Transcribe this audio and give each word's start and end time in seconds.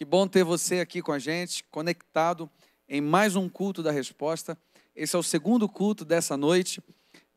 Que 0.00 0.04
bom 0.06 0.26
ter 0.26 0.44
você 0.44 0.80
aqui 0.80 1.02
com 1.02 1.12
a 1.12 1.18
gente, 1.18 1.62
conectado 1.64 2.50
em 2.88 3.02
mais 3.02 3.36
um 3.36 3.50
culto 3.50 3.82
da 3.82 3.90
resposta. 3.90 4.56
Esse 4.96 5.14
é 5.14 5.18
o 5.18 5.22
segundo 5.22 5.68
culto 5.68 6.06
dessa 6.06 6.38
noite. 6.38 6.82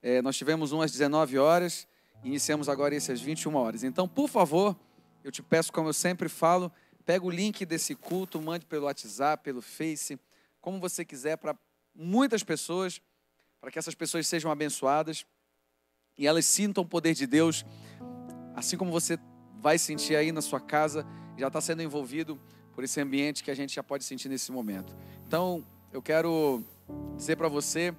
É, 0.02 0.22
nós 0.22 0.38
tivemos 0.38 0.72
um 0.72 0.82
às 0.82 0.90
19 0.90 1.38
horas, 1.38 1.86
iniciamos 2.24 2.70
agora 2.70 2.96
esse 2.96 3.12
às 3.12 3.20
21 3.20 3.54
horas. 3.54 3.84
Então, 3.84 4.08
por 4.08 4.30
favor, 4.30 4.78
eu 5.26 5.30
te 5.30 5.44
peço, 5.44 5.74
como 5.74 5.90
eu 5.90 5.94
sempre 5.94 6.30
falo, 6.30 6.72
pega 7.06 7.26
o 7.26 7.30
link 7.30 7.66
desse 7.66 7.96
culto, 7.96 8.42
mande 8.42 8.66
pelo 8.66 8.86
WhatsApp, 8.86 9.44
pelo 9.44 9.62
Face, 9.62 10.18
como 10.62 10.80
você 10.80 11.04
quiser, 11.04 11.36
para 11.36 11.58
muitas 11.94 12.44
pessoas, 12.44 13.02
para 13.60 13.72
que 13.72 13.78
essas 13.78 13.94
pessoas 13.94 14.26
sejam 14.26 14.50
abençoadas 14.50 15.26
e 16.18 16.26
elas 16.26 16.46
sintam 16.46 16.86
o 16.86 16.88
poder 16.88 17.14
de 17.14 17.28
Deus, 17.28 17.66
assim 18.56 18.78
como 18.78 18.90
você 18.90 19.20
vai 19.60 19.78
sentir 19.78 20.16
aí 20.16 20.32
na 20.32 20.42
sua 20.42 20.62
casa, 20.62 21.06
já 21.38 21.48
está 21.48 21.60
sendo 21.60 21.82
envolvido 21.82 22.40
por 22.74 22.84
esse 22.84 23.00
ambiente 23.00 23.44
que 23.44 23.52
a 23.52 23.56
gente 23.56 23.76
já 23.76 23.84
pode 23.84 24.04
sentir 24.04 24.30
nesse 24.30 24.52
momento. 24.52 24.96
Então, 25.28 25.64
eu 25.92 26.02
quero 26.02 26.64
dizer 27.16 27.36
para 27.36 27.48
você 27.48 27.94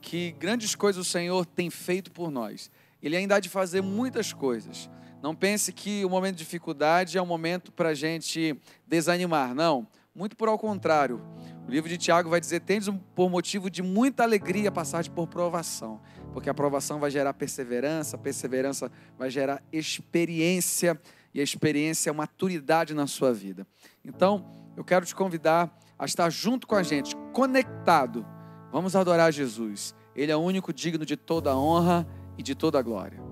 que 0.00 0.32
grandes 0.32 0.74
coisas 0.74 1.06
o 1.06 1.10
Senhor 1.10 1.46
tem 1.46 1.70
feito 1.70 2.10
por 2.10 2.30
nós. 2.30 2.70
Ele 3.02 3.16
ainda 3.16 3.36
há 3.36 3.40
de 3.40 3.48
fazer 3.48 3.82
muitas 3.82 4.32
coisas. 4.32 4.88
Não 5.22 5.34
pense 5.34 5.72
que 5.72 6.04
o 6.04 6.10
momento 6.10 6.36
de 6.36 6.44
dificuldade 6.44 7.16
é 7.16 7.22
um 7.22 7.26
momento 7.26 7.72
para 7.72 7.90
a 7.90 7.94
gente 7.94 8.58
desanimar. 8.86 9.54
Não, 9.54 9.86
muito 10.14 10.36
por 10.36 10.48
ao 10.48 10.58
contrário. 10.58 11.20
O 11.66 11.70
livro 11.70 11.88
de 11.88 11.96
Tiago 11.96 12.28
vai 12.28 12.40
dizer: 12.40 12.60
tendes 12.60 12.88
por 13.14 13.30
motivo 13.30 13.70
de 13.70 13.82
muita 13.82 14.22
alegria 14.22 14.70
passar 14.70 15.08
por 15.08 15.26
provação 15.26 16.00
porque 16.34 16.48
a 16.48 16.52
aprovação 16.52 16.98
vai 16.98 17.12
gerar 17.12 17.32
perseverança, 17.32 18.18
perseverança 18.18 18.90
vai 19.16 19.30
gerar 19.30 19.62
experiência, 19.72 21.00
e 21.32 21.40
a 21.40 21.44
experiência 21.44 22.10
é 22.10 22.12
maturidade 22.12 22.92
na 22.92 23.06
sua 23.06 23.32
vida. 23.32 23.64
Então, 24.04 24.44
eu 24.76 24.84
quero 24.84 25.06
te 25.06 25.14
convidar 25.14 25.74
a 25.98 26.04
estar 26.04 26.28
junto 26.30 26.66
com 26.66 26.74
a 26.74 26.82
gente, 26.82 27.16
conectado. 27.32 28.26
Vamos 28.70 28.94
adorar 28.94 29.32
Jesus. 29.32 29.94
Ele 30.14 30.30
é 30.30 30.36
o 30.36 30.40
único 30.40 30.72
digno 30.72 31.06
de 31.06 31.16
toda 31.16 31.56
honra 31.56 32.06
e 32.36 32.42
de 32.42 32.54
toda 32.54 32.82
glória. 32.82 33.22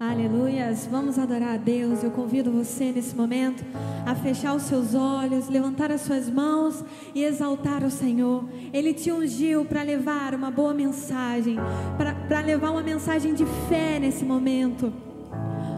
Aleluias, 0.00 0.86
vamos 0.90 1.18
adorar 1.18 1.54
a 1.54 1.56
Deus. 1.56 2.02
Eu 2.02 2.10
convido 2.10 2.50
você 2.50 2.90
nesse 2.90 3.14
momento 3.14 3.64
a 4.04 4.14
fechar 4.14 4.54
os 4.54 4.64
seus 4.64 4.94
olhos, 4.94 5.48
levantar 5.48 5.92
as 5.92 6.00
suas 6.00 6.28
mãos 6.28 6.84
e 7.14 7.22
exaltar 7.22 7.84
o 7.84 7.90
Senhor. 7.90 8.44
Ele 8.72 8.92
te 8.92 9.12
ungiu 9.12 9.64
para 9.64 9.82
levar 9.82 10.34
uma 10.34 10.50
boa 10.50 10.74
mensagem, 10.74 11.56
para 12.28 12.40
levar 12.40 12.70
uma 12.70 12.82
mensagem 12.82 13.34
de 13.34 13.46
fé 13.68 13.98
nesse 14.00 14.24
momento. 14.24 14.92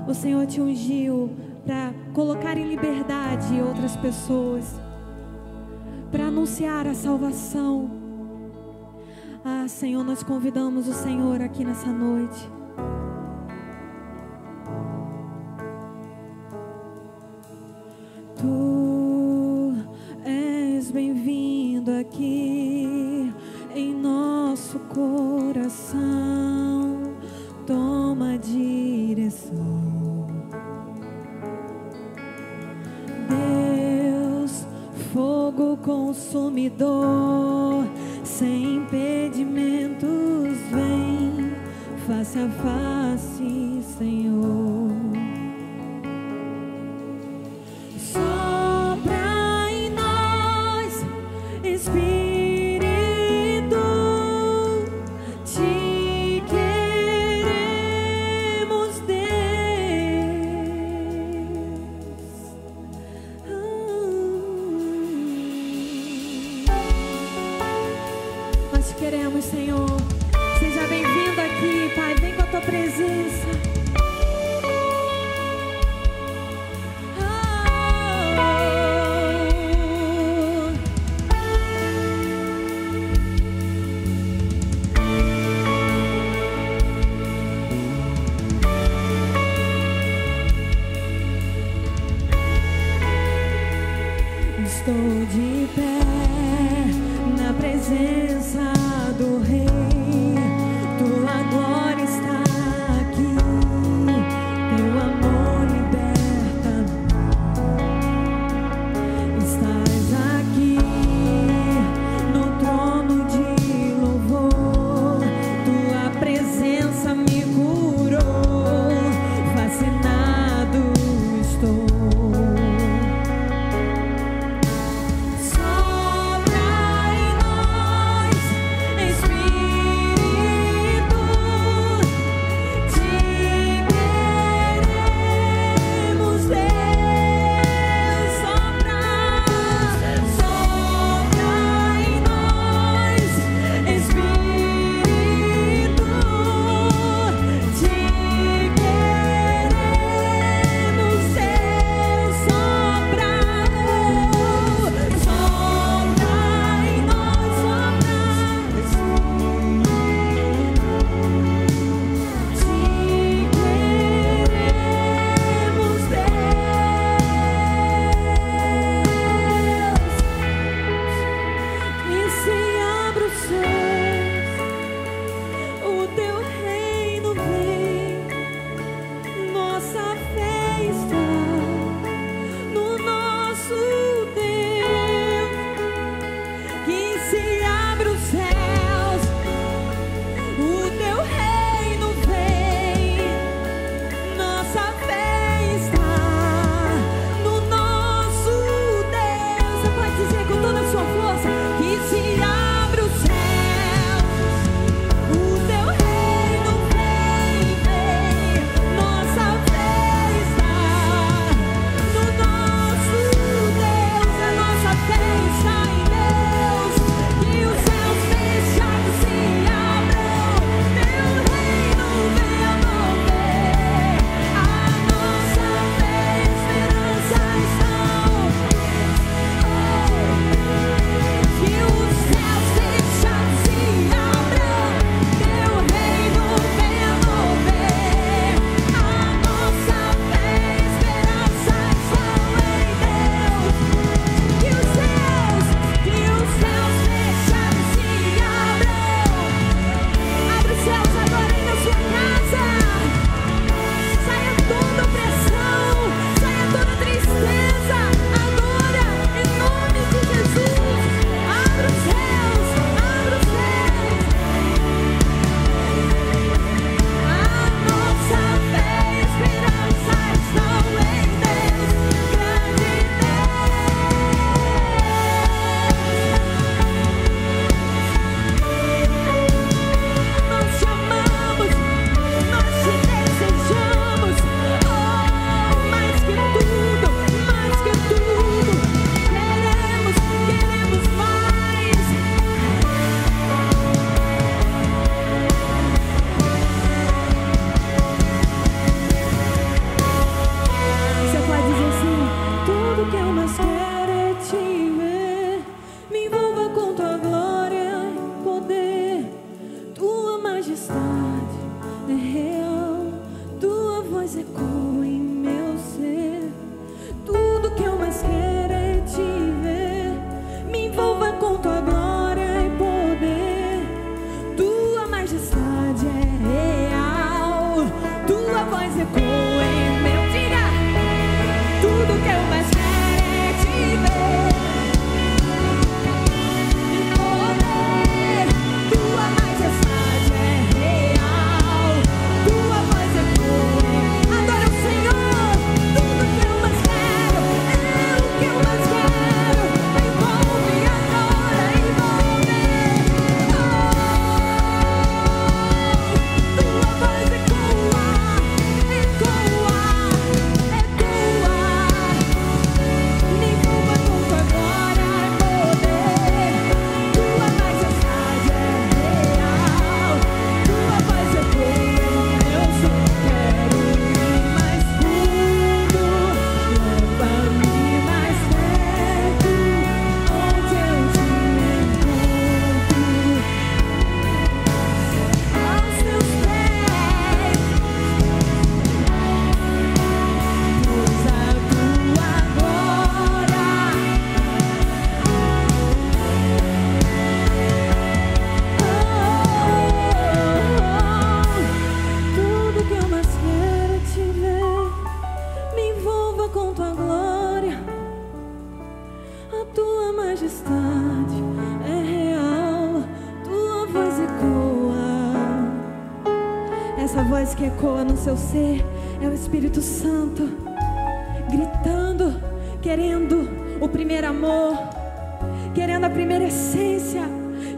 O 0.09 0.15
Senhor 0.15 0.47
te 0.47 0.61
ungiu 0.61 1.31
para 1.67 1.93
colocar 2.15 2.57
em 2.57 2.69
liberdade 2.69 3.61
outras 3.61 3.97
pessoas, 3.97 4.81
para 6.13 6.29
anunciar 6.29 6.87
a 6.87 6.95
salvação. 6.95 7.91
Ah, 9.45 9.67
Senhor, 9.69 10.05
nós 10.05 10.23
convidamos 10.23 10.87
o 10.87 10.95
Senhor 10.95 11.43
aqui 11.43 11.65
nessa 11.65 11.93
noite. 11.93 12.56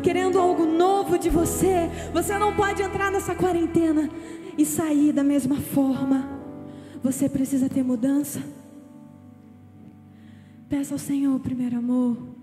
querendo 0.03 0.39
algo 0.39 0.65
novo 0.65 1.19
de 1.19 1.29
você. 1.29 1.89
Você 2.13 2.39
não 2.39 2.55
pode 2.55 2.83
entrar 2.83 3.11
nessa 3.11 3.35
quarentena 3.35 4.09
e 4.57 4.65
sair 4.65 5.13
da 5.13 5.25
mesma 5.25 5.57
forma. 5.57 6.39
Você 7.03 7.29
precisa 7.29 7.69
ter 7.69 7.83
mudança. 7.83 8.43
Peça 10.69 10.95
ao 10.95 10.99
Senhor, 10.99 11.39
primeiro 11.41 11.79
amor 11.79 12.38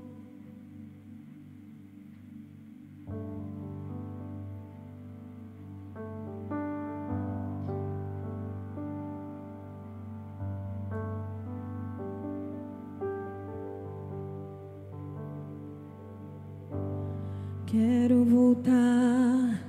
voltar 18.65 19.61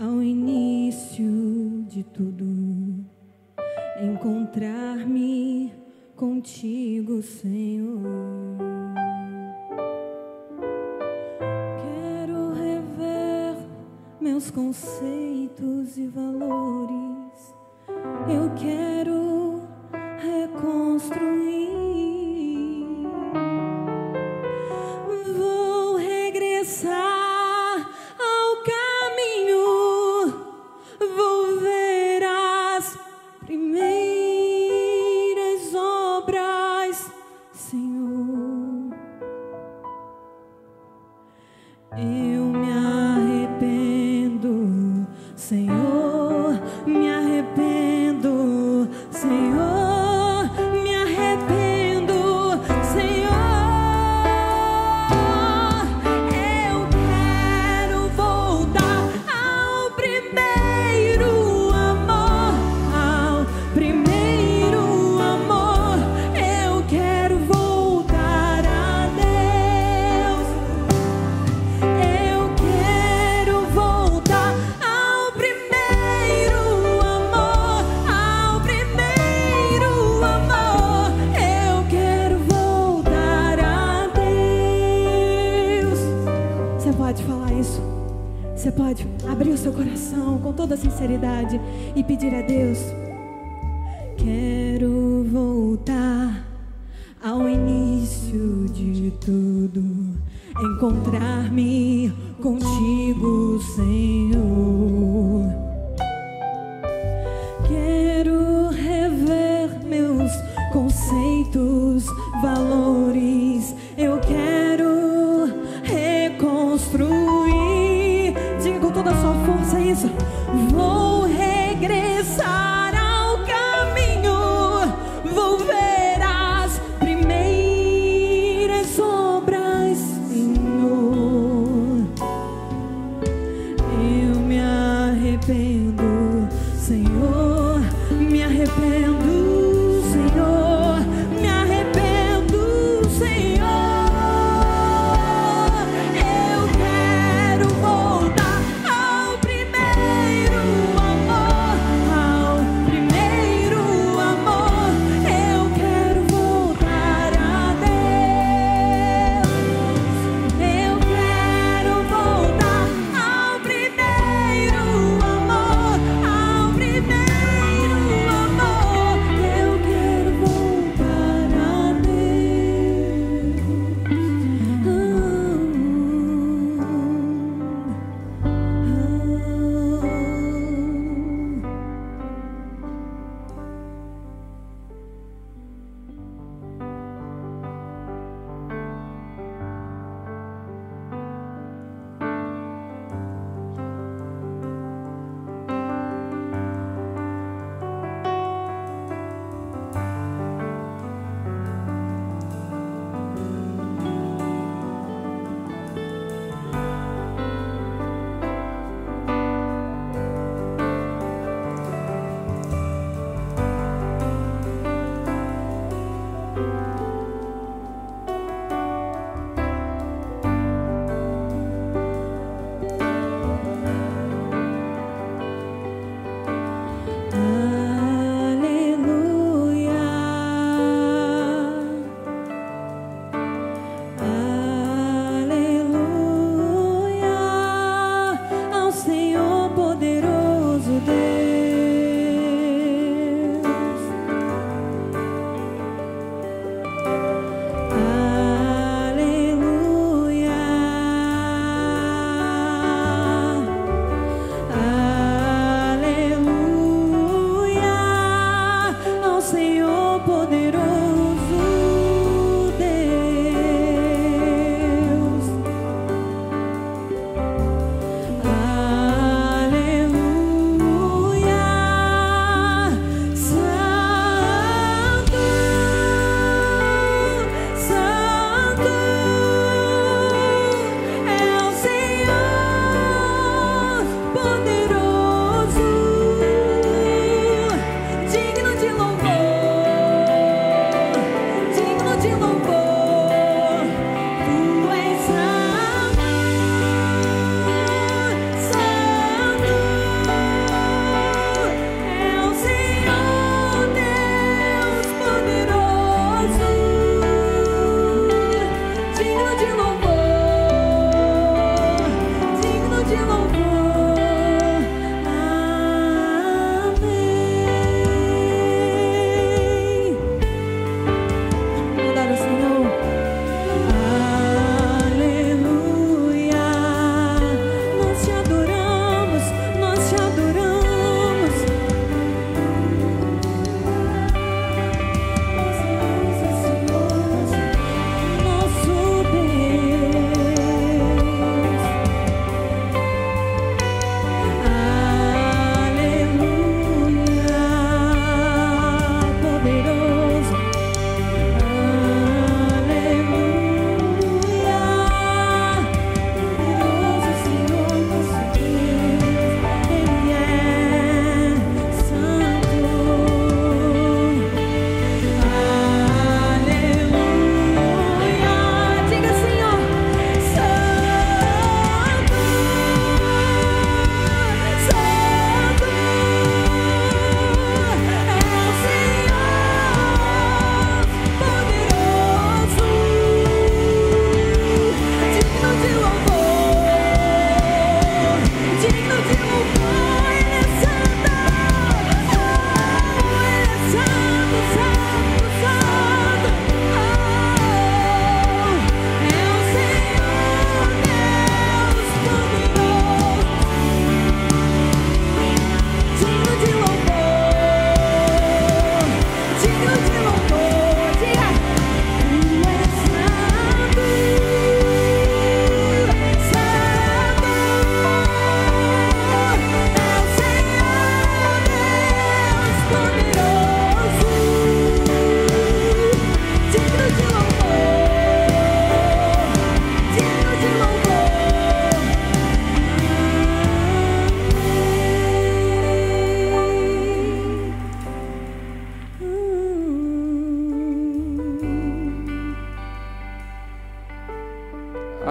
ao 0.00 0.22
início 0.22 1.84
de 1.88 2.04
tudo, 2.04 2.44
encontrar-me 4.00 5.72
contigo, 6.14 7.20
Senhor. 7.20 8.00
Quero 11.82 12.52
rever 12.52 13.56
meus 14.20 14.50
conceitos 14.50 15.98
e 15.98 16.06
valores. 16.06 17.54
Eu 18.28 18.54
quero 18.54 19.62
reconstruir. 20.18 21.87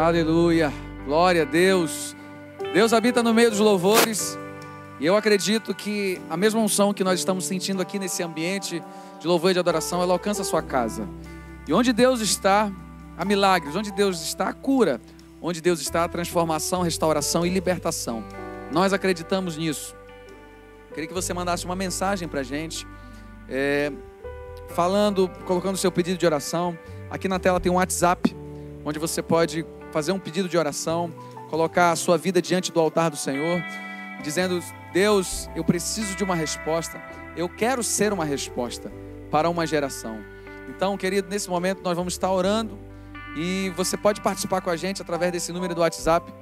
Aleluia. 0.07 0.71
Glória 1.03 1.41
a 1.41 1.45
Deus. 1.45 2.15
Deus 2.73 2.93
habita 2.93 3.21
no 3.21 3.33
meio 3.33 3.49
dos 3.49 3.59
louvores. 3.59 4.39
E 5.01 5.05
eu 5.05 5.17
acredito 5.17 5.75
que 5.75 6.21
a 6.29 6.37
mesma 6.37 6.61
unção 6.61 6.93
que 6.93 7.03
nós 7.03 7.19
estamos 7.19 7.43
sentindo 7.43 7.81
aqui 7.81 7.99
nesse 7.99 8.23
ambiente 8.23 8.81
de 9.19 9.27
louvor 9.27 9.51
e 9.51 9.53
de 9.53 9.59
adoração, 9.59 10.01
ela 10.01 10.13
alcança 10.13 10.43
a 10.43 10.45
sua 10.45 10.61
casa. 10.61 11.05
E 11.67 11.73
onde 11.73 11.91
Deus 11.91 12.21
está, 12.21 12.71
há 13.17 13.25
milagres. 13.25 13.75
Onde 13.75 13.91
Deus 13.91 14.21
está, 14.21 14.47
há 14.47 14.53
cura. 14.53 15.01
Onde 15.41 15.59
Deus 15.59 15.81
está, 15.81 16.05
há 16.05 16.07
transformação, 16.07 16.83
restauração 16.83 17.45
e 17.45 17.49
libertação. 17.49 18.23
Nós 18.71 18.93
acreditamos 18.93 19.57
nisso. 19.57 19.93
Queria 20.93 21.09
que 21.09 21.13
você 21.13 21.33
mandasse 21.33 21.65
uma 21.65 21.75
mensagem 21.75 22.29
para 22.29 22.39
a 22.39 22.43
gente, 22.43 22.87
é, 23.49 23.91
falando, 24.69 25.29
colocando 25.45 25.75
o 25.75 25.77
seu 25.77 25.91
pedido 25.91 26.17
de 26.17 26.25
oração. 26.25 26.79
Aqui 27.09 27.27
na 27.27 27.39
tela 27.39 27.59
tem 27.59 27.69
um 27.69 27.75
WhatsApp, 27.75 28.33
onde 28.85 28.99
você 28.99 29.21
pode 29.21 29.65
fazer 29.91 30.12
um 30.12 30.19
pedido 30.19 30.50
de 30.50 30.58
oração, 30.58 31.13
colocar 31.50 31.91
a 31.91 31.95
sua 31.95 32.17
vida 32.17 32.41
diante 32.41 32.71
do 32.71 32.80
altar 32.80 33.10
do 33.10 33.17
Senhor, 33.17 33.63
dizendo: 34.21 34.62
Deus, 34.93 35.50
eu 35.56 35.63
preciso 35.63 36.15
de 36.15 36.23
uma 36.23 36.36
resposta, 36.36 37.02
eu 37.36 37.47
quero 37.47 37.84
ser 37.84 38.13
uma 38.13 38.26
resposta 38.26 38.91
para 39.30 39.50
uma 39.50 39.65
geração. 39.65 40.19
Então, 40.69 40.97
querido, 40.97 41.30
nesse 41.30 41.50
momento 41.50 41.82
nós 41.84 41.95
vamos 41.95 42.13
estar 42.13 42.32
orando 42.32 42.78
e 43.36 43.71
você 43.76 43.95
pode 43.95 44.21
participar 44.21 44.62
com 44.62 44.69
a 44.69 44.76
gente 44.76 45.02
através 45.02 45.32
desse 45.32 45.52
número 45.52 45.73
do 45.76 45.82
WhatsApp, 45.82 46.34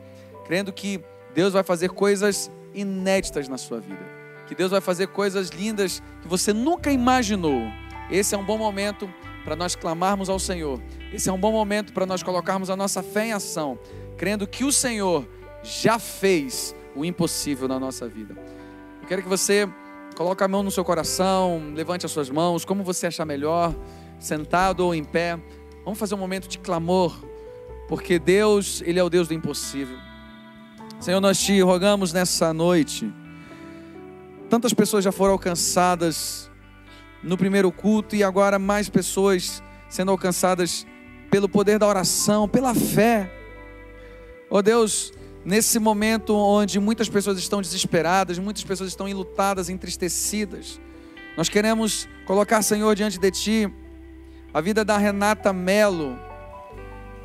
crendo 0.46 0.72
que 0.72 1.04
Deus 1.34 1.54
vai 1.54 1.64
fazer 1.64 1.90
coisas 1.90 2.50
inéditas 2.74 3.48
na 3.48 3.58
sua 3.58 3.80
vida, 3.80 4.04
que 4.48 4.56
Deus 4.56 4.72
vai 4.72 4.82
fazer 4.82 5.08
coisas 5.08 5.50
lindas 5.50 6.02
que 6.22 6.28
você 6.28 6.54
nunca 6.54 6.92
imaginou. 6.92 7.62
Esse 8.10 8.36
é 8.36 8.38
um 8.38 8.46
bom 8.46 8.58
momento 8.58 9.10
para 9.44 9.56
nós 9.56 9.76
clamarmos 9.76 10.30
ao 10.30 10.40
Senhor. 10.40 10.82
Esse 11.16 11.30
é 11.30 11.32
um 11.32 11.40
bom 11.40 11.54
momento 11.54 11.94
para 11.94 12.06
nós 12.06 12.22
colocarmos 12.22 12.70
a 12.70 12.76
nossa 12.76 13.02
fé 13.02 13.28
em 13.28 13.32
ação, 13.32 13.80
crendo 14.18 14.46
que 14.46 14.66
o 14.66 14.72
Senhor 14.72 15.26
já 15.64 15.98
fez 15.98 16.76
o 16.94 17.06
impossível 17.06 17.70
na 17.70 17.80
nossa 17.80 18.06
vida. 18.06 18.36
Eu 19.02 19.08
quero 19.08 19.24
que 19.24 19.30
você 19.30 19.66
coloque 20.18 20.44
a 20.44 20.48
mão 20.50 20.62
no 20.62 20.70
seu 20.70 20.84
coração, 20.84 21.72
levante 21.74 22.06
as 22.06 22.12
suas 22.12 22.30
mãos, 22.30 22.66
como 22.66 22.84
você 22.84 23.08
achar 23.08 23.24
melhor, 23.24 23.74
sentado 24.20 24.82
ou 24.82 24.94
em 24.94 25.06
pé. 25.06 25.40
Vamos 25.86 25.98
fazer 25.98 26.16
um 26.16 26.18
momento 26.18 26.50
de 26.50 26.60
clamor, 26.60 27.18
porque 27.88 28.20
Deus, 28.20 28.84
Ele 28.86 29.00
é 29.00 29.04
o 29.04 29.10
Deus 29.10 29.30
do 29.30 29.34
impossível. 29.34 29.98
Senhor, 31.00 31.22
nós 31.22 31.40
te 31.40 31.62
rogamos 31.62 32.12
nessa 32.12 32.54
noite. 32.54 33.10
Tantas 34.50 34.74
pessoas 34.74 35.02
já 35.02 35.14
foram 35.14 35.32
alcançadas 35.32 36.52
no 37.24 37.38
primeiro 37.38 37.72
culto 37.72 38.18
e 38.18 38.24
agora 38.24 38.60
mais 38.60 38.90
pessoas 38.90 39.64
sendo 39.88 40.12
alcançadas 40.12 40.86
pelo 41.36 41.50
poder 41.50 41.78
da 41.78 41.86
oração, 41.86 42.48
pela 42.48 42.74
fé. 42.74 43.30
Oh 44.50 44.62
Deus, 44.62 45.12
nesse 45.44 45.78
momento 45.80 46.34
onde 46.34 46.80
muitas 46.80 47.10
pessoas 47.10 47.38
estão 47.38 47.62
desesperadas, 47.62 48.40
muitas 48.40 48.64
pessoas 48.64 48.88
estão 48.88 49.06
enlutadas, 49.06 49.68
entristecidas, 49.68 50.80
nós 51.36 51.50
queremos 51.50 52.08
colocar, 52.26 52.62
Senhor, 52.62 52.96
diante 52.96 53.20
de 53.20 53.32
Ti 53.32 53.74
a 54.54 54.62
vida 54.62 54.86
da 54.86 54.98
Renata 54.98 55.52
Melo, 55.52 56.18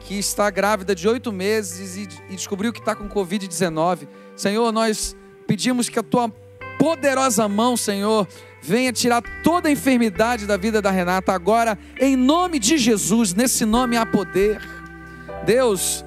que 0.00 0.18
está 0.18 0.50
grávida 0.50 0.92
de 0.92 1.06
oito 1.06 1.30
meses 1.30 1.96
e, 1.96 2.08
e 2.30 2.34
descobriu 2.34 2.72
que 2.72 2.80
está 2.80 2.96
com 2.96 3.08
Covid-19. 3.08 4.08
Senhor, 4.34 4.72
nós 4.72 5.14
pedimos 5.46 5.88
que 5.88 6.00
a 6.00 6.02
Tua 6.02 6.28
poderosa 6.80 7.46
mão, 7.46 7.76
Senhor, 7.76 8.26
venha 8.62 8.92
tirar 8.92 9.22
toda 9.42 9.68
a 9.68 9.72
enfermidade 9.72 10.46
da 10.46 10.56
vida 10.56 10.82
da 10.82 10.90
Renata 10.90 11.32
agora, 11.32 11.78
em 11.98 12.16
nome 12.16 12.58
de 12.58 12.76
Jesus, 12.78 13.34
nesse 13.34 13.64
nome 13.64 13.96
há 13.96 14.04
poder. 14.04 14.60
Deus, 15.44 16.04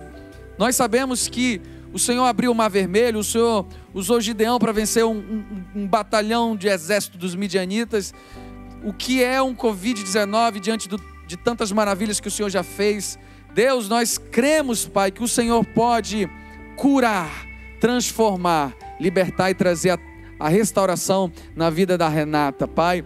nós 0.58 0.76
sabemos 0.76 1.28
que 1.28 1.62
o 1.92 2.00
Senhor 2.00 2.26
abriu 2.26 2.52
o 2.52 2.56
mar 2.56 2.70
vermelho, 2.70 3.20
o 3.20 3.24
Senhor 3.24 3.68
usou 3.94 4.20
Gideão 4.20 4.58
para 4.58 4.72
vencer 4.72 5.06
um, 5.06 5.18
um, 5.18 5.66
um 5.76 5.88
batalhão 5.88 6.56
de 6.56 6.68
exército 6.68 7.18
dos 7.18 7.36
midianitas. 7.36 8.14
O 8.84 8.92
que 8.92 9.24
é 9.24 9.42
um 9.42 9.56
Covid-19 9.56 10.60
diante 10.60 10.90
do, 10.90 11.00
de 11.28 11.38
tantas 11.38 11.72
maravilhas 11.72 12.20
que 12.20 12.28
o 12.28 12.32
Senhor 12.32 12.50
já 12.50 12.64
fez? 12.64 13.18
Deus, 13.54 13.88
nós 13.88 14.18
cremos, 14.18 14.86
Pai, 14.86 15.12
que 15.12 15.24
o 15.24 15.28
Senhor 15.28 15.64
pode 15.64 16.28
curar, 16.76 17.46
transformar, 17.80 18.74
libertar 19.00 19.52
e 19.52 19.54
trazer 19.54 19.92
a 19.92 19.98
a 20.44 20.50
restauração 20.50 21.32
na 21.56 21.70
vida 21.70 21.98
da 21.98 22.10
Renata, 22.10 22.68
Pai. 22.68 23.06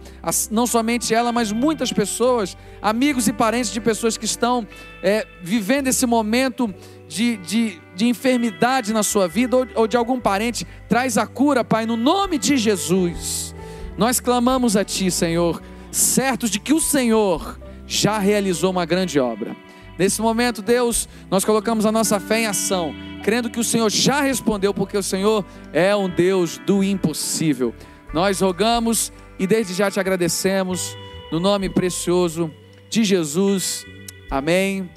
Não 0.50 0.66
somente 0.66 1.14
ela, 1.14 1.30
mas 1.30 1.52
muitas 1.52 1.92
pessoas, 1.92 2.56
amigos 2.82 3.28
e 3.28 3.32
parentes 3.32 3.72
de 3.72 3.80
pessoas 3.80 4.16
que 4.16 4.24
estão 4.24 4.66
é, 5.04 5.24
vivendo 5.40 5.86
esse 5.86 6.04
momento 6.04 6.74
de, 7.06 7.36
de, 7.36 7.80
de, 7.94 8.08
enfermidade 8.08 8.92
na 8.92 9.04
sua 9.04 9.28
vida 9.28 9.56
ou, 9.56 9.68
ou 9.76 9.86
de 9.86 9.96
algum 9.96 10.18
parente, 10.18 10.66
traz 10.88 11.16
a 11.16 11.28
cura, 11.28 11.62
Pai, 11.62 11.86
no 11.86 11.96
nome 11.96 12.38
de 12.38 12.56
Jesus. 12.56 13.54
Nós 13.96 14.18
clamamos 14.18 14.76
a 14.76 14.84
Ti, 14.84 15.08
Senhor, 15.08 15.62
certos 15.92 16.50
de 16.50 16.58
que 16.58 16.74
o 16.74 16.80
Senhor 16.80 17.56
já 17.86 18.18
realizou 18.18 18.72
uma 18.72 18.84
grande 18.84 19.20
obra. 19.20 19.54
Nesse 19.96 20.20
momento, 20.20 20.60
Deus, 20.60 21.08
nós 21.30 21.44
colocamos 21.44 21.86
a 21.86 21.92
nossa 21.92 22.18
fé 22.18 22.40
em 22.40 22.46
ação 22.46 22.92
crendo 23.28 23.50
que 23.50 23.60
o 23.60 23.64
Senhor 23.64 23.90
já 23.90 24.22
respondeu, 24.22 24.72
porque 24.72 24.96
o 24.96 25.02
Senhor 25.02 25.44
é 25.70 25.94
um 25.94 26.08
Deus 26.08 26.56
do 26.64 26.82
impossível. 26.82 27.74
Nós 28.10 28.40
rogamos 28.40 29.12
e 29.38 29.46
desde 29.46 29.74
já 29.74 29.90
te 29.90 30.00
agradecemos, 30.00 30.96
no 31.30 31.38
nome 31.38 31.68
precioso 31.68 32.50
de 32.88 33.04
Jesus. 33.04 33.84
Amém 34.30 34.88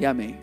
e 0.00 0.04
amém. 0.04 0.41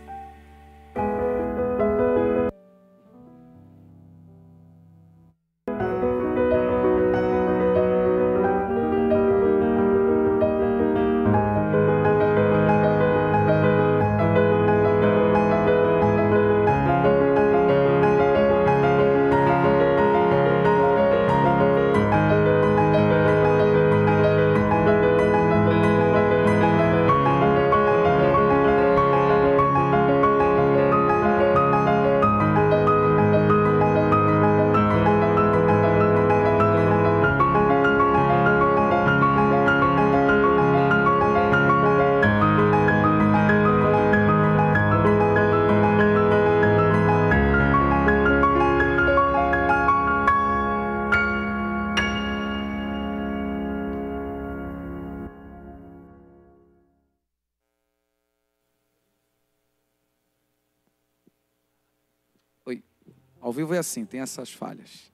Vivo 63.53 63.73
é 63.73 63.77
assim, 63.77 64.05
tem 64.05 64.19
essas 64.19 64.51
falhas. 64.51 65.11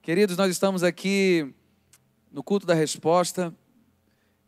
Queridos, 0.00 0.36
nós 0.36 0.50
estamos 0.50 0.82
aqui 0.82 1.52
no 2.30 2.42
culto 2.42 2.64
da 2.64 2.74
resposta 2.74 3.52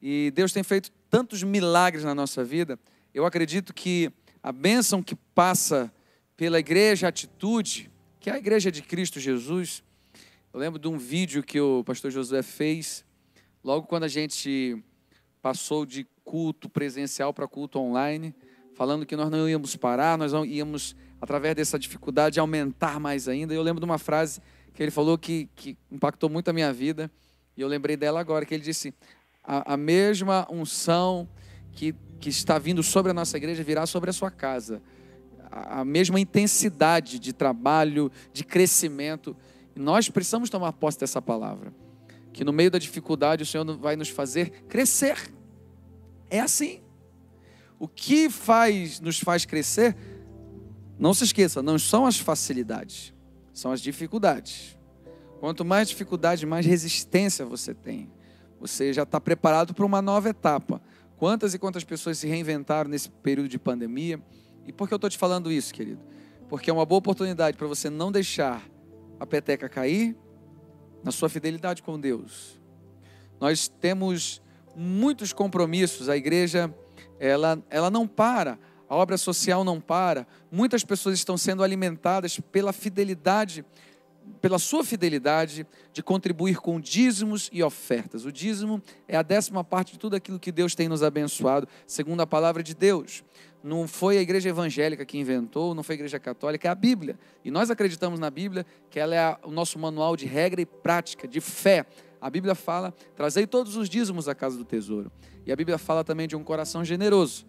e 0.00 0.31
Deus 0.35 0.52
tem 0.52 0.62
feito 0.62 0.90
tantos 1.11 1.42
milagres 1.42 2.04
na 2.04 2.14
nossa 2.14 2.44
vida. 2.44 2.78
Eu 3.12 3.26
acredito 3.26 3.74
que 3.74 4.12
a 4.42 4.52
bênção 4.52 5.02
que 5.02 5.16
passa 5.35 5.92
pela 6.37 6.61
igreja 6.61 7.09
Atitude, 7.09 7.90
que 8.20 8.31
é 8.31 8.35
a 8.35 8.38
igreja 8.38 8.70
de 8.70 8.83
Cristo 8.83 9.18
Jesus, 9.18 9.83
eu 10.52 10.61
lembro 10.61 10.78
de 10.78 10.87
um 10.87 10.96
vídeo 10.96 11.42
que 11.42 11.61
o 11.61 11.83
pastor 11.83 12.11
Josué 12.11 12.42
fez, 12.42 13.04
logo 13.64 13.87
quando 13.87 14.04
a 14.04 14.09
gente 14.09 14.83
passou 15.42 15.85
de 15.85 16.07
culto 16.24 16.68
presencial 16.68 17.35
para 17.35 17.48
culto 17.48 17.78
online, 17.78 18.35
falando 18.74 19.04
que 19.04 19.16
nós 19.16 19.31
não 19.31 19.48
íamos 19.48 19.74
parar, 19.74 20.16
nós 20.16 20.33
íamos 20.46 20.94
através 21.20 21.54
dessa 21.54 21.78
dificuldade, 21.78 22.38
aumentar 22.38 22.98
mais 23.00 23.28
ainda. 23.28 23.52
Eu 23.52 23.62
lembro 23.62 23.81
de 23.81 23.85
uma 23.85 23.98
frase 23.98 24.40
que 24.72 24.83
ele 24.83 24.90
falou 24.90 25.18
que, 25.18 25.48
que 25.57 25.76
impactou 25.90 26.31
muito 26.31 26.48
a 26.48 26.52
minha 26.52 26.72
vida, 26.72 27.11
e 27.57 27.61
eu 27.61 27.66
lembrei 27.66 27.96
dela 27.96 28.20
agora, 28.20 28.44
que 28.46 28.54
ele 28.54 28.62
disse, 28.62 28.94
a, 29.42 29.74
a 29.74 29.76
mesma 29.76 30.46
unção 30.50 31.28
que, 31.72 31.94
que 32.20 32.28
está 32.28 32.59
vindo 32.59 32.83
sobre 32.83 33.11
a 33.11 33.14
nossa 33.14 33.37
igreja 33.37 33.64
virá 33.64 33.87
sobre 33.87 34.11
a 34.11 34.12
sua 34.12 34.31
casa. 34.31 34.81
A, 35.50 35.81
a 35.81 35.85
mesma 35.85 36.20
intensidade 36.20 37.18
de 37.18 37.33
trabalho, 37.33 38.12
de 38.33 38.44
crescimento. 38.44 39.37
Nós 39.74 40.09
precisamos 40.09 40.50
tomar 40.50 40.72
posse 40.74 41.00
dessa 41.00 41.20
palavra. 41.22 41.72
Que 42.33 42.44
no 42.44 42.52
meio 42.52 42.70
da 42.70 42.78
dificuldade 42.78 43.42
o 43.42 43.46
Senhor 43.46 43.64
vai 43.76 43.96
nos 43.96 44.09
fazer 44.09 44.50
crescer. 44.68 45.16
É 46.31 46.40
assim. 46.40 46.81
O 47.78 47.88
que 47.88 48.28
faz, 48.28 49.00
nos 49.00 49.18
faz 49.18 49.44
crescer 49.44 49.96
Não 50.98 51.14
se 51.14 51.24
esqueça, 51.24 51.62
não 51.62 51.78
são 51.78 52.06
as 52.06 52.18
facilidades, 52.18 53.14
são 53.52 53.70
as 53.70 53.80
dificuldades. 53.80 54.76
Quanto 55.40 55.64
mais 55.64 55.88
dificuldade, 55.88 56.44
mais 56.44 56.66
resistência 56.66 57.44
você 57.44 57.72
tem. 57.72 58.11
Você 58.61 58.92
já 58.92 59.04
está 59.04 59.20
preparado 59.20 59.72
para 59.72 59.87
uma 59.87 60.02
nova 60.02 60.28
etapa. 60.28 60.82
Quantas 61.16 61.54
e 61.54 61.58
quantas 61.58 61.84
pessoas 61.84 62.18
se 62.18 62.26
reinventaram 62.26 62.90
nesse 62.90 63.08
período 63.08 63.48
de 63.48 63.58
pandemia? 63.58 64.20
E 64.66 64.72
por 64.72 64.88
que 64.88 64.94
eu 64.94 64.96
estou 64.96 65.08
te 65.08 65.16
falando 65.16 65.50
isso, 65.52 65.72
querido? 65.72 66.00
Porque 66.48 66.70
é 66.70 66.72
uma 66.72 66.84
boa 66.84 66.98
oportunidade 66.98 67.56
para 67.56 67.66
você 67.66 67.88
não 67.88 68.11
deixar 68.11 68.68
a 69.20 69.26
peteca 69.26 69.68
cair 69.68 70.16
na 71.04 71.12
sua 71.12 71.28
fidelidade 71.28 71.82
com 71.82 71.98
Deus. 71.98 72.61
Nós 73.40 73.68
temos 73.68 74.42
muitos 74.74 75.32
compromissos, 75.32 76.08
a 76.08 76.16
igreja 76.16 76.74
ela, 77.18 77.62
ela 77.70 77.90
não 77.90 78.06
para, 78.06 78.58
a 78.88 78.96
obra 78.96 79.16
social 79.16 79.64
não 79.64 79.81
para. 79.81 80.27
Muitas 80.51 80.85
pessoas 80.85 81.16
estão 81.16 81.37
sendo 81.37 81.62
alimentadas 81.62 82.40
pela 82.40 82.72
fidelidade 82.72 83.64
pela 84.40 84.59
sua 84.59 84.85
fidelidade 84.85 85.66
de 85.92 86.03
contribuir 86.03 86.59
com 86.59 86.81
dízimos 86.81 87.48
e 87.53 87.62
ofertas. 87.62 88.24
O 88.24 88.33
dízimo 88.33 88.83
é 89.07 89.16
a 89.16 89.22
décima 89.22 89.64
parte 89.64 89.92
de 89.92 89.98
tudo 89.98 90.16
aquilo 90.16 90.38
que 90.38 90.53
Deus 90.53 90.74
tem 90.74 90.88
nos 90.88 91.03
abençoado, 91.03 91.66
segundo 91.87 92.20
a 92.20 92.27
palavra 92.27 92.62
de 92.62 92.74
Deus. 92.74 93.24
Não 93.62 93.88
foi 93.88 94.18
a 94.18 94.20
igreja 94.20 94.48
evangélica 94.48 95.05
que 95.05 95.18
inventou, 95.18 95.74
não 95.74 95.83
foi 95.83 95.94
a 95.94 95.96
igreja 95.96 96.18
católica, 96.18 96.68
é 96.68 96.70
a 96.70 96.74
Bíblia. 96.74 97.18
E 97.44 97.51
nós 97.51 97.70
acreditamos 97.70 98.20
na 98.20 98.31
Bíblia, 98.31 98.64
que 98.88 99.01
ela 99.01 99.14
é 99.14 99.37
o 99.42 99.51
nosso 99.51 99.79
manual 99.79 100.16
de 100.16 100.27
regra 100.27 100.61
e 100.61 100.66
prática, 100.66 101.27
de 101.27 101.40
fé. 101.40 101.85
A 102.20 102.31
Bíblia 102.31 102.55
fala: 102.55 102.94
trazei 103.16 103.46
todos 103.46 103.77
os 103.77 103.88
dízimos 103.88 104.29
à 104.29 104.35
casa 104.35 104.57
do 104.57 104.64
tesouro. 104.64 105.11
E 105.44 105.53
a 105.53 105.57
Bíblia 105.57 105.79
fala 105.79 106.05
também 106.05 106.29
de 106.29 106.37
um 106.37 106.44
coração 106.44 106.85
generoso. 106.85 107.46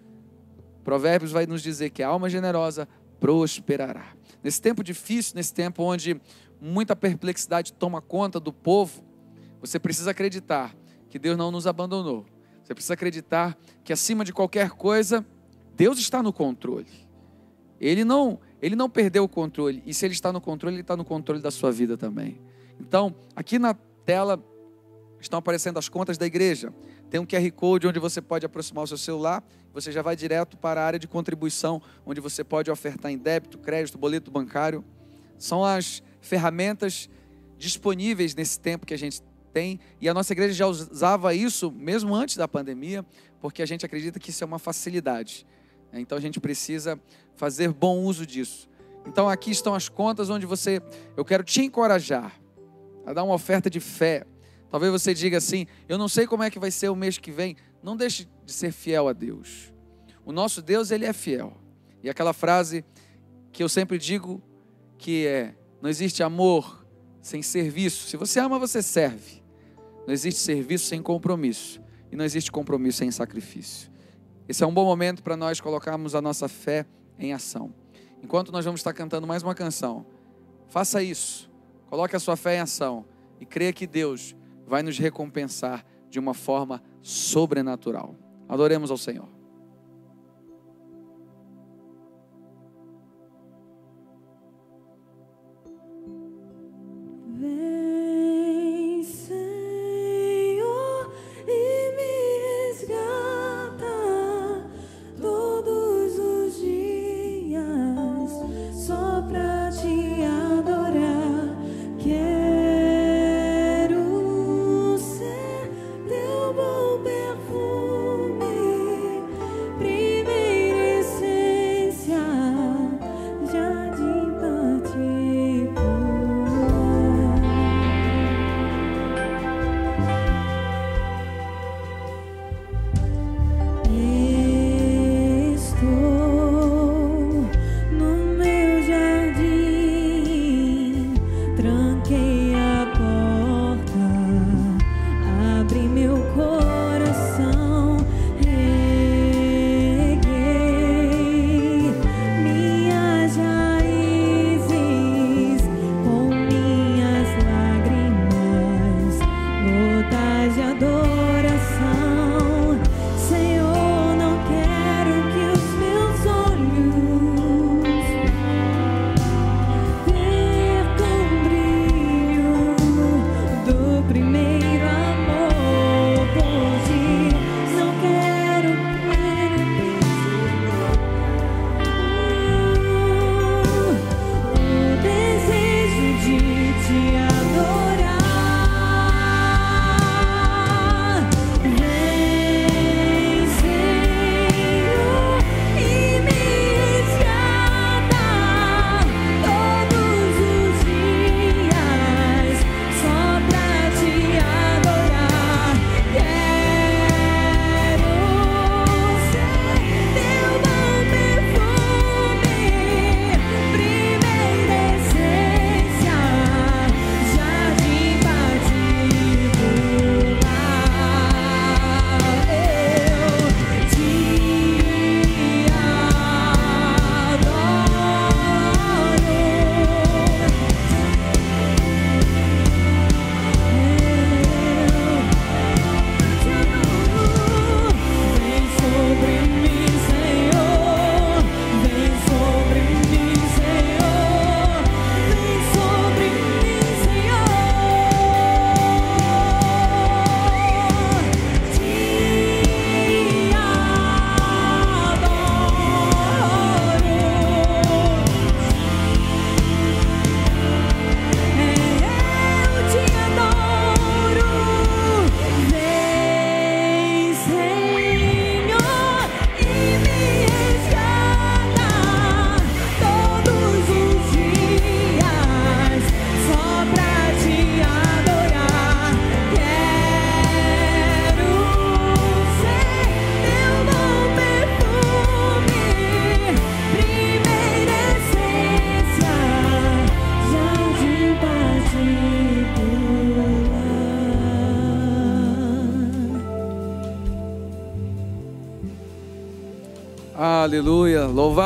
Provérbios 0.89 1.31
vai 1.31 1.45
nos 1.45 1.61
dizer 1.61 1.91
que 1.91 2.01
a 2.01 2.07
alma 2.07 2.27
generosa 2.31 2.89
prosperará. 3.19 4.07
Nesse 4.43 4.59
tempo 4.59 4.83
difícil, 4.83 5.35
nesse 5.35 5.53
tempo 5.53 5.83
onde 5.83 6.19
muita 6.59 6.95
perplexidade 6.95 7.73
toma 7.73 8.01
conta 8.01 8.39
do 8.39 8.51
povo, 8.51 9.03
você 9.61 9.77
precisa 9.77 10.09
acreditar 10.09 10.75
que 11.07 11.19
Deus 11.19 11.37
não 11.37 11.51
nos 11.51 11.67
abandonou. 11.67 12.25
Você 12.63 12.73
precisa 12.73 12.95
acreditar 12.95 13.55
que 13.83 13.93
acima 13.93 14.25
de 14.25 14.33
qualquer 14.33 14.71
coisa, 14.71 15.23
Deus 15.75 15.99
está 15.99 16.23
no 16.23 16.33
controle. 16.33 16.89
Ele 17.79 18.03
não, 18.03 18.39
ele 18.59 18.75
não 18.75 18.89
perdeu 18.89 19.23
o 19.25 19.29
controle. 19.29 19.83
E 19.85 19.93
se 19.93 20.07
ele 20.07 20.15
está 20.15 20.33
no 20.33 20.41
controle, 20.41 20.77
ele 20.77 20.81
está 20.81 20.97
no 20.97 21.05
controle 21.05 21.39
da 21.39 21.51
sua 21.51 21.71
vida 21.71 21.97
também. 21.97 22.41
Então, 22.79 23.13
aqui 23.35 23.59
na 23.59 23.75
tela 23.75 24.43
estão 25.21 25.37
aparecendo 25.37 25.77
as 25.77 25.87
contas 25.87 26.17
da 26.17 26.25
igreja. 26.25 26.73
Tem 27.09 27.19
um 27.19 27.25
QR 27.25 27.51
Code 27.51 27.87
onde 27.87 27.99
você 27.99 28.21
pode 28.21 28.45
aproximar 28.45 28.83
o 28.83 28.87
seu 28.87 28.97
celular, 28.97 29.43
você 29.73 29.91
já 29.91 30.01
vai 30.01 30.15
direto 30.15 30.57
para 30.57 30.81
a 30.81 30.85
área 30.85 30.99
de 30.99 31.07
contribuição, 31.07 31.81
onde 32.05 32.21
você 32.21 32.43
pode 32.43 32.69
ofertar 32.69 33.11
em 33.11 33.17
débito, 33.17 33.57
crédito, 33.57 33.97
boleto 33.97 34.29
bancário. 34.29 34.83
São 35.37 35.63
as 35.63 36.03
ferramentas 36.21 37.09
disponíveis 37.57 38.35
nesse 38.35 38.59
tempo 38.59 38.85
que 38.85 38.93
a 38.93 38.97
gente 38.97 39.21
tem. 39.53 39.79
E 39.99 40.07
a 40.07 40.13
nossa 40.13 40.33
igreja 40.33 40.53
já 40.53 40.67
usava 40.67 41.33
isso 41.33 41.71
mesmo 41.71 42.15
antes 42.15 42.37
da 42.37 42.47
pandemia, 42.47 43.05
porque 43.41 43.61
a 43.61 43.65
gente 43.65 43.85
acredita 43.85 44.19
que 44.19 44.29
isso 44.29 44.43
é 44.43 44.47
uma 44.47 44.59
facilidade. 44.59 45.45
Então 45.93 46.17
a 46.17 46.21
gente 46.21 46.39
precisa 46.39 46.99
fazer 47.35 47.71
bom 47.71 48.03
uso 48.03 48.25
disso. 48.25 48.69
Então 49.07 49.27
aqui 49.27 49.51
estão 49.51 49.73
as 49.73 49.89
contas 49.89 50.29
onde 50.29 50.45
você, 50.45 50.81
eu 51.17 51.25
quero 51.25 51.43
te 51.43 51.61
encorajar 51.61 52.39
a 53.05 53.13
dar 53.13 53.23
uma 53.23 53.33
oferta 53.33 53.69
de 53.69 53.79
fé. 53.79 54.25
Talvez 54.69 54.91
você 54.91 55.13
diga 55.13 55.37
assim: 55.37 55.65
eu 55.87 55.97
não 55.97 56.07
sei 56.07 56.27
como 56.27 56.43
é 56.43 56.49
que 56.49 56.59
vai 56.59 56.71
ser 56.71 56.89
o 56.89 56.95
mês 56.95 57.17
que 57.17 57.31
vem. 57.31 57.55
Não 57.81 57.95
deixe 57.95 58.27
de 58.45 58.51
ser 58.51 58.71
fiel 58.71 59.07
a 59.07 59.13
Deus. 59.13 59.73
O 60.25 60.31
nosso 60.31 60.61
Deus, 60.61 60.91
ele 60.91 61.05
é 61.05 61.13
fiel. 61.13 61.57
E 62.03 62.09
aquela 62.09 62.33
frase 62.33 62.85
que 63.51 63.63
eu 63.63 63.69
sempre 63.69 63.97
digo 63.97 64.41
que 64.97 65.25
é: 65.25 65.55
não 65.81 65.89
existe 65.89 66.21
amor 66.21 66.85
sem 67.21 67.41
serviço. 67.41 68.07
Se 68.07 68.17
você 68.17 68.39
ama, 68.39 68.59
você 68.59 68.81
serve. 68.81 69.41
Não 70.05 70.13
existe 70.13 70.39
serviço 70.39 70.85
sem 70.85 71.01
compromisso. 71.01 71.81
E 72.11 72.15
não 72.15 72.25
existe 72.25 72.51
compromisso 72.51 72.99
sem 72.99 73.11
sacrifício. 73.11 73.91
Esse 74.47 74.63
é 74.63 74.67
um 74.67 74.73
bom 74.73 74.85
momento 74.85 75.21
para 75.21 75.37
nós 75.37 75.61
colocarmos 75.61 76.15
a 76.15 76.21
nossa 76.21 76.47
fé 76.47 76.85
em 77.19 77.33
ação. 77.33 77.73
Enquanto 78.23 78.51
nós 78.51 78.65
vamos 78.65 78.79
estar 78.79 78.93
cantando 78.93 79.27
mais 79.27 79.43
uma 79.43 79.53
canção, 79.53 80.05
faça 80.67 81.03
isso. 81.03 81.49
Coloque 81.87 82.15
a 82.15 82.19
sua 82.19 82.35
fé 82.35 82.55
em 82.55 82.59
ação 82.59 83.05
e 83.39 83.45
creia 83.45 83.71
que 83.71 83.85
Deus 83.85 84.35
vai 84.69 84.83
nos 84.83 84.99
recompensar 84.99 85.83
de 86.09 86.19
uma 86.19 86.33
forma 86.33 86.81
sobrenatural. 87.01 88.15
Adoremos 88.47 88.91
ao 88.91 88.97
Senhor. 88.97 89.38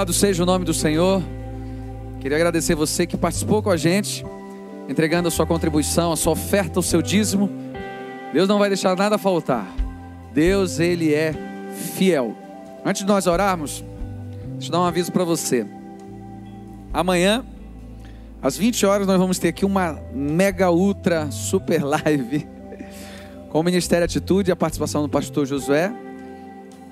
Louvado 0.03 0.19
seja 0.19 0.43
o 0.43 0.45
nome 0.45 0.65
do 0.65 0.73
Senhor. 0.73 1.23
Queria 2.19 2.35
agradecer 2.35 2.75
você 2.75 3.07
que 3.07 3.15
participou 3.15 3.63
com 3.63 3.69
a 3.69 3.77
gente, 3.77 4.25
entregando 4.89 5.29
a 5.29 5.31
sua 5.31 5.45
contribuição, 5.45 6.11
a 6.11 6.17
sua 6.17 6.33
oferta, 6.33 6.77
o 6.77 6.83
seu 6.83 7.01
dízimo. 7.01 7.49
Deus 8.33 8.45
não 8.49 8.59
vai 8.59 8.67
deixar 8.67 8.97
nada 8.97 9.17
faltar. 9.17 9.65
Deus, 10.33 10.77
Ele 10.77 11.13
é 11.13 11.33
fiel. 11.95 12.35
Antes 12.83 13.03
de 13.03 13.07
nós 13.07 13.27
orarmos, 13.27 13.81
deixa 14.55 14.67
eu 14.67 14.71
dar 14.73 14.81
um 14.81 14.83
aviso 14.83 15.09
para 15.09 15.23
você. 15.23 15.65
Amanhã, 16.91 17.45
às 18.41 18.57
20 18.57 18.85
horas, 18.85 19.07
nós 19.07 19.17
vamos 19.17 19.39
ter 19.39 19.47
aqui 19.47 19.63
uma 19.63 20.01
mega 20.13 20.69
ultra 20.69 21.31
super 21.31 21.81
live 21.81 22.45
com 23.49 23.61
o 23.61 23.63
Ministério 23.63 24.03
Atitude 24.03 24.49
e 24.49 24.51
a 24.51 24.55
participação 24.57 25.01
do 25.01 25.07
pastor 25.07 25.45
Josué. 25.45 25.93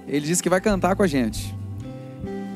Ele 0.08 0.26
disse 0.26 0.42
que 0.42 0.50
vai 0.50 0.62
cantar 0.62 0.96
com 0.96 1.04
a 1.04 1.08
gente. 1.08 1.60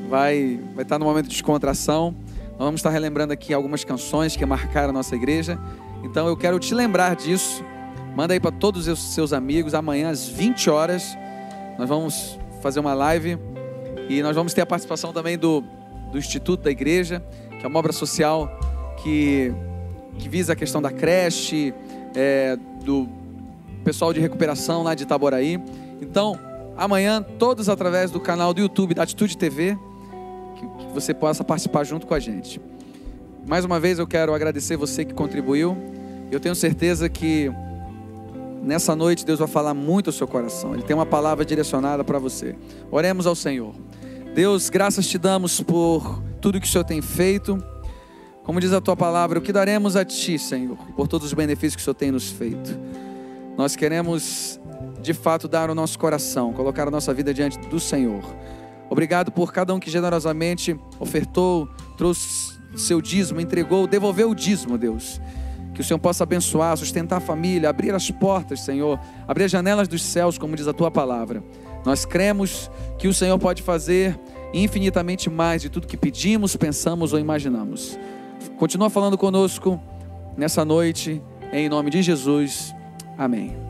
Vai, 0.08 0.60
vai 0.74 0.82
estar 0.82 0.98
no 0.98 1.04
momento 1.04 1.26
de 1.26 1.32
descontração. 1.32 2.14
Nós 2.50 2.58
vamos 2.60 2.78
estar 2.78 2.90
relembrando 2.90 3.32
aqui 3.32 3.52
algumas 3.52 3.84
canções 3.84 4.36
que 4.36 4.46
marcaram 4.46 4.90
a 4.90 4.92
nossa 4.92 5.14
igreja. 5.14 5.58
Então 6.02 6.26
eu 6.26 6.36
quero 6.36 6.58
te 6.58 6.74
lembrar 6.74 7.16
disso. 7.16 7.64
Manda 8.14 8.32
aí 8.32 8.40
para 8.40 8.52
todos 8.52 8.88
os 8.88 8.98
seus 9.14 9.32
amigos. 9.32 9.74
Amanhã 9.74 10.10
às 10.10 10.28
20 10.28 10.70
horas 10.70 11.16
nós 11.78 11.88
vamos 11.88 12.38
fazer 12.62 12.80
uma 12.80 12.94
live 12.94 13.38
e 14.08 14.22
nós 14.22 14.34
vamos 14.34 14.54
ter 14.54 14.62
a 14.62 14.66
participação 14.66 15.12
também 15.12 15.36
do, 15.36 15.62
do 16.10 16.18
Instituto 16.18 16.62
da 16.62 16.70
Igreja, 16.70 17.22
que 17.58 17.66
é 17.66 17.68
uma 17.68 17.78
obra 17.78 17.92
social 17.92 18.48
que, 19.02 19.52
que 20.18 20.28
visa 20.28 20.52
a 20.52 20.56
questão 20.56 20.80
da 20.80 20.90
creche, 20.90 21.74
é, 22.14 22.56
do 22.84 23.08
pessoal 23.84 24.12
de 24.12 24.20
recuperação 24.20 24.82
lá 24.82 24.94
de 24.94 25.02
Itaboraí. 25.02 25.60
Então, 26.00 26.38
amanhã, 26.76 27.22
todos 27.22 27.68
através 27.68 28.10
do 28.10 28.20
canal 28.20 28.54
do 28.54 28.60
YouTube 28.60 28.94
da 28.94 29.02
Atitude 29.02 29.36
TV, 29.36 29.76
você 31.00 31.12
possa 31.12 31.44
participar 31.44 31.84
junto 31.84 32.06
com 32.06 32.14
a 32.14 32.18
gente. 32.18 32.60
Mais 33.46 33.64
uma 33.64 33.78
vez 33.78 33.98
eu 33.98 34.06
quero 34.06 34.34
agradecer 34.34 34.76
você 34.76 35.04
que 35.04 35.14
contribuiu. 35.14 35.76
Eu 36.30 36.40
tenho 36.40 36.54
certeza 36.54 37.08
que 37.08 37.50
nessa 38.62 38.96
noite 38.96 39.24
Deus 39.24 39.38
vai 39.38 39.46
falar 39.46 39.74
muito 39.74 40.08
ao 40.08 40.12
seu 40.12 40.26
coração. 40.26 40.74
Ele 40.74 40.82
tem 40.82 40.96
uma 40.96 41.06
palavra 41.06 41.44
direcionada 41.44 42.02
para 42.02 42.18
você. 42.18 42.56
Oremos 42.90 43.26
ao 43.26 43.34
Senhor. 43.34 43.74
Deus, 44.34 44.68
graças 44.68 45.06
te 45.06 45.18
damos 45.18 45.60
por 45.60 46.22
tudo 46.40 46.60
que 46.60 46.66
o 46.66 46.70
Senhor 46.70 46.84
tem 46.84 47.00
feito. 47.00 47.62
Como 48.42 48.60
diz 48.60 48.72
a 48.72 48.80
tua 48.80 48.96
palavra, 48.96 49.38
o 49.38 49.42
que 49.42 49.52
daremos 49.52 49.96
a 49.96 50.04
ti, 50.04 50.38
Senhor, 50.38 50.76
por 50.96 51.06
todos 51.06 51.26
os 51.26 51.32
benefícios 51.34 51.76
que 51.76 51.82
o 51.82 51.84
Senhor 51.84 51.94
tem 51.94 52.10
nos 52.10 52.30
feito. 52.30 52.78
Nós 53.56 53.76
queremos, 53.76 54.60
de 55.00 55.12
fato, 55.12 55.46
dar 55.46 55.70
o 55.70 55.74
nosso 55.74 55.98
coração, 55.98 56.52
colocar 56.52 56.88
a 56.88 56.90
nossa 56.90 57.12
vida 57.12 57.34
diante 57.34 57.58
do 57.58 57.78
Senhor. 57.78 58.22
Obrigado 58.96 59.30
por 59.30 59.52
cada 59.52 59.74
um 59.74 59.78
que 59.78 59.90
generosamente 59.90 60.74
ofertou, 60.98 61.68
trouxe 61.98 62.56
seu 62.74 63.02
dízimo, 63.02 63.38
entregou, 63.38 63.86
devolveu 63.86 64.30
o 64.30 64.34
dízimo, 64.34 64.78
Deus. 64.78 65.20
Que 65.74 65.82
o 65.82 65.84
Senhor 65.84 65.98
possa 65.98 66.24
abençoar, 66.24 66.74
sustentar 66.78 67.18
a 67.18 67.20
família, 67.20 67.68
abrir 67.68 67.94
as 67.94 68.10
portas, 68.10 68.60
Senhor, 68.60 68.98
abrir 69.28 69.44
as 69.44 69.50
janelas 69.50 69.86
dos 69.86 70.02
céus, 70.02 70.38
como 70.38 70.56
diz 70.56 70.66
a 70.66 70.72
tua 70.72 70.90
palavra. 70.90 71.44
Nós 71.84 72.06
cremos 72.06 72.70
que 72.98 73.06
o 73.06 73.12
Senhor 73.12 73.38
pode 73.38 73.62
fazer 73.62 74.18
infinitamente 74.54 75.28
mais 75.28 75.60
de 75.60 75.68
tudo 75.68 75.86
que 75.86 75.98
pedimos, 75.98 76.56
pensamos 76.56 77.12
ou 77.12 77.18
imaginamos. 77.18 77.98
Continua 78.56 78.88
falando 78.88 79.18
conosco 79.18 79.78
nessa 80.38 80.64
noite, 80.64 81.22
em 81.52 81.68
nome 81.68 81.90
de 81.90 82.00
Jesus. 82.00 82.74
Amém. 83.18 83.65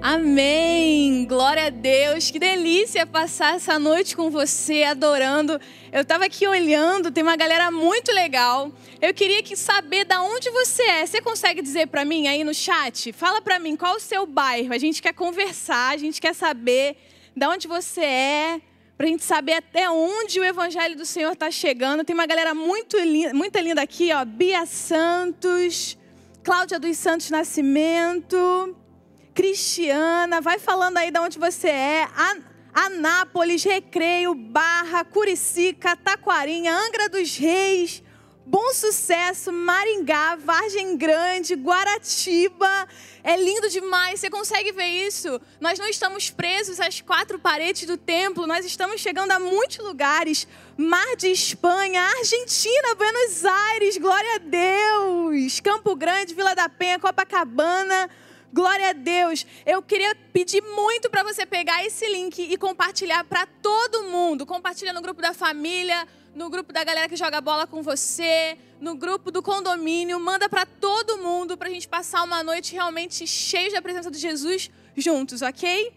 Amém! 0.00 1.26
Glória 1.26 1.66
a 1.66 1.70
Deus! 1.70 2.30
Que 2.30 2.38
delícia 2.38 3.04
passar 3.04 3.56
essa 3.56 3.80
noite 3.80 4.14
com 4.14 4.30
você, 4.30 4.84
adorando. 4.84 5.60
Eu 5.90 6.02
estava 6.02 6.24
aqui 6.24 6.46
olhando, 6.46 7.10
tem 7.10 7.24
uma 7.24 7.34
galera 7.34 7.68
muito 7.72 8.12
legal. 8.12 8.70
Eu 9.02 9.12
queria 9.12 9.42
que 9.42 9.56
saber 9.56 10.04
da 10.04 10.22
onde 10.22 10.50
você 10.50 10.82
é. 10.84 11.04
Você 11.04 11.20
consegue 11.20 11.60
dizer 11.60 11.88
para 11.88 12.04
mim 12.04 12.28
aí 12.28 12.44
no 12.44 12.54
chat? 12.54 13.12
Fala 13.12 13.42
para 13.42 13.58
mim 13.58 13.74
qual 13.74 13.96
o 13.96 14.00
seu 14.00 14.24
bairro. 14.24 14.72
A 14.72 14.78
gente 14.78 15.02
quer 15.02 15.12
conversar, 15.12 15.94
a 15.94 15.96
gente 15.96 16.20
quer 16.20 16.34
saber 16.34 16.96
da 17.36 17.48
onde 17.48 17.66
você 17.66 18.02
é, 18.02 18.60
para 18.96 19.06
a 19.06 19.10
gente 19.10 19.24
saber 19.24 19.54
até 19.54 19.90
onde 19.90 20.38
o 20.38 20.44
Evangelho 20.44 20.96
do 20.96 21.04
Senhor 21.04 21.32
está 21.32 21.50
chegando. 21.50 22.04
Tem 22.04 22.14
uma 22.14 22.26
galera 22.26 22.54
muito 22.54 22.96
linda, 22.96 23.34
muito 23.34 23.58
linda 23.58 23.82
aqui, 23.82 24.12
ó. 24.12 24.24
Bia 24.24 24.64
Santos. 24.64 25.98
Cláudia 26.44 26.78
dos 26.78 26.96
Santos 26.96 27.30
Nascimento, 27.30 28.76
Cristiana, 29.38 30.40
vai 30.40 30.58
falando 30.58 30.96
aí 30.96 31.12
de 31.12 31.20
onde 31.20 31.38
você 31.38 31.68
é. 31.68 32.08
Anápolis, 32.74 33.62
Recreio, 33.62 34.34
Barra, 34.34 35.04
Curicica, 35.04 35.94
Taquarinha, 35.94 36.74
Angra 36.74 37.08
dos 37.08 37.36
Reis, 37.36 38.02
Bom 38.44 38.74
Sucesso, 38.74 39.52
Maringá, 39.52 40.34
Vargem 40.34 40.96
Grande, 40.96 41.54
Guaratiba. 41.54 42.88
É 43.22 43.36
lindo 43.36 43.70
demais, 43.70 44.18
você 44.18 44.28
consegue 44.28 44.72
ver 44.72 45.06
isso? 45.06 45.40
Nós 45.60 45.78
não 45.78 45.86
estamos 45.86 46.30
presos 46.30 46.80
às 46.80 47.00
quatro 47.00 47.38
paredes 47.38 47.86
do 47.86 47.96
templo, 47.96 48.44
nós 48.44 48.66
estamos 48.66 49.00
chegando 49.00 49.30
a 49.30 49.38
muitos 49.38 49.78
lugares. 49.78 50.48
Mar 50.76 51.14
de 51.16 51.28
Espanha, 51.28 52.02
Argentina, 52.18 52.96
Buenos 52.96 53.44
Aires, 53.44 53.98
glória 53.98 54.34
a 54.34 54.38
Deus. 54.38 55.60
Campo 55.60 55.94
Grande, 55.94 56.34
Vila 56.34 56.56
da 56.56 56.68
Penha, 56.68 56.98
Copacabana. 56.98 58.10
Glória 58.52 58.90
a 58.90 58.92
Deus. 58.94 59.44
Eu 59.66 59.82
queria 59.82 60.14
pedir 60.32 60.62
muito 60.62 61.10
para 61.10 61.22
você 61.22 61.44
pegar 61.44 61.84
esse 61.84 62.06
link 62.08 62.38
e 62.38 62.56
compartilhar 62.56 63.22
para 63.24 63.44
todo 63.46 64.04
mundo. 64.04 64.46
Compartilha 64.46 64.92
no 64.92 65.02
grupo 65.02 65.20
da 65.20 65.34
família, 65.34 66.08
no 66.34 66.48
grupo 66.48 66.72
da 66.72 66.82
galera 66.82 67.08
que 67.08 67.16
joga 67.16 67.40
bola 67.42 67.66
com 67.66 67.82
você, 67.82 68.56
no 68.80 68.94
grupo 68.94 69.30
do 69.30 69.42
condomínio, 69.42 70.18
manda 70.18 70.48
para 70.48 70.64
todo 70.64 71.18
mundo 71.18 71.58
para 71.58 71.68
a 71.68 71.70
gente 71.70 71.86
passar 71.86 72.22
uma 72.22 72.42
noite 72.42 72.72
realmente 72.72 73.26
cheia 73.26 73.70
da 73.70 73.82
presença 73.82 74.10
de 74.10 74.18
Jesus 74.18 74.70
juntos, 74.96 75.42
ok? 75.42 75.92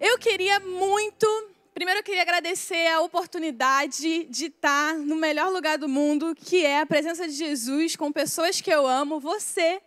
Eu 0.00 0.18
queria 0.18 0.58
muito, 0.60 1.26
primeiro 1.74 2.00
eu 2.00 2.04
queria 2.04 2.22
agradecer 2.22 2.86
a 2.88 3.00
oportunidade 3.00 4.24
de 4.24 4.46
estar 4.46 4.94
no 4.94 5.16
melhor 5.16 5.52
lugar 5.52 5.76
do 5.76 5.88
mundo, 5.88 6.34
que 6.34 6.64
é 6.64 6.80
a 6.80 6.86
presença 6.86 7.28
de 7.28 7.34
Jesus 7.34 7.94
com 7.94 8.10
pessoas 8.10 8.60
que 8.60 8.70
eu 8.70 8.86
amo, 8.86 9.20
você 9.20 9.82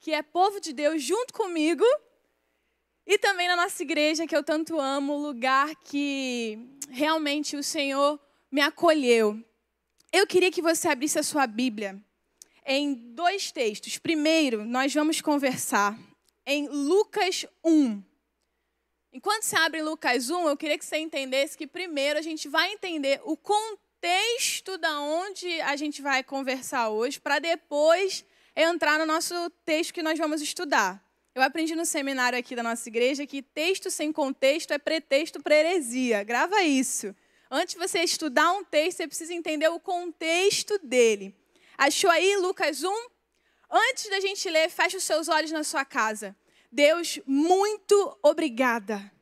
que 0.00 0.12
é 0.12 0.22
povo 0.22 0.60
de 0.60 0.72
Deus 0.72 1.02
junto 1.02 1.32
comigo. 1.32 1.84
E 3.06 3.18
também 3.18 3.48
na 3.48 3.56
nossa 3.56 3.82
igreja, 3.82 4.26
que 4.26 4.36
eu 4.36 4.42
tanto 4.42 4.78
amo, 4.78 5.16
lugar 5.16 5.74
que 5.76 6.58
realmente 6.90 7.56
o 7.56 7.62
Senhor 7.62 8.20
me 8.50 8.60
acolheu. 8.60 9.42
Eu 10.12 10.26
queria 10.26 10.50
que 10.50 10.62
você 10.62 10.88
abrisse 10.88 11.18
a 11.18 11.22
sua 11.22 11.46
Bíblia 11.46 12.02
em 12.66 12.94
dois 12.94 13.50
textos. 13.50 13.96
Primeiro, 13.98 14.64
nós 14.64 14.92
vamos 14.92 15.20
conversar 15.20 15.98
em 16.46 16.68
Lucas 16.68 17.46
1. 17.64 18.02
Enquanto 19.12 19.42
você 19.42 19.56
abre 19.56 19.82
Lucas 19.82 20.28
1, 20.28 20.48
eu 20.48 20.56
queria 20.56 20.78
que 20.78 20.84
você 20.84 20.98
entendesse 20.98 21.56
que 21.56 21.66
primeiro 21.66 22.18
a 22.18 22.22
gente 22.22 22.46
vai 22.46 22.72
entender 22.72 23.20
o 23.24 23.36
contexto 23.36 24.76
da 24.76 25.00
onde 25.00 25.60
a 25.62 25.76
gente 25.76 26.02
vai 26.02 26.22
conversar 26.22 26.90
hoje, 26.90 27.18
para 27.18 27.38
depois 27.38 28.24
entrar 28.62 28.98
no 28.98 29.06
nosso 29.06 29.34
texto 29.64 29.94
que 29.94 30.02
nós 30.02 30.18
vamos 30.18 30.42
estudar. 30.42 31.02
Eu 31.34 31.42
aprendi 31.42 31.76
no 31.76 31.86
seminário 31.86 32.38
aqui 32.38 32.56
da 32.56 32.62
nossa 32.62 32.88
igreja 32.88 33.26
que 33.26 33.40
texto 33.40 33.90
sem 33.90 34.12
contexto 34.12 34.72
é 34.72 34.78
pretexto 34.78 35.40
para 35.40 35.54
heresia. 35.54 36.24
Grava 36.24 36.62
isso. 36.62 37.14
Antes 37.50 37.74
de 37.74 37.80
você 37.80 38.00
estudar 38.00 38.52
um 38.52 38.64
texto, 38.64 38.98
você 38.98 39.06
precisa 39.06 39.32
entender 39.32 39.68
o 39.68 39.78
contexto 39.78 40.78
dele. 40.82 41.34
Achou 41.76 42.10
aí 42.10 42.36
Lucas 42.36 42.82
1? 42.82 42.90
Antes 43.70 44.10
da 44.10 44.20
gente 44.20 44.48
ler, 44.50 44.68
feche 44.68 44.96
os 44.96 45.04
seus 45.04 45.28
olhos 45.28 45.52
na 45.52 45.62
sua 45.62 45.84
casa. 45.84 46.36
Deus, 46.72 47.20
muito 47.26 48.18
obrigada 48.22 49.17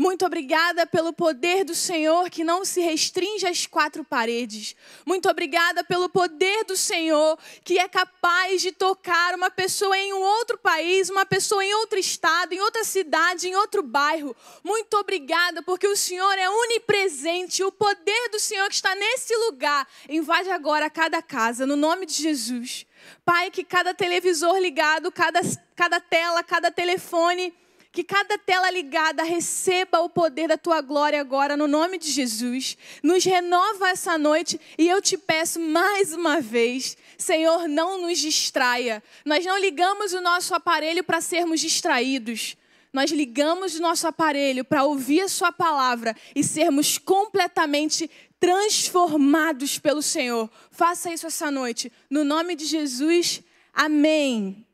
muito 0.00 0.24
obrigada 0.24 0.86
pelo 0.86 1.12
poder 1.12 1.62
do 1.62 1.74
Senhor 1.74 2.30
que 2.30 2.42
não 2.42 2.64
se 2.64 2.80
restringe 2.80 3.46
às 3.46 3.66
quatro 3.66 4.02
paredes. 4.02 4.74
Muito 5.04 5.28
obrigada 5.28 5.84
pelo 5.84 6.08
poder 6.08 6.64
do 6.64 6.74
Senhor 6.74 7.38
que 7.62 7.78
é 7.78 7.86
capaz 7.86 8.62
de 8.62 8.72
tocar 8.72 9.34
uma 9.34 9.50
pessoa 9.50 9.98
em 9.98 10.14
um 10.14 10.22
outro 10.22 10.56
país, 10.56 11.10
uma 11.10 11.26
pessoa 11.26 11.62
em 11.62 11.74
outro 11.74 11.98
estado, 11.98 12.54
em 12.54 12.60
outra 12.60 12.82
cidade, 12.82 13.46
em 13.46 13.54
outro 13.54 13.82
bairro. 13.82 14.34
Muito 14.64 14.94
obrigada 14.96 15.60
porque 15.60 15.86
o 15.86 15.94
Senhor 15.94 16.32
é 16.38 16.48
onipresente. 16.48 17.62
O 17.62 17.70
poder 17.70 18.30
do 18.30 18.40
Senhor 18.40 18.70
que 18.70 18.76
está 18.76 18.94
nesse 18.94 19.36
lugar 19.36 19.86
invade 20.08 20.50
agora 20.50 20.88
cada 20.88 21.20
casa, 21.20 21.66
no 21.66 21.76
nome 21.76 22.06
de 22.06 22.14
Jesus. 22.14 22.86
Pai, 23.22 23.50
que 23.50 23.62
cada 23.62 23.92
televisor 23.92 24.56
ligado, 24.56 25.12
cada, 25.12 25.40
cada 25.76 26.00
tela, 26.00 26.42
cada 26.42 26.70
telefone 26.70 27.52
que 27.92 28.04
cada 28.04 28.38
tela 28.38 28.70
ligada 28.70 29.22
receba 29.24 30.00
o 30.00 30.08
poder 30.08 30.48
da 30.48 30.56
tua 30.56 30.80
glória 30.80 31.20
agora, 31.20 31.56
no 31.56 31.66
nome 31.66 31.98
de 31.98 32.10
Jesus. 32.10 32.76
Nos 33.02 33.24
renova 33.24 33.88
essa 33.88 34.16
noite 34.16 34.60
e 34.78 34.88
eu 34.88 35.02
te 35.02 35.18
peço 35.18 35.58
mais 35.58 36.14
uma 36.14 36.40
vez, 36.40 36.96
Senhor, 37.18 37.66
não 37.66 38.00
nos 38.02 38.18
distraia. 38.18 39.02
Nós 39.24 39.44
não 39.44 39.58
ligamos 39.58 40.12
o 40.12 40.20
nosso 40.20 40.54
aparelho 40.54 41.02
para 41.02 41.20
sermos 41.20 41.60
distraídos. 41.60 42.56
nós 42.92 43.12
ligamos 43.12 43.76
o 43.76 43.82
nosso 43.82 44.06
aparelho 44.08 44.64
para 44.64 44.82
ouvir 44.82 45.20
a 45.20 45.28
Sua 45.28 45.52
palavra 45.52 46.16
e 46.34 46.42
sermos 46.42 46.98
completamente 46.98 48.10
transformados 48.40 49.78
pelo 49.78 50.02
Senhor. 50.02 50.50
Faça 50.70 51.12
isso 51.12 51.26
essa 51.26 51.50
noite. 51.50 51.92
No 52.08 52.24
nome 52.24 52.56
de 52.56 52.64
Jesus, 52.64 53.42
amém. 53.72 54.66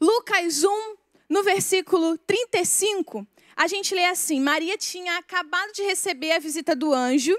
Lucas 0.00 0.62
1, 0.62 0.96
no 1.34 1.42
versículo 1.42 2.16
35, 2.16 3.26
a 3.56 3.66
gente 3.66 3.92
lê 3.92 4.04
assim: 4.04 4.38
Maria 4.38 4.78
tinha 4.78 5.18
acabado 5.18 5.72
de 5.72 5.82
receber 5.82 6.30
a 6.30 6.38
visita 6.38 6.76
do 6.76 6.94
anjo. 6.94 7.36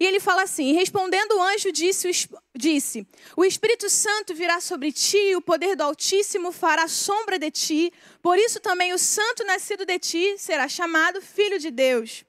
E 0.00 0.04
ele 0.04 0.18
fala 0.18 0.42
assim: 0.42 0.72
respondendo 0.72 1.36
o 1.36 1.40
anjo, 1.40 1.70
disse, 1.70 2.28
disse: 2.56 3.06
O 3.36 3.44
Espírito 3.44 3.88
Santo 3.88 4.34
virá 4.34 4.60
sobre 4.60 4.90
ti, 4.90 5.16
e 5.16 5.36
o 5.36 5.40
poder 5.40 5.76
do 5.76 5.84
Altíssimo 5.84 6.50
fará 6.50 6.88
sombra 6.88 7.38
de 7.38 7.52
ti. 7.52 7.92
Por 8.20 8.36
isso 8.36 8.58
também 8.58 8.92
o 8.92 8.98
santo 8.98 9.44
nascido 9.44 9.86
de 9.86 9.96
ti 10.00 10.34
será 10.38 10.66
chamado 10.66 11.22
Filho 11.22 11.60
de 11.60 11.70
Deus. 11.70 12.24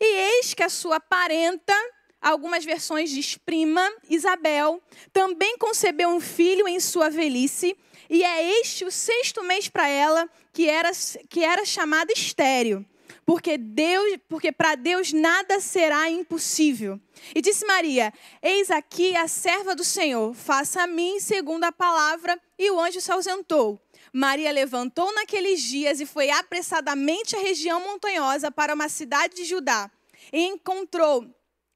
E 0.00 0.38
eis 0.38 0.54
que 0.54 0.62
a 0.62 0.70
sua 0.70 0.98
parenta, 0.98 1.74
algumas 2.22 2.64
versões 2.64 3.10
diz 3.10 3.36
prima, 3.36 3.86
Isabel, 4.08 4.82
também 5.12 5.58
concebeu 5.58 6.08
um 6.08 6.20
filho 6.20 6.66
em 6.66 6.80
sua 6.80 7.10
velhice, 7.10 7.76
e 8.08 8.22
é 8.22 8.60
este 8.60 8.84
o 8.84 8.90
sexto 8.90 9.42
mês 9.42 9.68
para 9.68 9.88
ela, 9.88 10.28
que 10.52 10.68
era, 10.68 10.90
que 11.28 11.42
era 11.42 11.64
chamada 11.64 12.12
estéreo 12.12 12.84
porque 13.24 13.56
Deus, 13.56 14.18
porque 14.28 14.52
para 14.52 14.74
Deus 14.74 15.12
nada 15.12 15.60
será 15.60 16.10
impossível. 16.10 17.00
E 17.34 17.40
disse 17.40 17.66
Maria: 17.66 18.12
Eis 18.42 18.70
aqui 18.70 19.16
a 19.16 19.26
serva 19.26 19.74
do 19.74 19.84
Senhor, 19.84 20.34
faça 20.34 20.82
a 20.82 20.86
mim 20.86 21.18
segundo 21.20 21.64
a 21.64 21.72
palavra. 21.72 22.38
E 22.58 22.70
o 22.70 22.78
anjo 22.78 23.00
se 23.00 23.10
ausentou. 23.10 23.80
Maria 24.12 24.52
levantou 24.52 25.12
naqueles 25.14 25.60
dias 25.60 26.00
e 26.00 26.06
foi 26.06 26.30
apressadamente 26.30 27.34
à 27.34 27.40
região 27.40 27.80
montanhosa 27.80 28.50
para 28.50 28.74
uma 28.74 28.88
cidade 28.88 29.34
de 29.34 29.44
Judá. 29.44 29.90
E 30.32 30.46
encontrou 30.46 31.26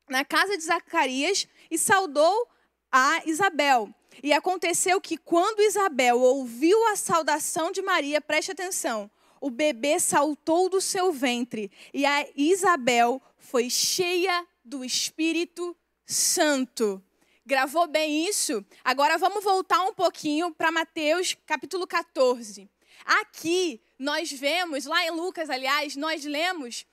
na 0.09 0.25
casa 0.25 0.57
de 0.57 0.63
Zacarias 0.63 1.49
e 1.71 1.77
saudou 1.77 2.47
a 2.93 3.23
Isabel. 3.27 3.93
E 4.23 4.33
aconteceu 4.33 5.01
que 5.01 5.17
quando 5.17 5.63
Isabel 5.63 6.21
ouviu 6.21 6.87
a 6.89 6.97
saudação 6.97 7.71
de 7.71 7.83
Maria, 7.83 8.21
preste 8.21 8.53
atenção, 8.53 9.11
o 9.41 9.51
bebê 9.51 9.99
saltou 10.01 10.69
do 10.69 10.81
seu 10.81 11.13
ventre 11.13 11.71
e 11.95 12.05
a 12.05 12.27
Isabel 12.37 13.23
foi 13.39 13.71
cheia 13.71 14.47
do 14.65 14.85
Espírito 14.85 15.77
Santo. 16.05 17.03
Gravou 17.47 17.87
bem 17.87 18.29
isso? 18.29 18.65
Agora 18.85 19.17
vamos 19.17 19.43
voltar 19.43 19.81
um 19.83 19.95
pouquinho 19.95 20.53
para 20.53 20.71
Mateus 20.71 21.37
capítulo 21.47 21.87
14. 21.87 22.69
Aqui 23.05 23.81
nós 23.99 24.31
vemos, 24.31 24.85
lá 24.85 25.05
em 25.07 25.11
Lucas, 25.11 25.49
aliás, 25.49 25.97
nós 25.97 26.25
lemos 26.25 26.85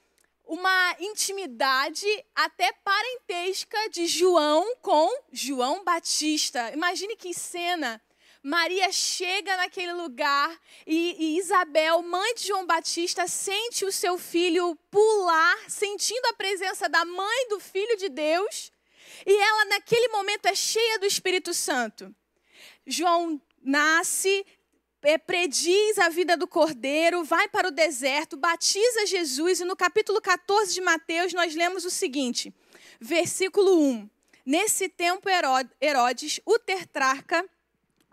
uma 0.47 0.95
intimidade 0.99 2.07
até 2.35 2.71
parentesca 2.71 3.89
de 3.89 4.07
João 4.07 4.75
com 4.81 5.09
João 5.31 5.83
Batista. 5.83 6.71
Imagine 6.71 7.15
que 7.15 7.33
cena. 7.33 8.01
Maria 8.43 8.91
chega 8.91 9.57
naquele 9.57 9.93
lugar 9.93 10.55
e, 10.85 11.15
e, 11.17 11.37
Isabel, 11.39 12.03
mãe 12.03 12.35
de 12.35 12.47
João 12.47 12.63
Batista, 12.63 13.27
sente 13.27 13.83
o 13.83 13.91
seu 13.91 14.19
filho 14.19 14.75
pular, 14.91 15.57
sentindo 15.67 16.27
a 16.27 16.33
presença 16.33 16.87
da 16.87 17.03
mãe 17.03 17.49
do 17.49 17.59
filho 17.59 17.97
de 17.97 18.07
Deus. 18.07 18.71
E 19.25 19.35
ela, 19.35 19.65
naquele 19.65 20.09
momento, 20.09 20.45
é 20.45 20.53
cheia 20.53 20.99
do 20.99 21.07
Espírito 21.07 21.55
Santo. 21.55 22.13
João 22.85 23.41
nasce, 23.63 24.45
é, 25.05 25.17
prediz 25.17 25.99
a 25.99 26.09
vida 26.09 26.35
do 26.35 26.47
cordeiro, 26.47 27.23
vai 27.23 27.47
para 27.47 27.67
o 27.67 27.71
deserto, 27.71 28.35
batiza 28.35 29.05
Jesus, 29.05 29.59
e 29.59 29.65
no 29.65 29.75
capítulo 29.75 30.19
14 30.19 30.73
de 30.73 30.81
Mateus 30.81 31.31
nós 31.31 31.53
lemos 31.53 31.85
o 31.85 31.91
seguinte, 31.91 32.51
versículo 32.99 33.79
1. 33.79 34.09
Nesse 34.43 34.89
tempo, 34.89 35.27
Herodes, 35.79 36.39
o 36.45 36.57
tetrarca, 36.57 37.47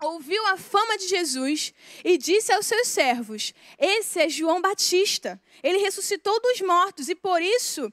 ouviu 0.01 0.45
a 0.47 0.57
fama 0.57 0.97
de 0.97 1.07
Jesus 1.07 1.73
e 2.03 2.17
disse 2.17 2.51
aos 2.51 2.65
seus 2.65 2.87
servos: 2.87 3.53
Esse 3.79 4.19
é 4.19 4.29
João 4.29 4.61
Batista. 4.61 5.41
Ele 5.61 5.77
ressuscitou 5.79 6.39
dos 6.41 6.61
mortos 6.61 7.09
e 7.09 7.15
por 7.15 7.41
isso 7.41 7.91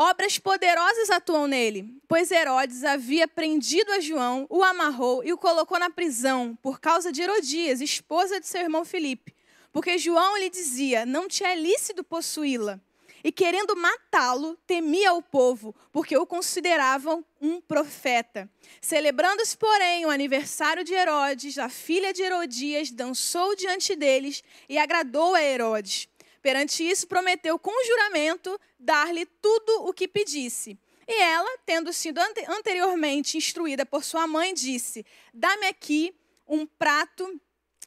obras 0.00 0.38
poderosas 0.38 1.10
atuam 1.10 1.46
nele. 1.46 1.94
Pois 2.08 2.30
Herodes 2.30 2.84
havia 2.84 3.28
prendido 3.28 3.92
a 3.92 4.00
João, 4.00 4.46
o 4.48 4.64
amarrou 4.64 5.22
e 5.22 5.30
o 5.30 5.36
colocou 5.36 5.78
na 5.78 5.90
prisão 5.90 6.56
por 6.62 6.80
causa 6.80 7.12
de 7.12 7.20
Herodias, 7.20 7.82
esposa 7.82 8.40
de 8.40 8.46
seu 8.46 8.62
irmão 8.62 8.82
Filipe. 8.82 9.34
Porque 9.70 9.98
João 9.98 10.38
lhe 10.38 10.48
dizia: 10.48 11.04
Não 11.04 11.28
te 11.28 11.44
é 11.44 11.54
lícito 11.54 12.02
possuí-la 12.02 12.80
e 13.22 13.30
querendo 13.30 13.76
matá-lo, 13.76 14.56
temia 14.66 15.12
o 15.12 15.22
povo, 15.22 15.74
porque 15.92 16.16
o 16.16 16.26
consideravam 16.26 17.24
um 17.40 17.60
profeta. 17.60 18.48
Celebrando-se, 18.80 19.56
porém, 19.56 20.06
o 20.06 20.10
aniversário 20.10 20.82
de 20.82 20.94
Herodes, 20.94 21.58
a 21.58 21.68
filha 21.68 22.12
de 22.12 22.22
Herodias 22.22 22.90
dançou 22.90 23.54
diante 23.54 23.94
deles 23.94 24.42
e 24.68 24.78
agradou 24.78 25.34
a 25.34 25.42
Herodes. 25.42 26.08
Perante 26.42 26.82
isso, 26.82 27.06
prometeu 27.06 27.58
com 27.58 27.72
juramento 27.84 28.58
dar-lhe 28.78 29.26
tudo 29.26 29.84
o 29.84 29.92
que 29.92 30.08
pedisse. 30.08 30.78
E 31.06 31.22
ela, 31.22 31.58
tendo 31.66 31.92
sido 31.92 32.18
anteriormente 32.48 33.36
instruída 33.36 33.84
por 33.84 34.04
sua 34.04 34.26
mãe, 34.26 34.54
disse: 34.54 35.04
Dá-me 35.34 35.66
aqui 35.66 36.14
um 36.46 36.64
prato, 36.64 37.40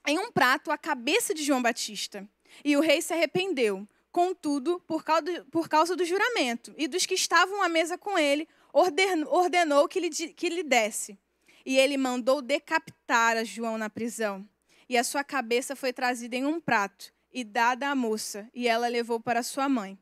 em 0.05 0.19
um 0.19 0.31
prato, 0.31 0.71
a 0.71 0.77
cabeça 0.77 1.33
de 1.33 1.43
João 1.43 1.61
Batista. 1.61 2.27
E 2.63 2.77
o 2.77 2.81
rei 2.81 3.01
se 3.01 3.13
arrependeu. 3.13 3.87
Contudo, 4.11 4.79
por 4.85 5.03
causa, 5.03 5.23
do, 5.23 5.45
por 5.45 5.67
causa 5.67 5.95
do 5.95 6.05
juramento 6.05 6.71
e 6.77 6.87
dos 6.87 7.05
que 7.05 7.15
estavam 7.15 7.63
à 7.63 7.69
mesa 7.69 7.97
com 7.97 8.19
ele, 8.19 8.47
ordenou 8.71 9.87
que 9.87 9.99
lhe, 9.99 10.09
que 10.09 10.49
lhe 10.49 10.61
desse. 10.61 11.17
E 11.65 11.79
ele 11.79 11.97
mandou 11.97 12.41
decapitar 12.41 13.37
a 13.37 13.43
João 13.43 13.77
na 13.77 13.89
prisão. 13.89 14.47
E 14.87 14.97
a 14.97 15.03
sua 15.03 15.23
cabeça 15.23 15.75
foi 15.75 15.91
trazida 15.91 16.35
em 16.35 16.45
um 16.45 16.59
prato 16.59 17.11
e 17.33 17.43
dada 17.43 17.89
à 17.89 17.95
moça, 17.95 18.49
e 18.53 18.67
ela 18.67 18.87
levou 18.87 19.19
para 19.19 19.41
sua 19.41 19.67
mãe. 19.67 19.97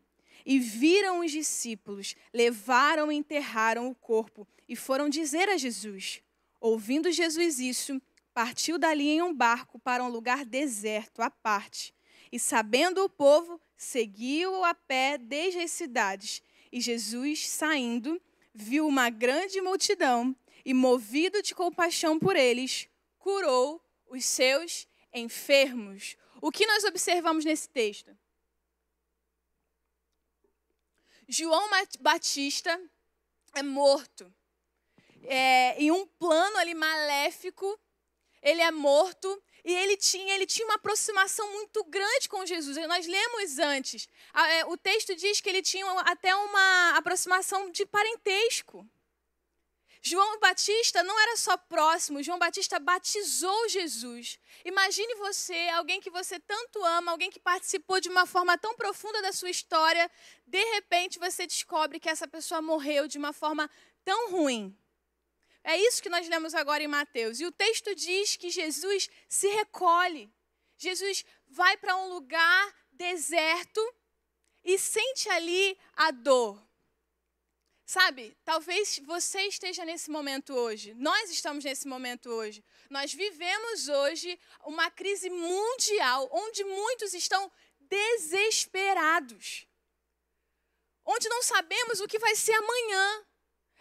E 0.45 0.59
viram 0.59 1.19
os 1.19 1.31
discípulos, 1.31 2.15
levaram 2.33 3.11
e 3.11 3.15
enterraram 3.15 3.89
o 3.89 3.95
corpo, 3.95 4.47
e 4.67 4.75
foram 4.75 5.07
dizer 5.07 5.47
a 5.49 5.57
Jesus. 5.57 6.21
Ouvindo 6.59 7.11
Jesus 7.11 7.59
isso, 7.59 8.01
partiu 8.33 8.77
dali 8.77 9.09
em 9.09 9.21
um 9.21 9.33
barco 9.33 9.79
para 9.79 10.03
um 10.03 10.09
lugar 10.09 10.45
deserto, 10.45 11.21
à 11.21 11.29
parte. 11.29 11.93
E 12.31 12.39
sabendo 12.39 13.03
o 13.03 13.09
povo, 13.09 13.59
seguiu 13.75 14.63
a 14.63 14.73
pé 14.73 15.17
desde 15.17 15.59
as 15.59 15.71
cidades. 15.71 16.41
E 16.71 16.79
Jesus, 16.79 17.49
saindo, 17.49 18.21
viu 18.53 18.87
uma 18.87 19.09
grande 19.09 19.59
multidão 19.61 20.35
e, 20.63 20.73
movido 20.73 21.41
de 21.41 21.53
compaixão 21.53 22.19
por 22.19 22.35
eles, 22.35 22.87
curou 23.17 23.81
os 24.09 24.25
seus 24.25 24.87
enfermos. 25.13 26.15
O 26.41 26.51
que 26.51 26.65
nós 26.65 26.83
observamos 26.83 27.45
nesse 27.45 27.69
texto? 27.69 28.17
João 31.27 31.69
Batista 31.99 32.81
é 33.53 33.61
morto. 33.61 34.33
É, 35.23 35.75
em 35.81 35.91
um 35.91 36.05
plano 36.07 36.57
ali 36.57 36.73
maléfico, 36.73 37.79
ele 38.41 38.59
é 38.59 38.71
morto 38.71 39.41
e 39.63 39.71
ele 39.71 39.95
tinha, 39.95 40.33
ele 40.33 40.47
tinha 40.47 40.65
uma 40.65 40.75
aproximação 40.75 41.49
muito 41.53 41.83
grande 41.83 42.27
com 42.27 42.43
Jesus. 42.43 42.75
Nós 42.87 43.05
lemos 43.05 43.59
antes. 43.59 44.09
É, 44.33 44.65
o 44.65 44.75
texto 44.75 45.15
diz 45.15 45.39
que 45.39 45.47
ele 45.47 45.61
tinha 45.61 45.85
até 46.01 46.35
uma 46.35 46.97
aproximação 46.97 47.69
de 47.69 47.85
parentesco. 47.85 48.89
João 50.03 50.39
Batista 50.39 51.03
não 51.03 51.19
era 51.19 51.37
só 51.37 51.55
próximo, 51.55 52.23
João 52.23 52.39
Batista 52.39 52.79
batizou 52.79 53.69
Jesus. 53.69 54.39
Imagine 54.65 55.13
você, 55.15 55.69
alguém 55.69 56.01
que 56.01 56.09
você 56.09 56.39
tanto 56.39 56.83
ama, 56.83 57.11
alguém 57.11 57.29
que 57.29 57.39
participou 57.39 58.01
de 58.01 58.09
uma 58.09 58.25
forma 58.25 58.57
tão 58.57 58.75
profunda 58.75 59.21
da 59.21 59.31
sua 59.31 59.51
história, 59.51 60.09
de 60.47 60.63
repente 60.73 61.19
você 61.19 61.45
descobre 61.45 61.99
que 61.99 62.09
essa 62.09 62.27
pessoa 62.27 62.63
morreu 62.63 63.07
de 63.07 63.19
uma 63.19 63.31
forma 63.31 63.69
tão 64.03 64.31
ruim. 64.31 64.75
É 65.63 65.77
isso 65.77 66.01
que 66.01 66.09
nós 66.09 66.27
lemos 66.27 66.55
agora 66.55 66.81
em 66.81 66.87
Mateus. 66.87 67.39
E 67.39 67.45
o 67.45 67.51
texto 67.51 67.93
diz 67.93 68.35
que 68.35 68.49
Jesus 68.49 69.07
se 69.29 69.47
recolhe. 69.49 70.33
Jesus 70.77 71.23
vai 71.47 71.77
para 71.77 71.95
um 71.97 72.09
lugar 72.09 72.75
deserto 72.91 73.79
e 74.63 74.79
sente 74.79 75.29
ali 75.29 75.77
a 75.95 76.09
dor. 76.09 76.70
Sabe, 77.93 78.37
talvez 78.45 79.01
você 79.03 79.41
esteja 79.47 79.83
nesse 79.83 80.09
momento 80.09 80.53
hoje, 80.53 80.93
nós 80.93 81.29
estamos 81.29 81.61
nesse 81.65 81.85
momento 81.85 82.29
hoje. 82.29 82.63
Nós 82.89 83.13
vivemos 83.13 83.89
hoje 83.89 84.39
uma 84.63 84.89
crise 84.89 85.29
mundial 85.29 86.29
onde 86.31 86.63
muitos 86.63 87.13
estão 87.13 87.51
desesperados, 87.81 89.67
onde 91.05 91.27
não 91.27 91.43
sabemos 91.43 91.99
o 91.99 92.07
que 92.07 92.17
vai 92.17 92.33
ser 92.33 92.53
amanhã. 92.53 93.25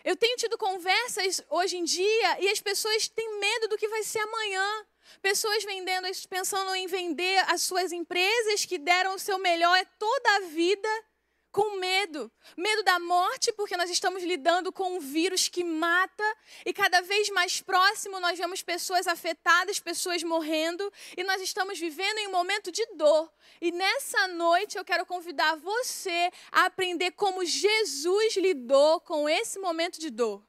Eu 0.02 0.16
tenho 0.16 0.36
tido 0.36 0.58
conversas 0.58 1.40
hoje 1.48 1.76
em 1.76 1.84
dia 1.84 2.40
e 2.40 2.48
as 2.48 2.60
pessoas 2.60 3.06
têm 3.06 3.38
medo 3.38 3.68
do 3.68 3.78
que 3.78 3.86
vai 3.86 4.02
ser 4.02 4.18
amanhã. 4.18 4.86
Pessoas 5.22 5.62
vendendo, 5.62 6.08
pensando 6.28 6.74
em 6.74 6.88
vender 6.88 7.38
as 7.48 7.62
suas 7.62 7.92
empresas 7.92 8.64
que 8.64 8.76
deram 8.76 9.14
o 9.14 9.20
seu 9.20 9.38
melhor 9.38 9.86
toda 10.00 10.34
a 10.34 10.40
vida 10.40 11.09
com 11.50 11.78
medo. 11.78 12.30
Medo 12.56 12.82
da 12.82 12.98
morte, 12.98 13.52
porque 13.52 13.76
nós 13.76 13.90
estamos 13.90 14.22
lidando 14.22 14.72
com 14.72 14.96
um 14.96 15.00
vírus 15.00 15.48
que 15.48 15.64
mata, 15.64 16.36
e 16.64 16.72
cada 16.72 17.00
vez 17.00 17.28
mais 17.30 17.60
próximo 17.60 18.20
nós 18.20 18.38
vemos 18.38 18.62
pessoas 18.62 19.06
afetadas, 19.06 19.80
pessoas 19.80 20.22
morrendo, 20.22 20.92
e 21.16 21.24
nós 21.24 21.40
estamos 21.40 21.78
vivendo 21.78 22.18
em 22.18 22.28
um 22.28 22.32
momento 22.32 22.70
de 22.70 22.84
dor. 22.94 23.32
E 23.60 23.72
nessa 23.72 24.28
noite 24.28 24.78
eu 24.78 24.84
quero 24.84 25.04
convidar 25.06 25.56
você 25.56 26.30
a 26.52 26.66
aprender 26.66 27.12
como 27.12 27.44
Jesus 27.44 28.36
lidou 28.36 29.00
com 29.00 29.28
esse 29.28 29.58
momento 29.58 29.98
de 29.98 30.10
dor. 30.10 30.42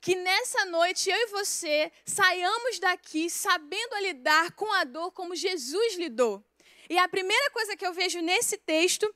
Que 0.00 0.14
nessa 0.14 0.66
noite 0.66 1.08
eu 1.08 1.16
e 1.16 1.26
você 1.28 1.90
saiamos 2.04 2.78
daqui 2.78 3.30
sabendo 3.30 3.96
lidar 4.02 4.52
com 4.52 4.70
a 4.70 4.84
dor 4.84 5.10
como 5.12 5.34
Jesus 5.34 5.96
lidou. 5.96 6.44
E 6.90 6.98
a 6.98 7.08
primeira 7.08 7.50
coisa 7.50 7.74
que 7.74 7.86
eu 7.86 7.94
vejo 7.94 8.20
nesse 8.20 8.58
texto 8.58 9.12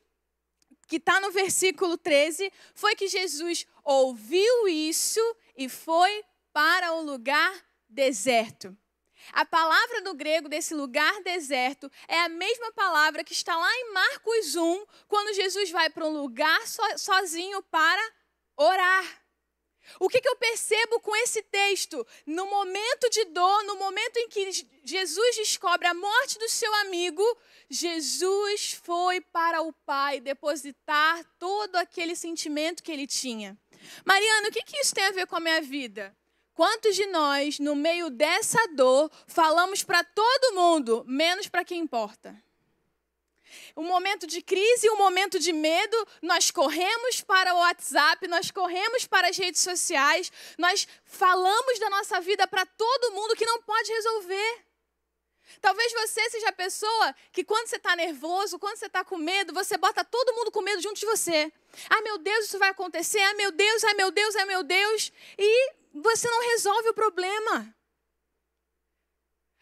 que 0.89 0.97
está 0.97 1.21
no 1.21 1.31
versículo 1.31 1.97
13, 1.97 2.51
foi 2.75 2.97
que 2.97 3.07
Jesus 3.07 3.67
ouviu 3.85 4.67
isso 4.67 5.21
e 5.57 5.69
foi 5.69 6.25
para 6.53 6.95
o 6.95 7.03
lugar 7.03 7.55
deserto. 7.89 8.77
A 9.33 9.45
palavra 9.45 10.01
do 10.01 10.15
grego 10.15 10.49
desse 10.49 10.75
lugar 10.75 11.23
deserto 11.23 11.91
é 12.09 12.21
a 12.21 12.29
mesma 12.29 12.73
palavra 12.73 13.23
que 13.23 13.35
está 13.35 13.55
lá 13.57 13.71
em 13.77 13.93
Marcos 13.93 14.57
1, 14.57 14.87
quando 15.07 15.35
Jesus 15.35 15.71
vai 15.71 15.91
para 15.91 16.07
um 16.07 16.13
lugar 16.23 16.67
so, 16.67 16.83
sozinho 16.97 17.63
para 17.65 18.03
orar. 18.57 19.23
O 19.99 20.09
que, 20.09 20.21
que 20.21 20.29
eu 20.29 20.37
percebo 20.37 21.01
com 21.01 21.15
esse 21.17 21.43
texto? 21.43 22.07
No 22.27 22.47
momento 22.47 23.09
de 23.11 23.25
dor, 23.27 23.65
no 23.65 23.77
momento 23.77 24.17
em 24.19 24.29
que 24.29 24.51
Jesus 24.85 25.37
descobre 25.37 25.87
a 25.87 25.95
morte 25.95 26.39
do 26.39 26.49
seu 26.49 26.73
amigo, 26.77 27.23
Jesus 27.71 28.79
foi 28.83 29.21
para 29.21 29.63
o 29.63 29.73
Pai 29.73 30.21
depositar 30.21 31.25
todo 31.39 31.77
aquele 31.77 32.17
sentimento 32.17 32.83
que 32.83 32.91
ele 32.91 33.07
tinha. 33.07 33.57
Mariana, 34.05 34.49
o 34.49 34.53
que, 34.53 34.63
que 34.63 34.79
isso 34.79 34.95
tem 34.95 35.05
a 35.05 35.13
ver 35.13 35.27
com 35.27 35.37
a 35.37 35.41
minha 35.41 35.61
vida? 35.61 36.17
Quantos 36.55 36.97
de 36.97 37.07
nós, 37.07 37.59
no 37.59 37.77
meio 37.77 38.11
dessa 38.11 38.67
dor, 38.75 39.11
falamos 39.27 39.85
para 39.85 40.03
todo 40.03 40.55
mundo, 40.55 41.05
menos 41.07 41.47
para 41.47 41.65
quem 41.65 41.81
importa? 41.81 42.35
um 43.77 43.85
momento 43.85 44.27
de 44.27 44.43
crise, 44.43 44.91
um 44.91 44.97
momento 44.97 45.39
de 45.39 45.53
medo, 45.53 46.09
nós 46.21 46.51
corremos 46.51 47.21
para 47.21 47.55
o 47.55 47.59
WhatsApp, 47.59 48.27
nós 48.27 48.51
corremos 48.51 49.07
para 49.07 49.29
as 49.29 49.39
redes 49.39 49.61
sociais, 49.61 50.33
nós 50.59 50.87
falamos 51.05 51.79
da 51.79 51.89
nossa 51.89 52.21
vida 52.21 52.47
para 52.47 52.67
todo 52.67 53.13
mundo 53.13 53.37
que 53.37 53.47
não 53.47 53.63
pode 53.63 53.93
resolver. 53.93 54.68
Talvez 55.61 55.93
você 55.93 56.31
seja 56.31 56.49
a 56.49 56.53
pessoa 56.53 57.15
que, 57.33 57.45
quando 57.45 57.67
você 57.67 57.77
está 57.77 57.97
nervoso, 57.97 58.59
quando 58.59 58.77
você 58.77 58.87
está 58.87 59.05
com 59.05 59.17
medo, 59.17 59.53
você 59.53 59.77
bota 59.77 60.05
todo 60.05 60.35
mundo 60.35 60.51
com 60.51 60.61
medo 60.61 60.81
junto 60.81 60.99
de 60.99 61.07
você. 61.07 61.53
Ai 61.91 62.03
meu 62.03 62.19
Deus, 62.19 62.47
isso 62.47 62.59
vai 62.59 62.71
acontecer. 62.71 63.21
Ai 63.21 63.35
meu 63.35 63.51
Deus, 63.51 63.85
ai 63.85 63.95
meu 63.95 64.11
Deus, 64.11 64.37
ai 64.37 64.45
meu 64.45 64.63
Deus. 64.63 65.13
E 65.39 65.73
você 65.95 66.29
não 66.29 66.41
resolve 66.51 66.91
o 66.91 66.95
problema. 66.95 67.75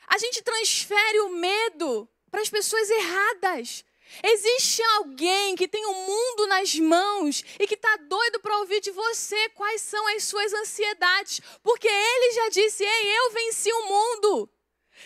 A 0.06 0.18
gente 0.18 0.42
transfere 0.42 1.20
o 1.20 1.30
medo 1.30 2.08
para 2.30 2.40
as 2.40 2.50
pessoas 2.50 2.88
erradas. 2.90 3.84
Existe 4.22 4.82
alguém 4.98 5.56
que 5.56 5.66
tem 5.66 5.84
o 5.84 5.90
um 5.90 6.06
mundo 6.06 6.46
nas 6.46 6.74
mãos 6.76 7.42
e 7.58 7.66
que 7.66 7.74
está 7.74 7.96
doido 7.96 8.40
para 8.40 8.58
ouvir 8.58 8.80
de 8.80 8.90
você 8.90 9.48
quais 9.50 9.82
são 9.82 10.06
as 10.14 10.24
suas 10.24 10.52
ansiedades, 10.52 11.40
porque 11.62 11.88
ele 11.88 12.32
já 12.32 12.48
disse: 12.50 12.84
Ei, 12.84 13.18
eu 13.18 13.30
venci 13.32 13.72
o 13.72 13.86
mundo. 13.86 14.50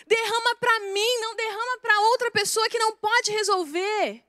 Derrama 0.07 0.55
para 0.55 0.79
mim, 0.79 1.19
não 1.19 1.35
derrama 1.35 1.79
para 1.79 1.99
outra 2.11 2.31
pessoa 2.31 2.69
que 2.69 2.79
não 2.79 2.95
pode 2.95 3.31
resolver. 3.31 4.23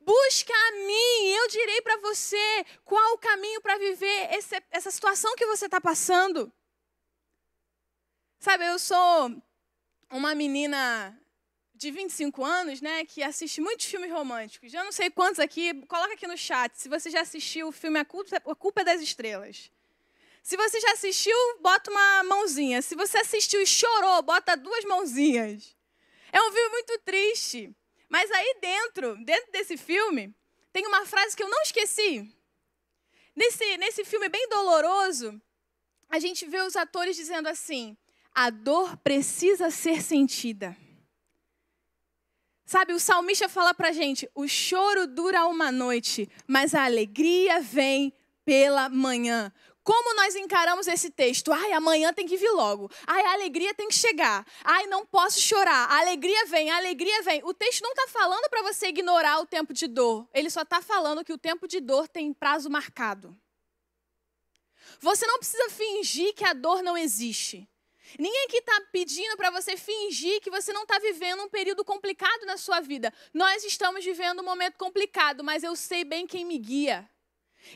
Busca 0.00 0.52
a 0.52 0.72
mim, 0.72 1.28
eu 1.28 1.48
direi 1.48 1.80
para 1.82 1.96
você 1.98 2.64
qual 2.84 3.14
o 3.14 3.18
caminho 3.18 3.60
para 3.60 3.76
viver 3.76 4.32
esse, 4.32 4.62
essa 4.70 4.90
situação 4.90 5.34
que 5.36 5.46
você 5.46 5.66
está 5.66 5.80
passando. 5.80 6.52
Sabe, 8.38 8.66
eu 8.66 8.78
sou 8.78 9.42
uma 10.10 10.34
menina 10.34 11.18
de 11.74 11.90
25 11.90 12.44
anos, 12.44 12.80
né, 12.80 13.04
que 13.04 13.22
assiste 13.22 13.60
muitos 13.60 13.86
filmes 13.86 14.10
românticos. 14.10 14.70
Já 14.70 14.84
não 14.84 14.92
sei 14.92 15.10
quantos 15.10 15.40
aqui, 15.40 15.74
coloca 15.86 16.14
aqui 16.14 16.26
no 16.26 16.36
chat 16.36 16.72
se 16.78 16.88
você 16.88 17.10
já 17.10 17.20
assistiu 17.20 17.68
o 17.68 17.72
filme 17.72 17.98
A 17.98 18.04
Culpa, 18.04 18.36
a 18.36 18.54
Culpa 18.54 18.82
é 18.82 18.84
das 18.84 19.00
Estrelas. 19.00 19.70
Se 20.44 20.58
você 20.58 20.78
já 20.78 20.92
assistiu, 20.92 21.34
bota 21.60 21.90
uma 21.90 22.22
mãozinha. 22.24 22.82
Se 22.82 22.94
você 22.94 23.16
assistiu 23.16 23.62
e 23.62 23.66
chorou, 23.66 24.20
bota 24.20 24.54
duas 24.54 24.84
mãozinhas. 24.84 25.74
É 26.30 26.38
um 26.38 26.52
filme 26.52 26.68
muito 26.68 26.98
triste. 26.98 27.74
Mas 28.10 28.30
aí 28.30 28.58
dentro, 28.60 29.16
dentro 29.24 29.50
desse 29.50 29.78
filme, 29.78 30.34
tem 30.70 30.86
uma 30.86 31.06
frase 31.06 31.34
que 31.34 31.42
eu 31.42 31.48
não 31.48 31.62
esqueci. 31.62 32.30
Nesse, 33.34 33.78
nesse 33.78 34.04
filme 34.04 34.28
bem 34.28 34.46
doloroso, 34.50 35.40
a 36.10 36.18
gente 36.18 36.44
vê 36.44 36.60
os 36.60 36.76
atores 36.76 37.16
dizendo 37.16 37.48
assim: 37.48 37.96
a 38.34 38.50
dor 38.50 38.98
precisa 38.98 39.70
ser 39.70 40.02
sentida. 40.02 40.76
Sabe, 42.66 42.92
o 42.92 43.00
salmista 43.00 43.48
fala 43.48 43.72
pra 43.72 43.92
gente: 43.92 44.30
o 44.34 44.46
choro 44.46 45.06
dura 45.06 45.46
uma 45.46 45.72
noite, 45.72 46.28
mas 46.46 46.74
a 46.74 46.84
alegria 46.84 47.62
vem 47.62 48.12
pela 48.44 48.90
manhã. 48.90 49.50
Como 49.84 50.14
nós 50.16 50.34
encaramos 50.34 50.88
esse 50.88 51.10
texto? 51.10 51.52
Ai, 51.52 51.72
amanhã 51.72 52.10
tem 52.10 52.26
que 52.26 52.38
vir 52.38 52.50
logo. 52.52 52.90
Ai, 53.06 53.22
a 53.26 53.32
alegria 53.34 53.74
tem 53.74 53.86
que 53.86 53.94
chegar. 53.94 54.46
Ai, 54.64 54.86
não 54.86 55.04
posso 55.04 55.38
chorar. 55.38 55.90
A 55.90 56.00
alegria 56.00 56.46
vem, 56.46 56.70
a 56.70 56.78
alegria 56.78 57.22
vem. 57.22 57.42
O 57.44 57.52
texto 57.52 57.82
não 57.82 57.90
está 57.90 58.08
falando 58.08 58.48
para 58.48 58.62
você 58.62 58.86
ignorar 58.86 59.40
o 59.40 59.46
tempo 59.46 59.74
de 59.74 59.86
dor. 59.86 60.26
Ele 60.32 60.48
só 60.48 60.62
está 60.62 60.80
falando 60.80 61.22
que 61.22 61.34
o 61.34 61.38
tempo 61.38 61.68
de 61.68 61.80
dor 61.80 62.08
tem 62.08 62.32
prazo 62.32 62.70
marcado. 62.70 63.36
Você 65.00 65.26
não 65.26 65.38
precisa 65.38 65.68
fingir 65.68 66.32
que 66.32 66.44
a 66.44 66.54
dor 66.54 66.82
não 66.82 66.96
existe. 66.96 67.68
Ninguém 68.18 68.46
aqui 68.46 68.58
está 68.58 68.80
pedindo 68.90 69.36
para 69.36 69.50
você 69.50 69.76
fingir 69.76 70.40
que 70.40 70.50
você 70.50 70.72
não 70.72 70.84
está 70.84 70.98
vivendo 70.98 71.42
um 71.42 71.48
período 71.48 71.84
complicado 71.84 72.46
na 72.46 72.56
sua 72.56 72.80
vida. 72.80 73.12
Nós 73.34 73.64
estamos 73.64 74.02
vivendo 74.02 74.40
um 74.40 74.44
momento 74.44 74.78
complicado, 74.78 75.44
mas 75.44 75.62
eu 75.62 75.76
sei 75.76 76.04
bem 76.04 76.26
quem 76.26 76.44
me 76.46 76.56
guia. 76.56 77.06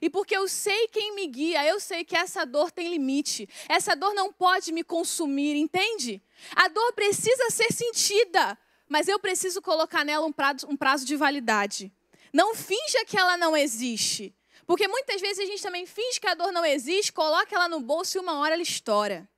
E 0.00 0.10
porque 0.10 0.36
eu 0.36 0.46
sei 0.48 0.88
quem 0.88 1.14
me 1.14 1.26
guia, 1.26 1.66
eu 1.66 1.80
sei 1.80 2.04
que 2.04 2.16
essa 2.16 2.44
dor 2.44 2.70
tem 2.70 2.88
limite. 2.88 3.48
Essa 3.68 3.94
dor 3.94 4.14
não 4.14 4.32
pode 4.32 4.72
me 4.72 4.84
consumir, 4.84 5.56
entende? 5.56 6.22
A 6.54 6.68
dor 6.68 6.92
precisa 6.92 7.50
ser 7.50 7.72
sentida, 7.72 8.58
mas 8.88 9.08
eu 9.08 9.18
preciso 9.18 9.60
colocar 9.62 10.04
nela 10.04 10.26
um 10.26 10.32
prazo, 10.32 10.66
um 10.68 10.76
prazo 10.76 11.04
de 11.04 11.16
validade. 11.16 11.92
Não 12.32 12.54
finja 12.54 13.04
que 13.06 13.16
ela 13.16 13.36
não 13.36 13.56
existe. 13.56 14.34
Porque 14.66 14.86
muitas 14.86 15.20
vezes 15.20 15.38
a 15.38 15.46
gente 15.46 15.62
também 15.62 15.86
finge 15.86 16.20
que 16.20 16.26
a 16.26 16.34
dor 16.34 16.52
não 16.52 16.64
existe, 16.64 17.12
coloca 17.12 17.54
ela 17.54 17.68
no 17.68 17.80
bolso 17.80 18.18
e 18.18 18.20
uma 18.20 18.38
hora 18.38 18.54
ela 18.54 18.62
estoura. 18.62 19.28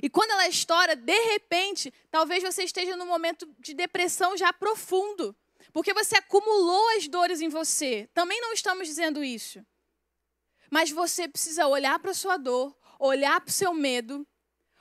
E 0.00 0.08
quando 0.08 0.30
ela 0.30 0.46
estoura, 0.46 0.94
de 0.94 1.18
repente, 1.32 1.92
talvez 2.10 2.42
você 2.42 2.62
esteja 2.62 2.96
num 2.96 3.06
momento 3.06 3.48
de 3.58 3.74
depressão 3.74 4.36
já 4.36 4.52
profundo. 4.52 5.34
Porque 5.72 5.92
você 5.92 6.16
acumulou 6.16 6.96
as 6.96 7.08
dores 7.08 7.40
em 7.40 7.48
você. 7.48 8.08
Também 8.14 8.40
não 8.40 8.52
estamos 8.52 8.86
dizendo 8.86 9.22
isso. 9.22 9.64
Mas 10.70 10.90
você 10.90 11.26
precisa 11.26 11.66
olhar 11.66 11.98
para 11.98 12.14
sua 12.14 12.36
dor, 12.36 12.76
olhar 12.98 13.40
para 13.40 13.50
o 13.50 13.52
seu 13.52 13.74
medo, 13.74 14.26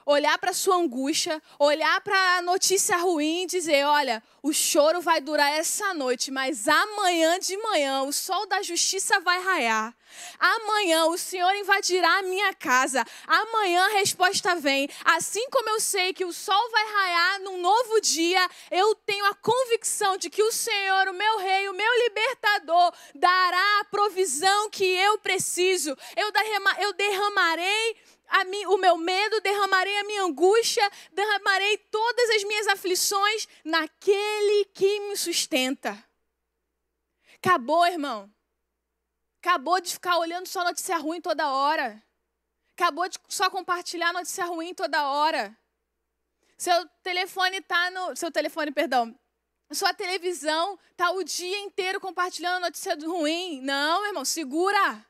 olhar 0.06 0.38
para 0.38 0.52
a 0.52 0.54
sua 0.54 0.76
angústia, 0.76 1.42
olhar 1.60 2.00
para 2.02 2.38
a 2.38 2.42
notícia 2.42 2.98
ruim 2.98 3.44
e 3.44 3.48
dizer: 3.48 3.86
olha, 3.86 4.22
o 4.44 4.54
choro 4.54 5.02
vai 5.02 5.20
durar 5.20 5.52
essa 5.52 5.94
noite, 5.94 6.30
mas 6.30 6.68
amanhã 6.68 7.40
de 7.40 7.58
manhã 7.58 8.04
o 8.04 8.14
sol 8.14 8.48
da 8.48 8.62
justiça 8.62 9.20
vai 9.20 9.42
raiar. 9.42 9.97
Amanhã 10.39 11.05
o 11.05 11.18
Senhor 11.18 11.53
invadirá 11.55 12.20
a 12.20 12.24
minha 12.24 12.53
casa. 12.53 13.03
Amanhã 13.26 13.86
a 13.86 13.93
resposta 13.99 14.55
vem. 14.55 14.89
Assim 15.03 15.49
como 15.49 15.70
eu 15.70 15.80
sei 15.80 16.14
que 16.14 16.26
o 16.26 16.34
sol 16.34 16.70
vai 16.72 16.86
raiar 16.91 17.39
num 17.41 17.60
novo 17.60 18.01
dia, 18.01 18.49
eu 18.72 18.95
tenho 18.95 19.26
a 19.26 19.36
convicção 19.36 20.18
de 20.18 20.30
que 20.30 20.43
o 20.43 20.51
Senhor, 20.51 21.08
o 21.08 21.14
meu 21.14 21.38
rei, 21.39 21.70
o 21.70 21.74
meu 21.74 21.93
libertador, 22.03 22.93
dará 23.16 23.80
a 23.80 23.86
provisão 23.86 24.70
que 24.70 24.86
eu 24.86 25.18
preciso. 25.20 25.95
Eu, 26.16 26.32
eu 26.80 26.93
derramarei 26.93 27.97
o 28.68 28.78
meu 28.78 28.97
medo, 28.97 29.41
derramarei 29.41 29.97
a 29.99 30.03
minha 30.03 30.24
angústia, 30.24 30.89
derramarei 31.12 31.78
todas 31.89 32.30
as 32.32 32.43
minhas 32.43 32.68
aflições 32.68 33.47
naquele 33.64 34.66
que 34.74 34.99
me 35.01 35.18
sustenta. 35.18 35.97
Acabou, 37.36 37.86
irmão. 37.86 38.30
Acabou 39.48 39.80
de 39.80 39.93
ficar 39.93 40.18
olhando 40.18 40.45
só 40.45 40.62
notícia 40.62 40.98
ruim 40.98 41.22
toda 41.22 41.50
hora. 41.50 42.04
Acabou 42.76 43.08
de 43.08 43.18
só 43.30 43.50
compartilhar 43.50 44.12
notícia 44.12 44.43
ruim 44.43 44.74
toda 44.74 45.08
hora. 45.08 45.58
Seu 46.58 46.86
telefone 47.02 47.62
tá 47.62 47.89
no. 47.91 48.14
Seu 48.14 48.30
telefone, 48.30 48.74
perdão. 48.74 49.18
Sua 49.72 49.93
televisão 49.93 50.78
tá 50.98 51.12
o 51.12 51.24
dia 51.24 51.60
inteiro 51.60 51.98
compartilhando 52.02 52.60
notícia 52.60 52.93
ruim. 53.00 53.62
Não, 53.62 54.06
irmão, 54.08 54.26
segura. 54.26 55.06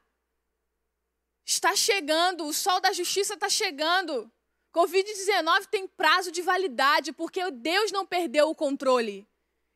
Está 1.43 1.75
chegando, 1.75 2.45
o 2.45 2.53
sol 2.53 2.79
da 2.79 2.93
justiça 2.93 3.33
está 3.33 3.49
chegando. 3.49 4.31
Covid-19 4.71 5.65
tem 5.65 5.87
prazo 5.87 6.31
de 6.31 6.43
validade, 6.43 7.11
porque 7.11 7.49
Deus 7.49 7.91
não 7.91 8.05
perdeu 8.05 8.51
o 8.51 8.55
controle. 8.55 9.27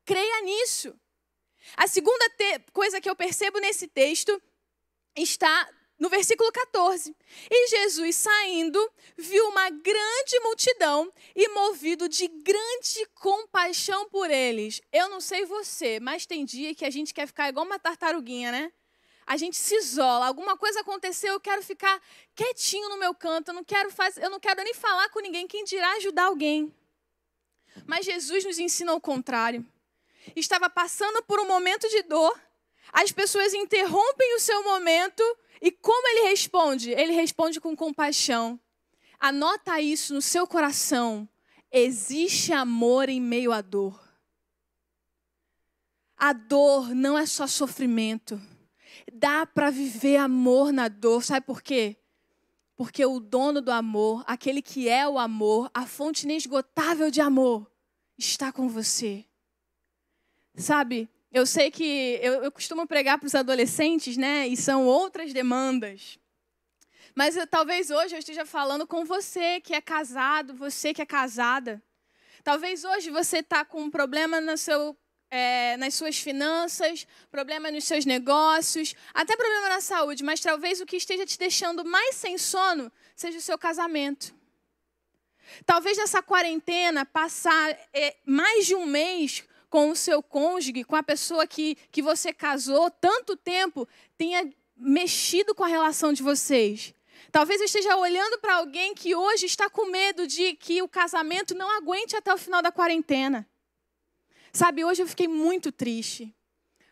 Creia 0.06 0.42
nisso. 0.44 0.96
A 1.76 1.88
segunda 1.88 2.26
coisa 2.72 3.02
que 3.02 3.10
eu 3.10 3.16
percebo 3.16 3.60
nesse 3.60 3.88
texto 3.88 4.40
está 5.16 5.70
no 6.02 6.10
versículo 6.10 6.52
14. 6.52 7.16
E 7.50 7.68
Jesus, 7.68 8.16
saindo, 8.16 8.92
viu 9.16 9.48
uma 9.50 9.70
grande 9.70 10.40
multidão 10.42 11.14
e, 11.36 11.48
movido 11.50 12.10
de 12.10 12.28
grande 12.28 13.06
compaixão 13.14 14.10
por 14.10 14.32
eles. 14.32 14.82
Eu 14.92 15.10
não 15.10 15.22
sei 15.22 15.46
você, 15.46 16.00
mas 16.00 16.26
tem 16.26 16.44
dia 16.44 16.74
que 16.74 16.84
a 16.84 16.90
gente 16.90 17.14
quer 17.14 17.28
ficar 17.28 17.50
igual 17.50 17.68
uma 17.68 17.78
tartaruguinha, 17.78 18.52
né? 18.52 18.72
A 19.28 19.38
gente 19.38 19.56
se 19.56 19.76
isola, 19.76 20.26
alguma 20.26 20.58
coisa 20.58 20.82
aconteceu, 20.82 21.34
eu 21.34 21.40
quero 21.40 21.62
ficar 21.62 22.02
quietinho 22.36 22.90
no 22.90 22.98
meu 22.98 23.14
canto, 23.14 23.50
eu 23.50 23.54
não 23.54 23.64
quero 23.64 23.92
fazer, 23.92 24.24
eu 24.24 24.30
não 24.32 24.40
quero 24.40 24.64
nem 24.64 24.74
falar 24.74 25.08
com 25.10 25.20
ninguém, 25.20 25.48
quem 25.48 25.64
dirá 25.64 25.92
ajudar 25.98 26.26
alguém. 26.26 26.74
Mas 27.86 28.06
Jesus 28.06 28.44
nos 28.44 28.58
ensina 28.58 28.92
o 28.94 29.00
contrário. 29.00 29.64
Estava 30.36 30.68
passando 30.68 31.24
por 31.24 31.40
um 31.40 31.48
momento 31.48 31.88
de 31.90 32.02
dor, 32.04 32.38
as 32.92 33.12
pessoas 33.12 33.54
interrompem 33.54 34.36
o 34.36 34.40
seu 34.40 34.64
momento 34.64 35.24
e 35.62 35.72
como 35.72 36.08
ele 36.10 36.30
responde? 36.30 36.92
Ele 36.92 37.14
responde 37.14 37.60
com 37.62 37.76
compaixão. 37.76 38.60
Anota 39.20 39.80
isso 39.80 40.14
no 40.14 40.22
seu 40.22 40.48
coração. 40.48 41.30
Existe 41.72 42.52
amor 42.52 43.08
em 43.08 43.22
meio 43.22 43.52
à 43.52 43.62
dor. 43.62 44.02
A 46.18 46.34
dor 46.34 46.94
não 46.94 47.18
é 47.18 47.26
só 47.26 47.48
sofrimento. 47.48 48.42
Dá 49.12 49.46
para 49.46 49.70
viver 49.70 50.18
amor 50.18 50.74
na 50.74 50.88
dor. 50.88 51.24
Sabe 51.24 51.46
por 51.46 51.62
quê? 51.62 51.98
Porque 52.76 53.06
o 53.06 53.20
dono 53.20 53.62
do 53.62 53.72
amor, 53.72 54.24
aquele 54.28 54.62
que 54.62 54.90
é 54.90 55.08
o 55.08 55.20
amor, 55.20 55.70
a 55.74 55.86
fonte 55.86 56.24
inesgotável 56.24 57.12
de 57.12 57.22
amor, 57.22 57.72
está 58.18 58.52
com 58.52 58.68
você. 58.68 59.26
Sabe? 60.56 61.08
Eu 61.34 61.46
sei 61.46 61.72
que 61.72 62.20
eu, 62.22 62.44
eu 62.44 62.52
costumo 62.52 62.86
pregar 62.86 63.18
para 63.18 63.26
os 63.26 63.36
adolescentes, 63.36 64.18
né? 64.18 64.48
E 64.50 64.58
são 64.58 64.86
outras 64.86 65.32
demandas. 65.32 66.20
Mas 67.16 67.38
eu, 67.38 67.48
talvez 67.48 67.90
hoje 67.90 68.16
eu 68.16 68.20
esteja 68.20 68.46
falando 68.46 68.86
com 68.86 69.06
você 69.06 69.62
que 69.62 69.74
é 69.74 69.80
casado, 69.80 70.54
você 70.54 70.94
que 70.94 71.02
é 71.02 71.06
casada. 71.06 71.82
Talvez 72.44 72.84
hoje 72.84 73.10
você 73.10 73.38
está 73.38 73.64
com 73.64 73.82
um 73.82 73.90
problema 73.90 74.42
no 74.42 74.58
seu, 74.58 74.98
é, 75.30 75.78
nas 75.78 75.94
suas 75.94 76.18
finanças, 76.18 77.08
problema 77.30 77.72
nos 77.72 77.86
seus 77.86 78.04
negócios, 78.04 78.94
até 79.14 79.38
problema 79.38 79.70
na 79.70 79.80
saúde, 79.80 80.26
mas 80.26 80.42
talvez 80.42 80.82
o 80.82 80.86
que 80.86 80.98
esteja 80.98 81.26
te 81.26 81.40
deixando 81.40 81.86
mais 81.86 82.16
sem 82.16 82.38
sono 82.38 82.92
seja 83.16 83.38
o 83.38 83.42
seu 83.42 83.58
casamento. 83.58 84.36
Talvez 85.66 85.98
nessa 85.98 86.22
quarentena, 86.22 87.06
passar 87.06 87.70
é, 87.94 88.18
mais 88.26 88.66
de 88.66 88.76
um 88.76 88.86
mês 88.86 89.46
com 89.72 89.90
o 89.90 89.96
seu 89.96 90.22
cônjuge, 90.22 90.84
com 90.84 90.98
a 90.98 91.02
pessoa 91.02 91.48
que, 91.48 91.78
que 91.94 92.02
você 92.02 92.34
casou 92.34 92.92
tanto 92.92 93.38
tempo, 93.38 93.88
tenha 94.18 94.54
mexido 94.76 95.56
com 95.56 95.64
a 95.64 95.68
relação 95.68 96.12
de 96.12 96.22
vocês. 96.22 96.94
Talvez 97.32 97.62
eu 97.62 97.66
esteja 97.66 97.96
olhando 97.96 98.38
para 98.40 98.56
alguém 98.56 98.94
que 98.94 99.16
hoje 99.16 99.46
está 99.46 99.70
com 99.70 99.86
medo 99.86 100.28
de 100.28 100.56
que 100.56 100.82
o 100.82 100.90
casamento 100.90 101.56
não 101.56 101.72
aguente 101.78 102.18
até 102.18 102.34
o 102.34 102.38
final 102.38 102.62
da 102.62 102.70
quarentena. 102.70 103.48
Sabe, 104.52 104.84
hoje 104.84 105.04
eu 105.04 105.08
fiquei 105.08 105.30
muito 105.30 105.72
triste. 105.72 106.36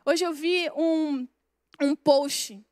Hoje 0.06 0.24
eu 0.24 0.32
vi 0.32 0.72
um, 0.74 1.28
um 1.82 1.94
post 1.98 2.66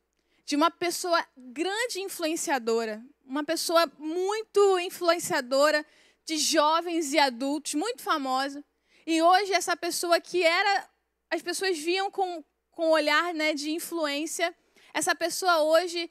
de 0.46 0.56
uma 0.56 0.70
pessoa 0.70 1.22
grande 1.36 2.00
influenciadora, 2.00 3.04
uma 3.26 3.44
pessoa 3.44 3.92
muito 3.98 4.78
influenciadora 4.78 5.84
de 6.24 6.38
jovens 6.38 7.12
e 7.12 7.18
adultos, 7.18 7.74
muito 7.74 8.02
famosa, 8.02 8.64
e 9.10 9.22
hoje 9.22 9.54
essa 9.54 9.74
pessoa 9.74 10.20
que 10.20 10.42
era, 10.42 10.86
as 11.30 11.40
pessoas 11.40 11.78
viam 11.78 12.10
com, 12.10 12.44
com 12.70 12.90
olhar 12.90 13.32
né, 13.32 13.54
de 13.54 13.70
influência, 13.70 14.54
essa 14.92 15.14
pessoa 15.14 15.62
hoje 15.62 16.10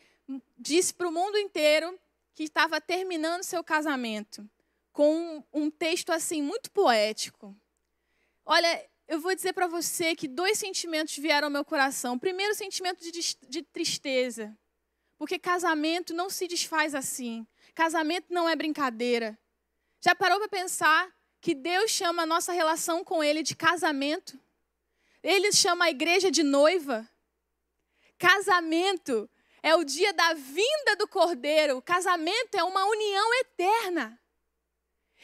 disse 0.57 0.95
para 0.95 1.07
o 1.07 1.11
mundo 1.11 1.37
inteiro 1.37 1.95
que 2.33 2.41
estava 2.41 2.81
terminando 2.81 3.43
seu 3.43 3.63
casamento 3.63 4.49
com 4.91 5.15
um, 5.15 5.43
um 5.53 5.69
texto 5.69 6.09
assim 6.11 6.41
muito 6.41 6.71
poético. 6.71 7.55
Olha, 8.43 8.89
eu 9.07 9.19
vou 9.21 9.35
dizer 9.35 9.53
para 9.53 9.67
você 9.67 10.15
que 10.15 10.27
dois 10.27 10.57
sentimentos 10.57 11.15
vieram 11.19 11.49
ao 11.49 11.51
meu 11.51 11.63
coração. 11.63 12.17
Primeiro, 12.17 12.53
o 12.53 12.55
sentimento 12.55 12.99
de, 12.99 13.37
de 13.47 13.61
tristeza, 13.61 14.57
porque 15.19 15.37
casamento 15.37 16.15
não 16.15 16.31
se 16.31 16.47
desfaz 16.47 16.95
assim. 16.95 17.45
Casamento 17.75 18.33
não 18.33 18.49
é 18.49 18.55
brincadeira. 18.55 19.37
Já 20.01 20.15
parou 20.15 20.39
para 20.39 20.49
pensar 20.49 21.15
que 21.47 21.55
Deus 21.55 21.91
chama 21.91 22.23
a 22.23 22.25
nossa 22.25 22.51
relação 22.51 23.05
com 23.05 23.23
Ele 23.23 23.41
de 23.41 23.55
casamento. 23.55 24.37
Ele 25.23 25.49
chama 25.53 25.85
a 25.85 25.89
igreja 25.89 26.29
de 26.29 26.43
noiva. 26.43 27.09
Casamento 28.17 29.29
é 29.63 29.73
o 29.73 29.85
dia 29.85 30.11
da 30.11 30.33
vinda 30.33 30.97
do 30.97 31.07
Cordeiro. 31.07 31.81
Casamento 31.81 32.55
é 32.55 32.63
uma 32.65 32.83
união 32.83 33.33
eterna. 33.35 34.19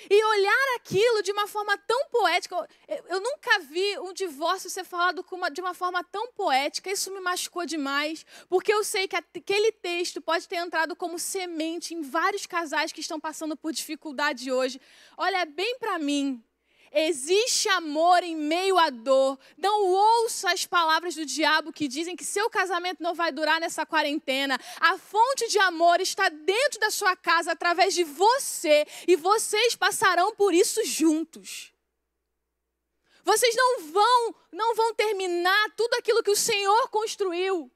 E 0.10 0.26
olhar 0.26 0.76
aquilo 0.76 1.22
de 1.22 1.32
uma 1.32 1.48
forma 1.48 1.78
tão 1.78 2.08
poética. 2.10 2.68
Eu, 3.08 3.20
nunca 3.20 3.60
vi 3.60 4.00
um 4.00 4.14
divórcio 4.14 4.70
ser 4.70 4.84
falado 4.84 5.26
uma, 5.32 5.50
de 5.50 5.62
uma 5.62 5.74
forma 5.74 6.04
tão 6.04 6.32
poética. 6.32 6.92
Isso 6.92 7.12
me 7.12 7.20
machucou 7.20 7.66
demais. 7.66 8.26
Porque 8.50 8.74
eu 8.74 8.84
sei 8.84 9.08
que 9.08 9.16
aquele 9.16 9.72
texto 9.72 10.22
pode 10.22 10.48
ter 10.48 10.58
entrado 10.58 10.96
como 10.96 11.18
semente 11.18 11.94
em 11.94 12.02
vários 12.02 12.46
casais 12.46 12.92
que 12.92 13.02
estão 13.02 13.20
passando 13.20 13.56
por 13.56 13.72
dificuldade 13.72 14.52
hoje. 14.52 14.80
Olha 15.18 15.46
bem 15.46 15.78
para 15.80 15.98
mim. 16.00 16.44
Existe 16.94 17.68
amor 17.70 18.22
em 18.24 18.36
meio 18.36 18.78
à 18.78 18.92
dor. 18.92 19.40
Não 19.58 19.88
ouça 19.88 20.52
as 20.52 20.64
palavras 20.64 21.16
do 21.16 21.26
diabo 21.26 21.74
que 21.74 21.88
dizem 21.88 22.16
que 22.16 22.24
seu 22.24 22.48
casamento 22.52 23.02
não 23.02 23.16
vai 23.16 23.32
durar 23.32 23.60
nessa 23.60 23.84
quarentena. 23.84 24.60
A 24.80 24.96
fonte 25.00 25.48
de 25.48 25.58
amor 25.58 26.00
está 26.00 26.30
dentro 26.30 26.80
da 26.80 26.92
sua 26.92 27.16
casa 27.16 27.54
através 27.54 27.96
de 27.96 28.04
você 28.04 28.86
e 29.08 29.16
vocês 29.16 29.76
passarão 29.76 30.36
por 30.36 30.54
isso 30.54 30.86
juntos. 30.86 31.74
Vocês 33.26 33.56
não 33.56 33.80
vão, 33.92 34.36
não 34.52 34.76
vão 34.76 34.94
terminar 34.94 35.72
tudo 35.76 35.96
aquilo 35.96 36.22
que 36.22 36.30
o 36.32 36.36
Senhor 36.36 36.90
construiu. 36.90 37.72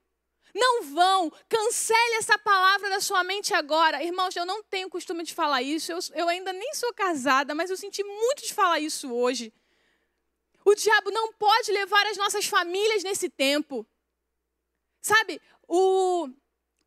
Não 0.57 0.83
vão. 0.83 1.31
Cancele 1.47 2.15
essa 2.15 2.37
palavra 2.39 2.89
da 2.89 2.99
sua 2.99 3.23
mente 3.23 3.53
agora. 3.53 4.03
Irmãos, 4.03 4.35
eu 4.35 4.45
não 4.45 4.63
tenho 4.63 4.89
costume 4.89 5.23
de 5.23 5.33
falar 5.33 5.61
isso. 5.61 5.91
Eu, 5.91 5.99
eu 6.15 6.27
ainda 6.27 6.51
nem 6.51 6.73
sou 6.73 6.91
casada, 6.93 7.53
mas 7.53 7.69
eu 7.69 7.77
senti 7.77 8.03
muito 8.03 8.43
de 8.43 8.53
falar 8.53 8.79
isso 8.79 9.13
hoje. 9.13 9.53
O 10.65 10.73
diabo 10.73 11.11
não 11.11 11.31
pode 11.33 11.71
levar 11.71 12.05
as 12.07 12.17
nossas 12.17 12.45
famílias 12.45 13.03
nesse 13.03 13.29
tempo. 13.29 13.85
Sabe, 15.01 15.39
o, 15.67 16.27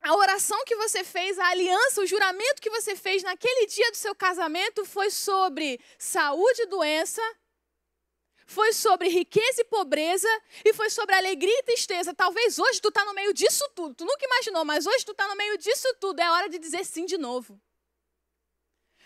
a 0.02 0.14
oração 0.16 0.62
que 0.64 0.74
você 0.76 1.04
fez, 1.04 1.38
a 1.38 1.48
aliança, 1.48 2.02
o 2.02 2.06
juramento 2.06 2.60
que 2.60 2.70
você 2.70 2.96
fez 2.96 3.22
naquele 3.22 3.66
dia 3.66 3.90
do 3.90 3.96
seu 3.96 4.14
casamento 4.14 4.84
foi 4.84 5.10
sobre 5.10 5.80
saúde 5.96 6.62
e 6.62 6.66
doença, 6.66 7.22
foi 8.50 8.72
sobre 8.72 9.08
riqueza 9.08 9.60
e 9.60 9.64
pobreza 9.64 10.28
e 10.64 10.74
foi 10.74 10.90
sobre 10.90 11.14
alegria 11.14 11.56
e 11.60 11.62
tristeza. 11.62 12.12
Talvez 12.12 12.58
hoje 12.58 12.80
tu 12.80 12.88
está 12.88 13.04
no 13.04 13.14
meio 13.14 13.32
disso 13.32 13.64
tudo. 13.76 13.94
Tu 13.94 14.04
nunca 14.04 14.26
imaginou, 14.26 14.64
mas 14.64 14.86
hoje 14.86 15.04
tu 15.04 15.12
está 15.12 15.28
no 15.28 15.36
meio 15.36 15.56
disso 15.56 15.86
tudo. 16.00 16.18
É 16.18 16.28
hora 16.28 16.48
de 16.48 16.58
dizer 16.58 16.84
sim 16.84 17.06
de 17.06 17.16
novo. 17.16 17.60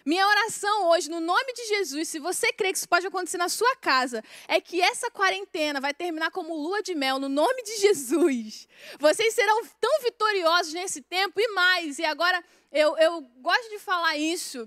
Minha 0.06 0.26
oração 0.26 0.88
hoje, 0.88 1.10
no 1.10 1.20
nome 1.20 1.52
de 1.52 1.66
Jesus, 1.66 2.08
se 2.08 2.18
você 2.18 2.52
crê 2.54 2.72
que 2.72 2.78
isso 2.78 2.88
pode 2.88 3.06
acontecer 3.06 3.36
na 3.36 3.50
sua 3.50 3.76
casa, 3.76 4.22
é 4.48 4.60
que 4.62 4.80
essa 4.80 5.10
quarentena 5.10 5.78
vai 5.78 5.92
terminar 5.92 6.30
como 6.30 6.54
lua 6.54 6.82
de 6.82 6.94
mel, 6.94 7.18
no 7.18 7.28
nome 7.28 7.62
de 7.62 7.76
Jesus. 7.76 8.66
Vocês 8.98 9.34
serão 9.34 9.62
tão 9.78 10.00
vitoriosos 10.02 10.72
nesse 10.72 11.02
tempo 11.02 11.38
e 11.38 11.48
mais. 11.48 11.98
E 11.98 12.04
agora, 12.06 12.42
eu, 12.72 12.96
eu 12.96 13.20
gosto 13.42 13.68
de 13.68 13.78
falar 13.78 14.16
isso. 14.16 14.66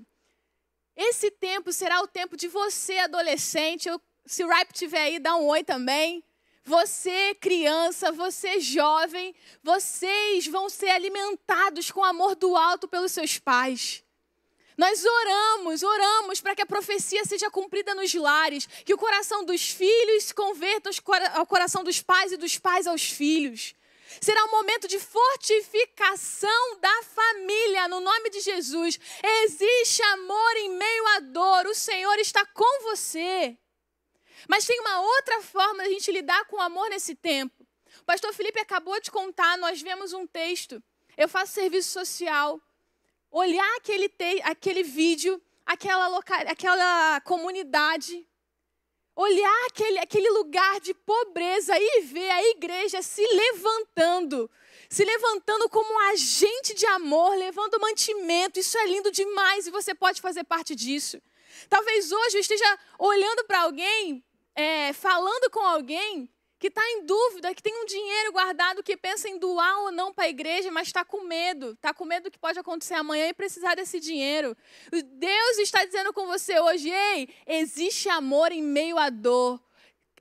Esse 0.95 1.29
tempo 1.29 1.71
será 1.71 2.01
o 2.01 2.07
tempo 2.07 2.35
de 2.35 2.47
você, 2.47 2.97
adolescente. 2.97 3.87
Eu 3.87 3.99
se 4.27 4.43
o 4.43 4.49
Ripe 4.49 4.73
tiver 4.73 5.01
aí, 5.01 5.19
dá 5.19 5.35
um 5.35 5.47
oi 5.47 5.63
também. 5.63 6.23
Você, 6.63 7.33
criança, 7.35 8.11
você, 8.11 8.59
jovem, 8.59 9.33
vocês 9.63 10.47
vão 10.47 10.69
ser 10.69 10.89
alimentados 10.89 11.89
com 11.91 12.03
amor 12.03 12.35
do 12.35 12.57
alto 12.57 12.89
pelos 12.89 13.13
seus 13.13 13.39
pais. 13.39 14.03
Nós 14.77 15.03
oramos, 15.03 15.81
oramos 15.81 16.41
para 16.41 16.53
que 16.53 16.61
a 16.61 16.65
profecia 16.65 17.23
seja 17.23 17.49
cumprida 17.49 17.95
nos 17.95 18.13
lares, 18.13 18.67
que 18.85 18.93
o 18.93 18.97
coração 18.97 19.45
dos 19.45 19.69
filhos 19.69 20.25
se 20.25 20.33
converta 20.33 20.91
ao 21.33 21.47
coração 21.47 21.83
dos 21.83 22.01
pais 22.01 22.33
e 22.33 22.37
dos 22.37 22.59
pais 22.59 22.85
aos 22.85 23.03
filhos. 23.03 23.73
Será 24.21 24.43
um 24.45 24.51
momento 24.51 24.87
de 24.87 24.99
fortificação 24.99 26.79
da 26.79 27.03
família, 27.03 27.87
no 27.87 27.99
nome 28.01 28.29
de 28.29 28.41
Jesus. 28.41 28.99
Existe 29.43 30.03
amor 30.03 30.55
em 30.57 30.69
meio 30.69 31.07
à 31.15 31.19
dor, 31.21 31.65
o 31.67 31.73
Senhor 31.73 32.17
está 32.19 32.45
com 32.45 32.83
você. 32.83 33.57
Mas 34.47 34.65
tem 34.65 34.79
uma 34.79 35.01
outra 35.01 35.41
forma 35.41 35.83
de 35.83 35.89
a 35.89 35.91
gente 35.93 36.11
lidar 36.11 36.45
com 36.45 36.57
o 36.57 36.61
amor 36.61 36.89
nesse 36.89 37.15
tempo. 37.15 37.65
O 38.01 38.05
pastor 38.05 38.33
Felipe 38.33 38.59
acabou 38.59 38.99
de 38.99 39.09
contar, 39.09 39.57
nós 39.57 39.81
vemos 39.81 40.13
um 40.13 40.27
texto. 40.27 40.81
Eu 41.17 41.27
faço 41.27 41.53
serviço 41.53 41.91
social. 41.91 42.61
Olhar 43.31 43.75
aquele, 43.77 44.07
te, 44.07 44.41
aquele 44.43 44.83
vídeo, 44.83 45.41
aquela, 45.65 46.19
aquela 46.47 47.21
comunidade, 47.21 48.25
olhar 49.15 49.65
aquele, 49.65 49.97
aquele 49.97 50.29
lugar 50.29 50.79
de 50.79 50.93
pobreza 50.93 51.73
e 51.77 52.01
ver 52.01 52.29
a 52.29 52.43
igreja 52.49 53.01
se 53.01 53.21
levantando, 53.21 54.49
se 54.87 55.03
levantando 55.03 55.67
como 55.69 55.91
um 55.91 55.99
agente 56.11 56.75
de 56.75 56.85
amor, 56.85 57.35
levando 57.35 57.79
mantimento. 57.79 58.59
Isso 58.59 58.77
é 58.77 58.85
lindo 58.85 59.11
demais 59.11 59.65
e 59.65 59.71
você 59.71 59.95
pode 59.95 60.21
fazer 60.21 60.43
parte 60.43 60.75
disso. 60.75 61.19
Talvez 61.67 62.11
hoje 62.11 62.37
eu 62.37 62.41
esteja 62.41 62.79
olhando 62.99 63.43
para 63.45 63.61
alguém, 63.61 64.23
é, 64.57 64.91
falando 64.91 65.51
com 65.51 65.59
alguém 65.59 66.27
que 66.59 66.67
está 66.67 66.81
em 66.89 67.05
dúvida, 67.05 67.53
que 67.53 67.61
tem 67.61 67.79
um 67.79 67.85
dinheiro 67.85 68.31
guardado, 68.31 68.81
que 68.81 68.97
pensa 68.97 69.29
em 69.29 69.37
doar 69.37 69.81
ou 69.81 69.91
não 69.91 70.11
para 70.11 70.25
a 70.25 70.29
igreja, 70.29 70.71
mas 70.71 70.87
está 70.87 71.05
com 71.05 71.21
medo, 71.21 71.73
está 71.73 71.93
com 71.93 72.03
medo 72.03 72.23
do 72.23 72.31
que 72.31 72.39
pode 72.39 72.57
acontecer 72.57 72.95
amanhã 72.95 73.27
e 73.27 73.33
precisar 73.33 73.75
desse 73.75 73.99
dinheiro. 73.99 74.57
Deus 74.91 75.57
está 75.59 75.85
dizendo 75.85 76.11
com 76.11 76.25
você 76.25 76.59
hoje, 76.59 76.89
ei, 76.89 77.29
existe 77.45 78.09
amor 78.09 78.51
em 78.51 78.63
meio 78.63 78.97
à 78.97 79.11
dor. 79.11 79.61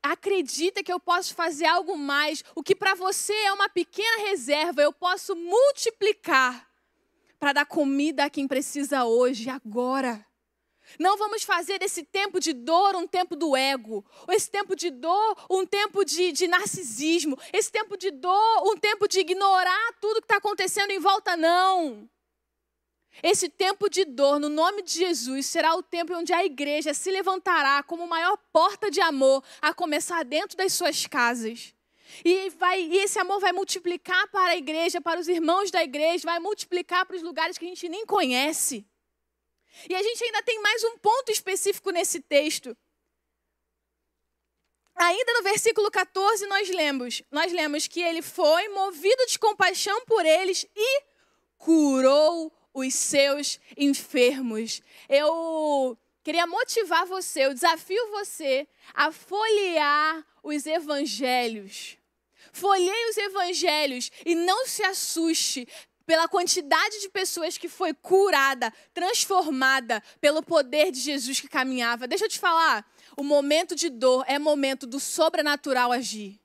Acredita 0.03 0.84
que 0.84 0.93
eu 0.93 1.01
posso 1.01 1.34
fazer 1.34 1.64
algo 1.64 1.97
mais. 1.97 2.45
O 2.55 2.62
que 2.62 2.76
para 2.76 2.95
você 2.95 3.32
é 3.32 3.53
uma 3.53 3.70
pequena 3.70 4.28
reserva, 4.28 4.82
eu 4.82 4.93
posso 4.93 5.34
multiplicar 5.34 6.68
para 7.41 7.55
dar 7.55 7.66
comida 7.66 8.24
a 8.26 8.30
quem 8.30 8.47
precisa 8.47 9.05
hoje, 9.05 9.49
agora. 9.49 10.24
Não 10.99 11.16
vamos 11.16 11.43
fazer 11.43 11.78
desse 11.78 12.03
tempo 12.03 12.39
de 12.39 12.53
dor 12.53 12.95
um 12.97 13.07
tempo 13.07 13.34
do 13.34 13.57
ego, 13.57 14.05
esse 14.28 14.51
tempo 14.51 14.76
de 14.76 14.91
dor 14.91 15.37
um 15.51 15.66
tempo 15.66 16.05
de, 16.05 16.32
de 16.32 16.47
narcisismo, 16.47 17.39
esse 17.53 17.70
tempo 17.70 17.97
de 17.97 18.11
dor 18.11 18.62
um 18.68 18.76
tempo 18.76 19.09
de 19.09 19.20
ignorar 19.20 19.93
tudo 20.01 20.20
que 20.20 20.26
está 20.26 20.37
acontecendo 20.37 20.91
em 20.91 20.99
volta, 20.99 21.37
não. 21.37 22.09
Esse 23.22 23.49
tempo 23.49 23.89
de 23.89 24.05
dor, 24.05 24.39
no 24.39 24.49
nome 24.49 24.82
de 24.82 24.93
Jesus, 24.93 25.47
será 25.47 25.74
o 25.74 25.82
tempo 25.82 26.14
onde 26.14 26.32
a 26.32 26.45
igreja 26.45 26.93
se 26.93 27.11
levantará 27.11 27.82
como 27.82 28.07
maior 28.07 28.37
porta 28.53 28.91
de 28.91 29.01
amor, 29.01 29.43
a 29.61 29.72
começar 29.72 30.22
dentro 30.24 30.57
das 30.57 30.72
suas 30.72 31.07
casas. 31.07 31.74
E, 32.24 32.51
vai, 32.51 32.82
e 32.82 32.99
esse 32.99 33.18
amor 33.18 33.41
vai 33.41 33.53
multiplicar 33.53 34.28
para 34.28 34.53
a 34.53 34.57
igreja, 34.57 35.01
para 35.01 35.18
os 35.18 35.28
irmãos 35.28 35.70
da 35.70 35.82
igreja, 35.82 36.24
vai 36.24 36.39
multiplicar 36.39 37.07
para 37.07 37.16
os 37.16 37.22
lugares 37.22 37.59
que 37.59 37.64
a 37.64 37.68
gente 37.68 37.89
nem 37.89 38.05
conhece. 38.07 38.87
E 39.88 39.94
a 39.94 40.02
gente 40.02 40.24
ainda 40.24 40.42
tem 40.42 40.60
mais 40.60 40.82
um 40.84 40.98
ponto 40.98 41.30
específico 41.30 41.90
nesse 41.90 42.20
texto. 42.20 42.76
Ainda 44.94 45.32
no 45.34 45.42
versículo 45.42 45.90
14 45.90 46.46
nós 46.46 46.70
lemos, 46.70 47.22
nós 47.30 47.52
lemos 47.52 47.86
que 47.86 48.00
ele 48.00 48.22
foi 48.22 48.68
movido 48.68 49.26
de 49.26 49.38
compaixão 49.38 50.04
por 50.06 50.24
eles 50.24 50.66
e 50.74 51.02
curou 51.58 52.50
os 52.72 52.94
seus 52.94 53.60
enfermos. 53.76 54.80
Eu 55.08 55.98
queria 56.24 56.46
motivar 56.46 57.04
você, 57.04 57.44
eu 57.44 57.52
desafio 57.54 58.10
você 58.10 58.66
a 58.94 59.12
folhear 59.12 60.26
os 60.42 60.64
evangelhos. 60.64 61.98
Folheie 62.52 63.10
os 63.10 63.16
evangelhos 63.18 64.10
e 64.24 64.34
não 64.34 64.66
se 64.66 64.82
assuste 64.82 65.68
pela 66.07 66.28
quantidade 66.28 67.00
de 67.00 67.09
pessoas 67.09 67.59
que 67.59 67.68
foi 67.68 67.92
curada, 67.92 68.72
transformada 68.94 70.02
pelo 70.20 70.42
poder 70.42 70.92
de 70.92 71.00
Jesus 71.00 71.40
que 71.40 71.48
caminhava. 71.48 72.07
Deixa 72.07 72.24
eu 72.24 72.28
te 72.28 72.38
falar, 72.38 72.88
o 73.16 73.24
momento 73.24 73.74
de 73.74 73.90
dor 73.90 74.24
é 74.28 74.38
momento 74.38 74.86
do 74.86 75.00
sobrenatural 75.00 75.90
agir. 75.90 76.40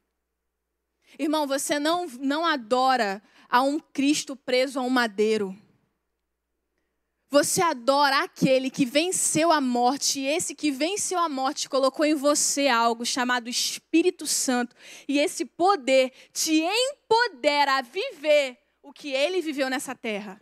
Irmão, 1.20 1.46
você 1.46 1.78
não, 1.78 2.08
não 2.20 2.46
adora 2.46 3.22
a 3.48 3.62
um 3.62 3.80
Cristo 3.80 4.36
preso 4.36 4.80
a 4.80 4.82
um 4.82 4.90
madeiro. 4.90 5.56
Você 7.30 7.62
adora 7.62 8.24
aquele 8.24 8.70
que 8.70 8.86
venceu 8.86 9.54
a 9.54 9.62
morte, 9.62 10.20
e 10.20 10.28
esse 10.28 10.54
que 10.54 10.70
venceu 10.70 11.18
a 11.18 11.30
morte 11.30 11.70
colocou 11.70 12.06
em 12.06 12.14
você 12.14 12.68
algo 12.68 13.06
chamado 13.06 13.50
Espírito 13.50 14.28
Santo, 14.28 14.76
e 15.08 15.18
esse 15.18 15.46
poder 15.46 16.12
te 16.34 16.62
empodera 16.62 17.78
a 17.78 17.82
viver 17.82 18.61
o 18.82 18.94
que 18.94 19.14
ele 19.14 19.42
viveu 19.42 19.70
nessa 19.70 19.96
terra. 19.96 20.40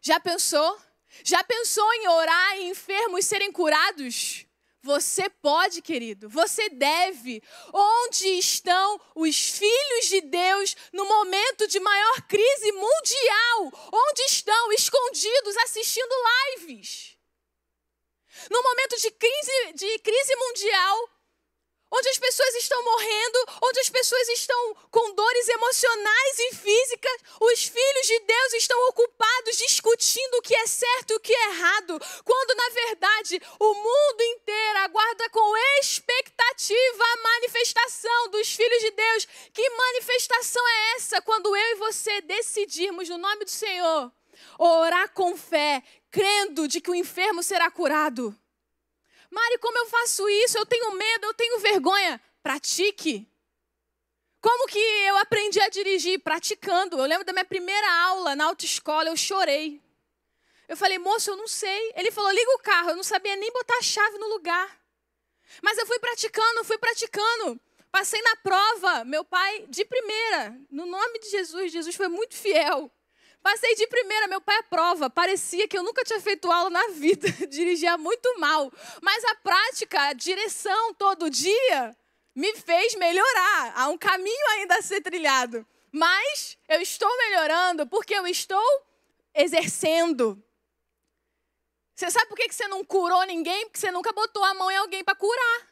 Já 0.00 0.18
pensou? 0.18 0.78
Já 1.24 1.42
pensou 1.42 1.92
em 1.94 2.08
orar 2.08 2.58
e 2.58 2.70
enfermos 2.70 3.26
serem 3.26 3.50
curados? 3.52 4.46
Você 4.82 5.28
pode, 5.28 5.82
querido, 5.82 6.28
você 6.28 6.70
deve. 6.70 7.42
Onde 7.72 8.26
estão 8.38 8.98
os 9.14 9.50
filhos 9.50 10.06
de 10.06 10.22
Deus 10.22 10.74
no 10.92 11.04
momento 11.04 11.66
de 11.66 11.78
maior 11.78 12.22
crise 12.22 12.72
mundial? 12.72 13.72
Onde 13.92 14.22
estão 14.22 14.72
escondidos 14.72 15.56
assistindo 15.58 16.14
lives? 16.56 17.18
No 18.50 18.62
momento 18.62 18.96
de 18.96 19.10
crise, 19.10 19.72
de 19.74 19.98
crise 19.98 20.36
mundial, 20.36 21.09
onde 21.90 22.08
as 22.08 22.18
pessoas 22.18 22.54
estão 22.54 22.82
morrendo, 22.84 23.38
onde 23.62 23.80
as 23.80 23.88
pessoas 23.88 24.28
estão 24.28 24.76
com 24.90 25.14
dores 25.14 25.48
emocionais 25.48 26.38
e 26.38 26.54
físicas, 26.54 27.20
os 27.40 27.64
filhos 27.64 28.06
de 28.06 28.20
Deus 28.20 28.52
estão 28.54 28.88
ocupados 28.88 29.56
discutindo 29.56 30.34
o 30.36 30.42
que 30.42 30.54
é 30.54 30.66
certo 30.66 31.10
e 31.10 31.16
o 31.16 31.20
que 31.20 31.34
é 31.34 31.48
errado, 31.48 32.00
quando 32.24 32.56
na 32.56 32.68
verdade 32.68 33.42
o 33.58 33.74
mundo 33.74 34.22
inteiro 34.22 34.78
aguarda 34.78 35.28
com 35.30 35.56
expectativa 35.80 37.04
a 37.04 37.22
manifestação 37.22 38.30
dos 38.30 38.52
filhos 38.52 38.80
de 38.80 38.90
Deus. 38.92 39.28
Que 39.52 39.68
manifestação 39.68 40.66
é 40.66 40.96
essa 40.96 41.20
quando 41.20 41.54
eu 41.56 41.72
e 41.72 41.74
você 41.76 42.20
decidirmos 42.20 43.08
no 43.08 43.18
nome 43.18 43.44
do 43.44 43.50
Senhor 43.50 44.12
orar 44.58 45.12
com 45.12 45.36
fé, 45.36 45.82
crendo 46.10 46.66
de 46.66 46.80
que 46.80 46.90
o 46.90 46.94
enfermo 46.94 47.42
será 47.42 47.70
curado? 47.70 48.34
Mari, 49.30 49.58
como 49.58 49.78
eu 49.78 49.86
faço 49.86 50.28
isso? 50.28 50.58
Eu 50.58 50.66
tenho 50.66 50.92
medo, 50.92 51.26
eu 51.26 51.34
tenho 51.34 51.60
vergonha. 51.60 52.20
Pratique. 52.42 53.28
Como 54.40 54.66
que 54.66 54.78
eu 54.78 55.16
aprendi 55.18 55.60
a 55.60 55.68
dirigir? 55.68 56.18
Praticando. 56.20 56.98
Eu 56.98 57.04
lembro 57.04 57.24
da 57.24 57.32
minha 57.32 57.44
primeira 57.44 57.92
aula 58.04 58.34
na 58.34 58.46
autoescola, 58.46 59.08
eu 59.08 59.16
chorei. 59.16 59.80
Eu 60.66 60.76
falei, 60.76 60.98
moço, 60.98 61.30
eu 61.30 61.36
não 61.36 61.46
sei. 61.46 61.92
Ele 61.94 62.10
falou, 62.10 62.30
liga 62.30 62.50
o 62.54 62.58
carro. 62.60 62.90
Eu 62.90 62.96
não 62.96 63.02
sabia 63.02 63.36
nem 63.36 63.52
botar 63.52 63.76
a 63.76 63.82
chave 63.82 64.18
no 64.18 64.28
lugar. 64.28 64.80
Mas 65.62 65.76
eu 65.78 65.86
fui 65.86 65.98
praticando, 65.98 66.64
fui 66.64 66.78
praticando. 66.78 67.60
Passei 67.90 68.22
na 68.22 68.36
prova, 68.36 69.04
meu 69.04 69.24
pai, 69.24 69.66
de 69.68 69.84
primeira. 69.84 70.56
No 70.70 70.86
nome 70.86 71.18
de 71.18 71.28
Jesus, 71.28 71.72
Jesus 71.72 71.96
foi 71.96 72.08
muito 72.08 72.36
fiel. 72.36 72.90
Passei 73.42 73.74
de 73.74 73.86
primeira, 73.86 74.28
meu 74.28 74.40
pai 74.40 74.58
é 74.58 74.62
prova. 74.62 75.08
Parecia 75.08 75.66
que 75.66 75.76
eu 75.76 75.82
nunca 75.82 76.04
tinha 76.04 76.20
feito 76.20 76.50
aula 76.50 76.70
na 76.70 76.88
vida, 76.88 77.28
dirigia 77.48 77.96
muito 77.96 78.38
mal. 78.38 78.70
Mas 79.00 79.24
a 79.24 79.34
prática, 79.36 80.00
a 80.02 80.12
direção 80.12 80.94
todo 80.94 81.30
dia, 81.30 81.96
me 82.34 82.54
fez 82.54 82.94
melhorar. 82.94 83.72
Há 83.74 83.88
um 83.88 83.96
caminho 83.96 84.46
ainda 84.50 84.76
a 84.76 84.82
ser 84.82 85.00
trilhado. 85.00 85.66
Mas 85.90 86.58
eu 86.68 86.80
estou 86.80 87.08
melhorando 87.16 87.86
porque 87.86 88.14
eu 88.14 88.26
estou 88.26 88.64
exercendo. 89.34 90.42
Você 91.94 92.10
sabe 92.10 92.28
por 92.28 92.36
que 92.36 92.50
você 92.50 92.68
não 92.68 92.84
curou 92.84 93.24
ninguém? 93.24 93.66
Porque 93.66 93.78
você 93.78 93.90
nunca 93.90 94.12
botou 94.12 94.44
a 94.44 94.54
mão 94.54 94.70
em 94.70 94.76
alguém 94.76 95.02
para 95.02 95.14
curar. 95.14 95.69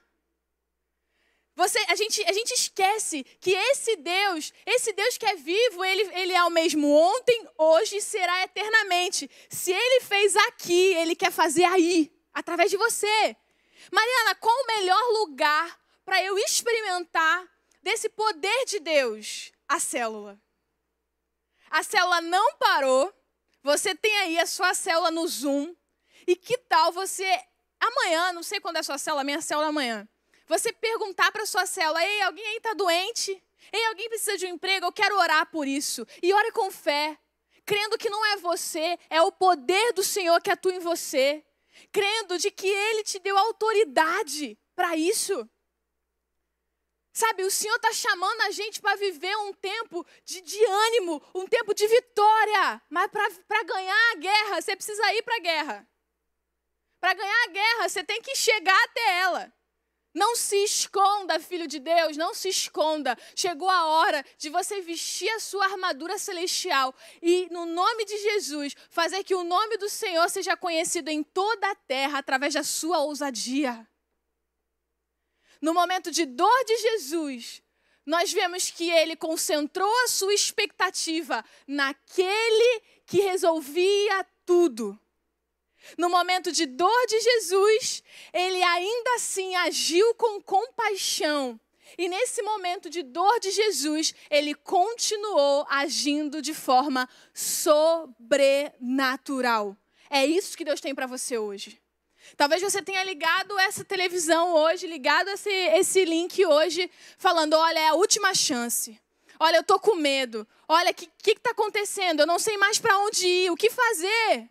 Você, 1.59 1.77
a, 1.89 1.97
gente, 1.97 2.23
a 2.23 2.33
gente 2.33 2.53
esquece 2.55 3.25
que 3.41 3.51
esse 3.51 3.97
Deus, 3.97 4.53
esse 4.65 4.93
Deus 4.93 5.19
que 5.19 5.27
é 5.27 5.35
vivo, 5.35 5.85
ele, 5.85 6.03
ele 6.15 6.33
é 6.33 6.45
o 6.45 6.51
mesmo 6.51 6.89
ontem, 6.89 7.49
hoje 7.59 7.97
e 7.97 8.01
será 8.01 8.45
eternamente. 8.45 9.29
Se 9.51 9.73
ele 9.73 10.01
fez 10.03 10.37
aqui, 10.37 10.95
ele 10.95 11.17
quer 11.17 11.33
fazer 11.33 11.65
aí, 11.65 12.13
através 12.33 12.71
de 12.71 12.77
você. 12.77 13.37
Mariana, 13.91 14.37
qual 14.37 14.55
o 14.55 14.67
melhor 14.69 15.03
lugar 15.19 15.81
para 16.05 16.23
eu 16.23 16.39
experimentar 16.39 17.45
desse 17.83 18.09
poder 18.09 18.65
de 18.67 18.79
Deus? 18.79 19.51
A 19.67 19.81
célula. 19.81 20.41
A 21.69 21.83
célula 21.83 22.21
não 22.21 22.55
parou. 22.55 23.13
Você 23.65 23.97
tem 23.97 24.17
aí 24.19 24.39
a 24.39 24.47
sua 24.47 24.75
célula 24.75 25.11
no 25.11 25.27
Zoom. 25.27 25.75
E 26.25 26.37
que 26.37 26.57
tal 26.57 26.93
você, 26.93 27.29
amanhã, 27.81 28.33
não 28.33 28.45
sei 28.45 28.61
quando 28.61 28.77
é 28.77 28.79
a 28.79 28.85
sua 28.85 28.97
célula, 28.97 29.25
minha 29.25 29.41
célula 29.41 29.67
é 29.67 29.71
amanhã 29.71 30.09
você 30.49 30.73
perguntar 30.73 31.31
para 31.31 31.47
sua 31.47 31.67
célula: 31.67 32.03
ei, 32.03 32.23
alguém 32.23 32.47
aí 32.47 32.57
está 32.57 32.75
doente? 32.75 33.43
Ei, 33.73 33.87
alguém 33.87 34.09
precisa 34.09 34.37
de 34.37 34.47
um 34.47 34.51
emprego? 34.51 34.87
Eu 34.87 34.93
quero 34.93 35.17
orar 35.19 35.51
por 35.51 35.67
isso. 35.67 36.07
E 36.23 36.33
ore 36.33 36.53
com 36.53 36.71
fé, 36.71 37.19
crendo 37.67 37.99
que 37.99 38.09
não 38.09 38.25
é 38.27 38.37
você, 38.37 38.99
é 39.11 39.21
o 39.21 39.31
poder 39.31 39.93
do 39.93 40.03
Senhor 40.03 40.41
que 40.41 40.51
atua 40.51 40.73
em 40.73 40.79
você, 40.79 41.45
crendo 41.93 42.39
de 42.39 42.51
que 42.51 42.67
Ele 42.67 43.05
te 43.05 43.19
deu 43.19 43.37
autoridade 43.37 44.59
para 44.75 44.97
isso. 44.97 45.49
Sabe, 47.13 47.43
o 47.43 47.51
Senhor 47.51 47.75
está 47.75 47.93
chamando 47.93 48.43
a 48.43 48.53
gente 48.53 48.81
para 48.81 48.97
viver 48.97 49.37
um 49.39 49.53
tempo 49.53 50.07
de, 50.25 50.41
de, 50.41 50.65
ânimo, 50.65 51.21
um 51.35 51.49
tempo 51.49 51.75
de 51.75 51.87
vitória. 51.89 52.81
Mas 52.89 53.11
para 53.11 53.63
ganhar 53.65 54.13
a 54.13 54.15
guerra, 54.15 54.61
você 54.63 54.77
precisa 54.77 55.13
ir 55.15 55.23
para 55.23 55.35
a 55.35 55.41
guerra. 55.41 55.89
Para 57.01 57.15
ganhar 57.15 57.45
a 57.45 57.51
guerra, 57.51 57.89
você 57.89 58.05
tem 58.05 58.23
que 58.23 58.37
chegar 58.37 58.81
até 58.85 59.19
ela. 59.19 59.53
Não 60.15 60.35
se 60.35 60.57
esconda, 60.65 61.39
filho 61.39 61.67
de 61.67 61.79
Deus, 61.79 62.17
não 62.17 62.33
se 62.35 62.49
esconda. 62.49 63.17
Chegou 63.37 63.69
a 63.69 63.87
hora 63.87 64.25
de 64.39 64.49
você 64.49 64.81
vestir 64.81 65.29
a 65.31 65.41
sua 65.41 65.65
armadura 65.67 66.19
celestial 66.19 66.95
e, 67.23 67.47
no 67.51 67.67
nome 67.67 68.05
de 68.05 68.17
Jesus, 68.19 68.75
fazer 68.91 69.23
que 69.23 69.35
o 69.35 69.45
nome 69.45 69.77
do 69.77 69.89
Senhor 69.89 70.29
seja 70.31 70.57
conhecido 70.57 71.09
em 71.09 71.23
toda 71.23 71.71
a 71.71 71.75
terra 71.75 72.19
através 72.19 72.55
da 72.55 72.63
sua 72.63 73.01
ousadia. 73.01 73.87
No 75.61 75.75
momento 75.75 76.11
de 76.11 76.25
dor 76.25 76.65
de 76.65 76.77
Jesus, 76.79 77.63
nós 78.07 78.33
vemos 78.33 78.71
que 78.71 78.91
ele 78.91 79.15
concentrou 79.15 79.93
a 80.05 80.09
sua 80.09 80.33
expectativa 80.33 81.45
naquele 81.67 82.83
que 83.05 83.21
resolvia 83.21 84.27
tudo. 84.47 84.99
No 85.97 86.11
momento 86.11 86.53
de 86.53 86.67
dor 86.67 87.07
de 87.07 87.19
Jesus, 87.21 88.03
ele 88.33 88.63
ainda 88.63 89.15
assim 89.15 89.55
agiu 89.57 90.15
com 90.15 90.43
compaixão. 90.43 91.59
E 91.97 92.09
nesse 92.09 92.43
momento 92.43 92.91
de 92.91 93.03
dor 93.03 93.41
de 93.41 93.51
Jesus, 93.51 94.15
ele 94.31 94.55
continuou 94.55 95.67
agindo 95.71 96.43
de 96.43 96.53
forma 96.53 97.09
sobrenatural. 97.33 99.75
É 100.11 100.27
isso 100.27 100.57
que 100.57 100.65
Deus 100.65 100.81
tem 100.81 100.95
para 100.95 101.07
você 101.07 101.39
hoje. 101.39 101.81
Talvez 102.37 102.61
você 102.61 102.83
tenha 102.83 103.03
ligado 103.05 103.59
essa 103.59 103.83
televisão 103.85 104.55
hoje, 104.55 104.87
ligado 104.87 105.29
esse, 105.29 105.51
esse 105.51 106.05
link 106.05 106.45
hoje, 106.45 106.91
falando: 107.17 107.55
olha, 107.55 107.79
é 107.79 107.89
a 107.89 107.95
última 107.95 108.35
chance. 108.35 109.01
Olha, 109.41 109.57
eu 109.57 109.63
tô 109.63 109.79
com 109.79 109.95
medo. 109.95 110.47
Olha, 110.69 110.91
o 110.91 110.95
que 110.95 111.09
está 111.27 111.53
acontecendo? 111.53 112.21
Eu 112.21 112.27
não 112.27 112.39
sei 112.39 112.59
mais 112.59 112.79
para 112.79 112.99
onde 112.99 113.27
ir. 113.27 113.51
O 113.51 113.57
que 113.57 113.71
fazer? 113.71 114.51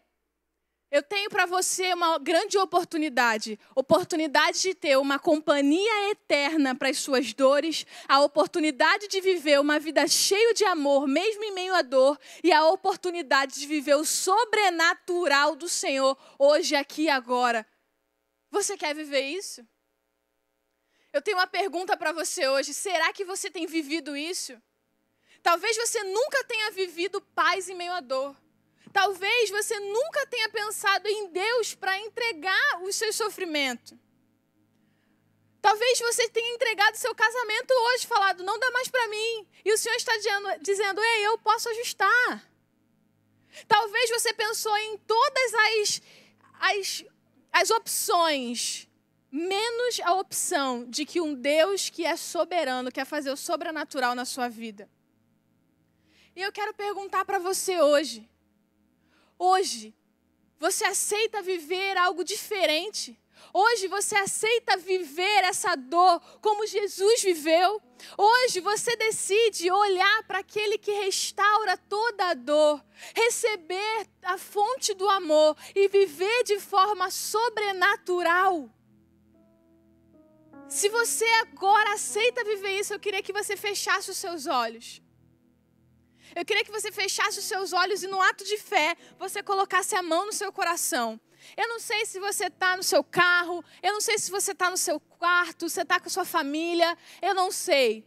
Eu 0.90 1.04
tenho 1.04 1.30
para 1.30 1.46
você 1.46 1.94
uma 1.94 2.18
grande 2.18 2.58
oportunidade, 2.58 3.60
oportunidade 3.76 4.62
de 4.62 4.74
ter 4.74 4.98
uma 4.98 5.20
companhia 5.20 6.12
eterna 6.12 6.74
para 6.74 6.90
as 6.90 6.98
suas 6.98 7.34
dores, 7.34 7.86
a 8.08 8.22
oportunidade 8.22 9.10
de 9.10 9.20
viver 9.20 9.60
uma 9.60 9.80
vida 9.80 10.08
cheia 10.08 10.54
de 10.54 10.64
amor, 10.64 11.06
mesmo 11.06 11.44
em 11.44 11.52
meio 11.52 11.76
à 11.76 11.82
dor, 11.82 12.18
e 12.42 12.54
a 12.54 12.66
oportunidade 12.68 13.60
de 13.60 13.68
viver 13.68 13.96
o 13.96 14.06
sobrenatural 14.06 15.58
do 15.58 15.68
Senhor 15.68 16.18
hoje, 16.40 16.74
aqui 16.74 17.04
e 17.04 17.10
agora. 17.10 17.68
Você 18.50 18.78
quer 18.78 18.96
viver 18.96 19.24
isso? 19.24 19.68
Eu 21.12 21.22
tenho 21.22 21.38
uma 21.38 21.48
pergunta 21.48 21.98
para 21.98 22.14
você 22.14 22.48
hoje: 22.48 22.74
será 22.74 23.12
que 23.12 23.26
você 23.26 23.52
tem 23.52 23.68
vivido 23.68 24.16
isso? 24.16 24.56
Talvez 25.44 25.76
você 25.76 26.02
nunca 26.06 26.46
tenha 26.46 26.72
vivido 26.72 27.20
paz 27.36 27.68
em 27.68 27.76
meio 27.76 27.92
à 27.92 28.00
dor. 28.00 28.34
Talvez 28.94 29.50
você 29.50 29.80
nunca 29.80 30.26
tenha 30.28 30.50
pensado 30.50 31.08
em 31.08 31.30
Deus 31.30 31.76
para 31.76 31.98
entregar 32.00 32.82
o 32.84 32.92
seu 32.92 33.12
sofrimento. 33.12 33.98
Talvez 35.62 36.00
você 36.00 36.30
tenha 36.30 36.56
entregado 36.56 36.96
seu 36.96 37.14
casamento 37.14 37.72
hoje, 37.72 38.08
falado, 38.08 38.44
não 38.44 38.58
dá 38.58 38.72
mais 38.72 38.88
para 38.88 39.08
mim. 39.10 39.48
E 39.66 39.74
o 39.74 39.78
Senhor 39.78 39.96
está 39.96 40.14
dizendo, 40.62 41.02
ei, 41.02 41.28
eu 41.28 41.38
posso 41.40 41.68
ajustar. 41.70 42.50
Talvez 43.68 44.10
você 44.10 44.34
pensou 44.34 44.76
em 44.78 44.98
todas 45.00 45.54
as, 45.54 46.02
as, 46.60 47.06
as 47.52 47.72
opções, 47.72 48.88
menos 49.32 50.00
a 50.04 50.14
opção 50.14 50.86
de 50.88 51.06
que 51.06 51.20
um 51.20 51.34
Deus 51.34 51.90
que 51.90 52.06
é 52.06 52.16
soberano 52.16 52.92
quer 52.92 53.06
fazer 53.06 53.32
o 53.32 53.38
sobrenatural 53.38 54.16
na 54.16 54.26
sua 54.26 54.48
vida. 54.48 54.90
E 56.36 56.42
eu 56.42 56.52
quero 56.52 56.74
perguntar 56.74 57.26
para 57.26 57.40
você 57.40 57.82
hoje: 57.82 58.30
Hoje, 59.40 59.94
você 60.60 60.84
aceita 60.86 61.42
viver 61.42 61.98
algo 61.98 62.24
diferente. 62.24 63.18
Hoje 63.54 63.88
você 63.88 64.16
aceita 64.16 64.78
viver 64.78 65.44
essa 65.44 65.76
dor 65.76 66.20
como 66.42 66.66
Jesus 66.66 67.22
viveu. 67.22 67.82
Hoje 68.18 68.60
você 68.60 68.96
decide 68.96 69.72
olhar 69.72 70.24
para 70.24 70.40
aquele 70.40 70.78
que 70.78 70.92
restaura 70.92 71.78
toda 71.78 72.30
a 72.30 72.34
dor, 72.34 72.84
receber 73.16 74.08
a 74.24 74.38
fonte 74.38 74.94
do 74.94 75.08
amor 75.10 75.56
e 75.76 75.88
viver 75.88 76.44
de 76.44 76.60
forma 76.60 77.10
sobrenatural. 77.10 78.70
Se 80.68 80.90
você 80.90 81.26
agora 81.42 81.94
aceita 81.94 82.44
viver 82.44 82.80
isso, 82.80 82.94
eu 82.94 83.00
queria 83.00 83.24
que 83.24 83.32
você 83.32 83.56
fechasse 83.56 84.12
os 84.12 84.18
seus 84.18 84.48
olhos. 84.48 85.02
Eu 86.36 86.46
queria 86.46 86.64
que 86.64 86.72
você 86.72 86.92
fechasse 86.92 87.40
os 87.40 87.46
seus 87.46 87.74
olhos 87.74 88.04
e, 88.04 88.08
no 88.08 88.22
ato 88.22 88.44
de 88.44 88.58
fé, 88.58 88.96
você 89.18 89.42
colocasse 89.42 89.96
a 89.96 90.04
mão 90.04 90.26
no 90.26 90.34
seu 90.34 90.52
coração. 90.52 91.20
Eu 91.56 91.68
não 91.68 91.80
sei 91.80 92.06
se 92.06 92.20
você 92.20 92.48
está 92.48 92.76
no 92.76 92.84
seu 92.84 93.04
carro, 93.04 93.64
eu 93.82 93.94
não 93.94 94.02
sei 94.02 94.18
se 94.18 94.30
você 94.30 94.52
está 94.52 94.70
no 94.70 94.78
seu 94.78 95.00
quarto, 95.00 95.70
você 95.70 95.82
está 95.82 96.00
com 96.00 96.08
a 96.08 96.10
sua 96.10 96.26
família, 96.26 96.98
eu 97.22 97.34
não 97.34 97.52
sei. 97.52 98.06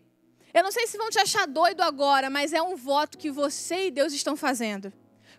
Eu 0.53 0.63
não 0.63 0.73
sei 0.73 0.87
se 0.87 0.99
vão 0.99 1.11
te 1.11 1.19
achar 1.19 1.47
doido 1.47 1.81
agora, 1.81 2.29
mas 2.29 2.53
é 2.53 2.61
um 2.61 2.77
voto 2.77 3.17
que 3.17 3.31
você 3.31 3.87
e 3.87 3.91
Deus 3.91 4.13
estão 4.13 4.37
fazendo. 4.37 4.93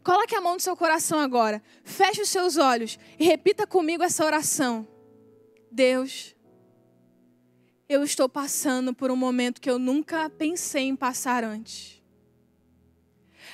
Coloque 0.04 0.34
a 0.34 0.42
mão 0.42 0.56
no 0.56 0.60
seu 0.60 0.76
coração 0.76 1.20
agora, 1.20 1.62
feche 1.84 2.22
os 2.22 2.30
seus 2.30 2.58
olhos 2.58 2.98
e 3.20 3.26
repita 3.26 3.68
comigo 3.68 4.04
essa 4.04 4.26
oração. 4.26 4.88
Deus, 5.70 6.36
eu 7.88 8.04
estou 8.04 8.28
passando 8.28 8.94
por 8.94 9.12
um 9.12 9.16
momento 9.16 9.62
que 9.62 9.70
eu 9.70 9.78
nunca 9.78 10.30
pensei 10.30 10.84
em 10.84 10.96
passar 10.96 11.44
antes. 11.44 12.01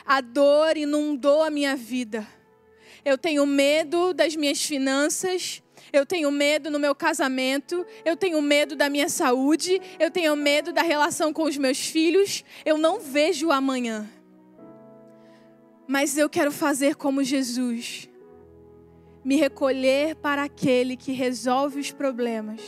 A 0.08 0.22
dor 0.22 0.78
inundou 0.78 1.43
a 1.43 1.49
minha 1.49 1.76
vida. 1.76 2.26
Eu 3.03 3.18
tenho 3.18 3.45
medo 3.45 4.14
das 4.14 4.36
minhas 4.36 4.64
finanças, 4.64 5.62
eu 5.91 6.05
tenho 6.05 6.32
medo 6.32 6.72
no 6.72 6.80
meu 6.80 6.95
casamento, 6.95 7.86
eu 8.05 8.16
tenho 8.16 8.41
medo 8.41 8.76
da 8.76 8.89
minha 8.89 9.10
saúde, 9.10 9.82
eu 9.99 10.10
tenho 10.10 10.36
medo 10.36 10.72
da 10.72 10.82
relação 10.82 11.34
com 11.34 11.43
os 11.43 11.58
meus 11.58 11.80
filhos, 11.80 12.43
eu 12.66 12.78
não 12.78 12.99
vejo 12.99 13.47
o 13.47 13.51
amanhã. 13.51 14.10
Mas 15.88 16.18
eu 16.18 16.30
quero 16.30 16.51
fazer 16.51 16.95
como 16.95 17.24
Jesus, 17.24 18.10
me 19.24 19.36
recolher 19.36 20.16
para 20.16 20.43
aquele 20.43 20.95
que 20.95 21.12
resolve 21.12 21.80
os 21.80 21.91
problemas. 21.91 22.62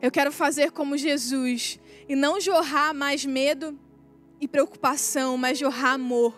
Eu 0.00 0.10
quero 0.10 0.32
fazer 0.32 0.70
como 0.70 0.96
Jesus 0.96 1.78
e 2.08 2.16
não 2.16 2.40
jorrar 2.40 2.92
mais 2.92 3.24
medo, 3.24 3.78
e 4.42 4.48
preocupação, 4.48 5.38
mas 5.38 5.56
jorrar 5.56 5.92
amor. 5.92 6.34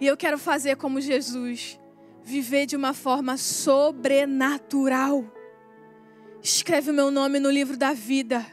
E 0.00 0.06
eu 0.06 0.16
quero 0.16 0.38
fazer 0.38 0.76
como 0.76 1.00
Jesus, 1.00 1.76
viver 2.22 2.66
de 2.66 2.76
uma 2.76 2.94
forma 2.94 3.36
sobrenatural. 3.36 5.24
Escreve 6.40 6.92
o 6.92 6.94
meu 6.94 7.10
nome 7.10 7.40
no 7.40 7.50
livro 7.50 7.76
da 7.76 7.92
vida 7.92 8.46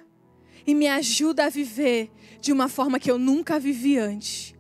e 0.66 0.74
me 0.74 0.88
ajuda 0.88 1.46
a 1.46 1.50
viver 1.50 2.12
de 2.42 2.52
uma 2.52 2.68
forma 2.68 3.00
que 3.00 3.12
eu 3.12 3.20
nunca 3.20 3.60
vivi 3.60 4.00
antes. 4.00 4.56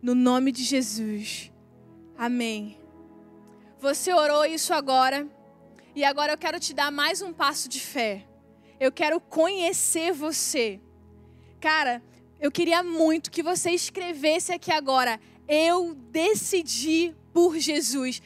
No 0.00 0.14
nome 0.14 0.50
de 0.50 0.64
Jesus. 0.64 1.52
Amém. 2.16 2.80
Você 3.78 4.10
orou 4.10 4.46
isso 4.46 4.72
agora 4.72 5.28
e 5.94 6.02
agora 6.02 6.32
eu 6.32 6.38
quero 6.38 6.58
te 6.58 6.72
dar 6.72 6.90
mais 6.90 7.20
um 7.20 7.30
passo 7.30 7.68
de 7.68 7.78
fé. 7.78 8.26
Eu 8.80 8.90
quero 8.90 9.20
conhecer 9.20 10.14
você. 10.14 10.80
Cara, 11.60 12.02
eu 12.40 12.50
queria 12.50 12.82
muito 12.82 13.30
que 13.30 13.42
você 13.42 13.70
escrevesse 13.70 14.52
aqui 14.52 14.70
agora. 14.70 15.18
Eu 15.48 15.94
decidi 16.10 17.14
por 17.36 17.58
Jesus. 17.58 18.22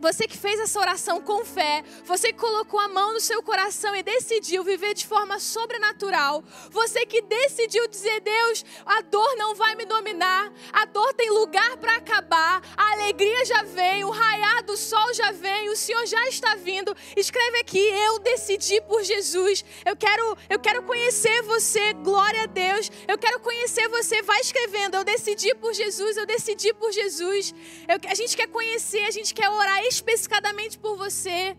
Você 0.00 0.28
que 0.28 0.38
fez 0.38 0.60
essa 0.60 0.78
oração 0.78 1.20
com 1.20 1.44
fé, 1.44 1.82
você 2.04 2.28
que 2.28 2.38
colocou 2.38 2.78
a 2.78 2.86
mão 2.86 3.12
no 3.12 3.18
seu 3.18 3.42
coração 3.42 3.92
e 3.96 4.04
decidiu 4.04 4.62
viver 4.62 4.94
de 4.94 5.04
forma 5.04 5.40
sobrenatural, 5.40 6.44
você 6.70 7.04
que 7.04 7.20
decidiu 7.22 7.88
dizer: 7.88 8.20
Deus, 8.20 8.64
a 8.86 9.00
dor 9.00 9.34
não 9.36 9.56
vai 9.56 9.74
me 9.74 9.84
dominar, 9.84 10.52
a 10.72 10.84
dor 10.84 11.12
tem 11.14 11.28
lugar 11.30 11.76
para 11.78 11.96
acabar, 11.96 12.62
a 12.76 12.92
alegria 12.92 13.44
já 13.44 13.64
vem, 13.64 14.04
o 14.04 14.10
raiar 14.10 14.62
do 14.62 14.76
sol 14.76 15.12
já 15.12 15.32
vem, 15.32 15.68
o 15.68 15.74
Senhor 15.74 16.06
já 16.06 16.28
está 16.28 16.54
vindo. 16.54 16.96
Escreve 17.16 17.58
aqui: 17.58 17.80
Eu 17.80 18.20
decidi 18.20 18.80
por 18.82 19.02
Jesus. 19.02 19.64
Eu 19.84 19.96
quero, 19.96 20.38
eu 20.48 20.60
quero 20.60 20.84
conhecer 20.84 21.42
você, 21.42 21.94
glória 21.94 22.44
a 22.44 22.46
Deus. 22.46 22.88
Eu 23.08 23.18
quero 23.18 23.40
conhecer 23.40 23.88
você. 23.88 24.22
Vai 24.22 24.40
escrevendo: 24.40 24.98
Eu 24.98 25.02
decidi 25.02 25.52
por 25.56 25.74
Jesus, 25.74 26.16
eu 26.16 26.26
decidi 26.26 26.72
por 26.74 26.92
Jesus. 26.92 27.52
Eu, 27.88 27.98
a 28.08 28.14
gente 28.14 28.36
quer 28.36 28.51
conhecer, 28.52 29.04
a 29.04 29.10
gente 29.10 29.34
quer 29.34 29.48
orar 29.48 29.80
especificadamente 29.86 30.78
por 30.78 30.96
você. 30.96 31.56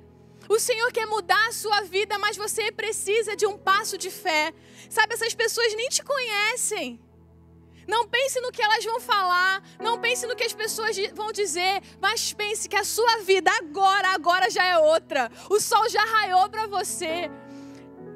O 0.47 0.59
Senhor 0.59 0.91
quer 0.91 1.05
mudar 1.05 1.47
a 1.47 1.51
sua 1.51 1.81
vida, 1.81 2.17
mas 2.17 2.37
você 2.37 2.71
precisa 2.71 3.35
de 3.35 3.45
um 3.45 3.57
passo 3.57 3.97
de 3.97 4.09
fé. 4.09 4.53
Sabe, 4.89 5.13
essas 5.13 5.33
pessoas 5.33 5.73
nem 5.75 5.89
te 5.89 6.03
conhecem. 6.03 6.99
Não 7.87 8.07
pense 8.07 8.39
no 8.39 8.51
que 8.51 8.61
elas 8.61 8.83
vão 8.85 8.99
falar, 8.99 9.61
não 9.79 9.99
pense 9.99 10.25
no 10.25 10.35
que 10.35 10.43
as 10.43 10.53
pessoas 10.53 10.95
vão 11.13 11.31
dizer, 11.31 11.81
mas 11.99 12.31
pense 12.31 12.69
que 12.69 12.77
a 12.77 12.83
sua 12.83 13.17
vida 13.17 13.51
agora, 13.51 14.09
agora 14.09 14.49
já 14.49 14.65
é 14.65 14.77
outra. 14.77 15.29
O 15.49 15.59
sol 15.59 15.89
já 15.89 16.03
raiou 16.05 16.49
para 16.49 16.67
você. 16.67 17.29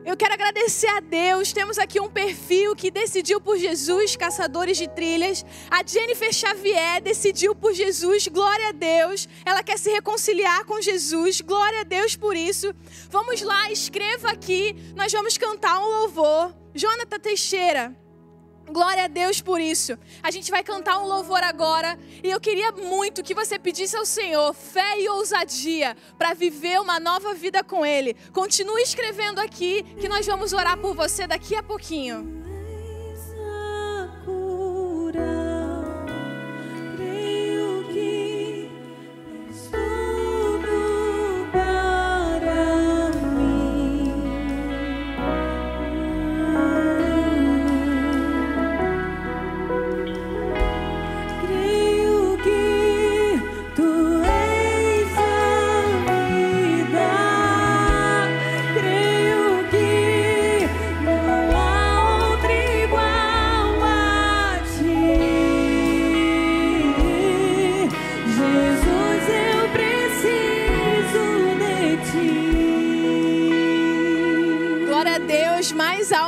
Eu 0.07 0.15
quero 0.15 0.35
agradecer 0.35 0.87
a 0.87 1.01
Deus. 1.01 1.51
Temos 1.51 1.77
aqui 1.77 1.99
um 1.99 2.09
perfil 2.09 2.73
que 2.77 2.89
decidiu 2.89 3.41
por 3.41 3.57
Jesus, 3.57 4.15
caçadores 4.15 4.77
de 4.77 4.87
trilhas. 4.87 5.45
A 5.69 5.85
Jennifer 5.85 6.31
Xavier 6.31 7.01
decidiu 7.01 7.53
por 7.53 7.73
Jesus, 7.73 8.25
glória 8.29 8.69
a 8.69 8.71
Deus. 8.71 9.27
Ela 9.43 9.61
quer 9.61 9.77
se 9.77 9.89
reconciliar 9.91 10.63
com 10.63 10.81
Jesus, 10.81 11.41
glória 11.41 11.81
a 11.81 11.83
Deus 11.83 12.15
por 12.15 12.37
isso. 12.37 12.73
Vamos 13.09 13.41
lá, 13.41 13.69
escreva 13.69 14.29
aqui. 14.29 14.73
Nós 14.95 15.11
vamos 15.11 15.37
cantar 15.37 15.77
um 15.77 15.89
louvor. 15.99 16.55
Jonathan 16.73 17.19
Teixeira. 17.19 18.06
Glória 18.69 19.05
a 19.05 19.07
Deus 19.07 19.39
por 19.41 19.61
isso. 19.61 19.97
A 20.21 20.29
gente 20.29 20.51
vai 20.51 20.61
cantar 20.61 20.99
um 20.99 21.07
louvor 21.07 21.41
agora 21.41 21.97
e 22.21 22.29
eu 22.29 22.39
queria 22.39 22.71
muito 22.71 23.23
que 23.23 23.33
você 23.33 23.57
pedisse 23.57 23.95
ao 23.95 24.05
Senhor 24.05 24.53
fé 24.53 24.99
e 24.99 25.07
ousadia 25.07 25.95
para 26.17 26.33
viver 26.33 26.79
uma 26.81 26.99
nova 26.99 27.33
vida 27.33 27.63
com 27.63 27.85
Ele. 27.85 28.15
Continue 28.33 28.81
escrevendo 28.81 29.39
aqui 29.39 29.83
que 29.99 30.09
nós 30.09 30.25
vamos 30.25 30.51
orar 30.51 30.77
por 30.77 30.93
você 30.93 31.25
daqui 31.25 31.55
a 31.55 31.63
pouquinho. 31.63 32.46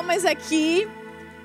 Aqui. 0.10 0.88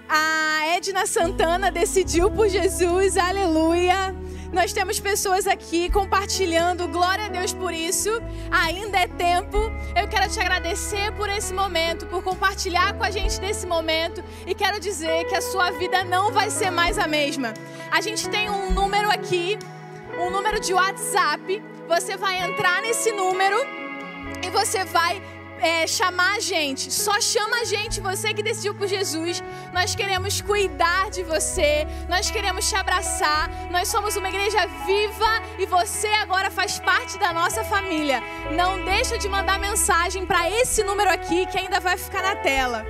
A 0.09 0.67
Edna 0.77 1.07
Santana 1.07 1.71
decidiu 1.71 2.31
por 2.31 2.49
Jesus, 2.49 3.17
aleluia. 3.17 4.15
Nós 4.53 4.73
temos 4.73 4.99
pessoas 5.01 5.47
aqui 5.47 5.91
compartilhando, 5.91 6.89
glória 6.89 7.27
a 7.27 7.29
Deus 7.29 7.53
por 7.53 7.75
isso. 7.75 8.11
Ainda 8.51 8.99
é 8.99 9.07
tempo. 9.07 9.59
Eu 9.95 10.09
quero 10.09 10.31
te 10.31 10.41
agradecer 10.41 11.13
por 11.13 11.29
esse 11.29 11.53
momento, 11.53 12.07
por 12.07 12.23
compartilhar 12.23 12.95
com 12.95 13.05
a 13.05 13.11
gente 13.11 13.41
nesse 13.41 13.67
momento. 13.67 14.23
E 14.47 14.55
quero 14.55 14.81
dizer 14.81 15.27
que 15.27 15.35
a 15.35 15.43
sua 15.43 15.71
vida 15.73 16.03
não 16.05 16.31
vai 16.31 16.51
ser 16.51 16.71
mais 16.71 16.99
a 16.99 17.07
mesma. 17.07 17.53
A 17.91 18.01
gente 18.01 18.29
tem 18.29 18.49
um 18.49 18.71
número 18.71 19.11
aqui, 19.11 19.59
um 20.19 20.31
número 20.31 20.61
de 20.61 20.73
WhatsApp. 20.73 21.63
Você 21.89 22.17
vai 22.17 22.49
entrar 22.49 22.81
nesse 22.81 23.13
número 23.13 23.59
e 24.43 24.51
você 24.51 24.85
vai 24.85 25.21
é, 25.65 25.87
chamar 25.87 26.37
a 26.37 26.41
gente. 26.41 26.93
Só 26.93 27.19
chama 27.21 27.57
a 27.63 27.65
gente, 27.65 28.01
você 28.01 28.35
que 28.35 28.43
decidiu 28.43 28.75
por 28.75 28.87
Jesus. 28.87 29.43
Nós 29.73 29.95
queremos 29.95 30.43
cuidar 30.43 31.11
de 31.11 31.23
você. 31.23 31.87
Nós 32.07 32.31
queremos 32.31 32.69
te 32.69 32.77
abraçar. 32.77 33.49
Nós 33.71 33.89
somos 33.89 34.15
uma 34.15 34.29
igreja 34.29 34.67
viva 34.85 35.33
e 35.59 35.65
você 35.65 36.09
agora 36.09 36.51
faz 36.51 36.79
parte 36.79 37.19
da 37.19 37.33
nossa 37.33 37.65
família. 37.65 38.23
Não 38.53 38.85
deixa 38.85 39.17
de 39.17 39.29
mandar 39.29 39.59
mensagem 39.59 40.27
para 40.27 40.51
esse 40.51 40.85
número 40.85 41.11
aqui 41.11 41.47
que 41.47 41.59
ainda 41.59 41.81
vai 41.81 41.97
ficar 41.97 42.23
na 42.23 42.37
tela. 42.37 42.85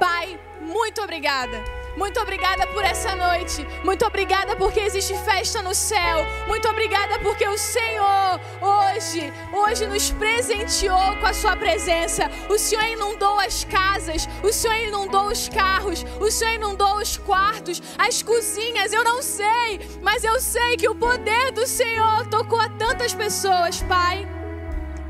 Pai, 0.00 0.40
muito 0.62 1.02
obrigada. 1.02 1.83
Muito 1.96 2.20
obrigada 2.20 2.66
por 2.66 2.84
essa 2.84 3.14
noite. 3.14 3.66
Muito 3.84 4.04
obrigada 4.04 4.56
porque 4.56 4.80
existe 4.80 5.14
festa 5.18 5.62
no 5.62 5.74
céu. 5.74 6.26
Muito 6.48 6.68
obrigada 6.68 7.18
porque 7.20 7.46
o 7.46 7.56
Senhor 7.56 8.40
hoje, 8.60 9.32
hoje 9.52 9.86
nos 9.86 10.10
presenteou 10.10 11.16
com 11.20 11.26
a 11.26 11.32
sua 11.32 11.56
presença. 11.56 12.30
O 12.48 12.58
Senhor 12.58 12.84
inundou 12.84 13.38
as 13.38 13.64
casas, 13.64 14.28
o 14.42 14.52
Senhor 14.52 14.76
inundou 14.88 15.28
os 15.28 15.48
carros, 15.48 16.04
o 16.20 16.30
Senhor 16.30 16.54
inundou 16.54 16.96
os 16.96 17.16
quartos, 17.16 17.80
as 17.96 18.22
cozinhas. 18.22 18.92
Eu 18.92 19.04
não 19.04 19.22
sei, 19.22 19.80
mas 20.02 20.24
eu 20.24 20.40
sei 20.40 20.76
que 20.76 20.88
o 20.88 20.94
poder 20.94 21.52
do 21.52 21.66
Senhor 21.66 22.26
tocou 22.26 22.60
a 22.60 22.68
tantas 22.70 23.14
pessoas, 23.14 23.80
Pai. 23.82 24.26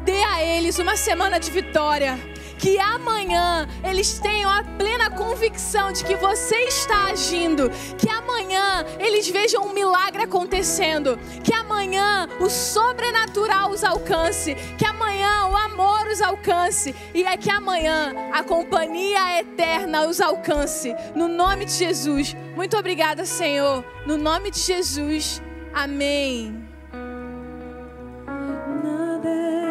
Dê 0.05 0.23
a 0.23 0.43
eles 0.43 0.79
uma 0.79 0.97
semana 0.97 1.41
de 1.41 1.51
vitória 1.51 2.19
que 2.59 2.79
amanhã 2.79 3.69
eles 3.83 4.19
tenham 4.19 4.51
a 4.51 4.63
plena 4.63 5.11
convicção 5.11 5.93
de 5.93 6.05
que 6.05 6.17
você 6.17 6.57
está 6.65 7.07
agindo, 7.07 7.71
que 7.99 8.09
amanhã 8.09 8.85
eles 8.99 9.29
vejam 9.29 9.65
um 9.65 9.73
milagre 9.73 10.23
acontecendo, 10.23 11.19
que 11.43 11.53
amanhã 11.53 12.29
o 12.41 12.49
sobrenatural 12.49 13.71
os 13.71 13.85
alcance, 13.85 14.55
que 14.79 14.85
amanhã 14.85 15.47
o 15.47 15.57
amor 15.57 16.07
os 16.09 16.21
alcance 16.21 16.95
e 17.13 17.25
é 17.25 17.37
que 17.37 17.51
amanhã 17.51 18.13
a 18.33 18.43
companhia 18.43 19.41
eterna 19.41 20.07
os 20.07 20.21
alcance. 20.21 20.95
No 21.15 21.29
nome 21.29 21.65
de 21.65 21.73
Jesus. 21.73 22.35
Muito 22.55 22.77
obrigada, 22.77 23.25
Senhor. 23.25 23.85
No 24.07 24.17
nome 24.17 24.51
de 24.51 24.61
Jesus. 24.61 25.43
Amém. 25.73 26.65
eu 29.25 29.64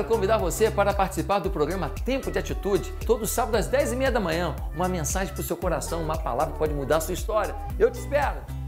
quero 0.00 0.08
convidar 0.08 0.38
você 0.38 0.70
para 0.70 0.94
participar 0.94 1.40
do 1.40 1.50
programa 1.50 1.90
Tempo 1.90 2.30
de 2.30 2.38
Atitude, 2.38 2.92
todo 3.06 3.26
sábado 3.26 3.56
às 3.56 3.68
10h30 3.68 4.10
da 4.10 4.20
manhã. 4.20 4.56
Uma 4.74 4.88
mensagem 4.88 5.34
para 5.34 5.42
o 5.42 5.44
seu 5.44 5.56
coração, 5.56 6.02
uma 6.02 6.16
palavra 6.16 6.52
que 6.52 6.58
pode 6.58 6.72
mudar 6.72 6.96
a 6.96 7.00
sua 7.00 7.14
história. 7.14 7.54
Eu 7.78 7.90
te 7.90 7.98
espero! 7.98 8.59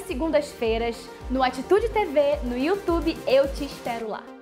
Segundas-feiras 0.00 0.96
no 1.30 1.42
Atitude 1.42 1.88
TV, 1.88 2.36
no 2.44 2.56
YouTube. 2.56 3.16
Eu 3.26 3.52
te 3.52 3.64
espero 3.64 4.08
lá. 4.08 4.37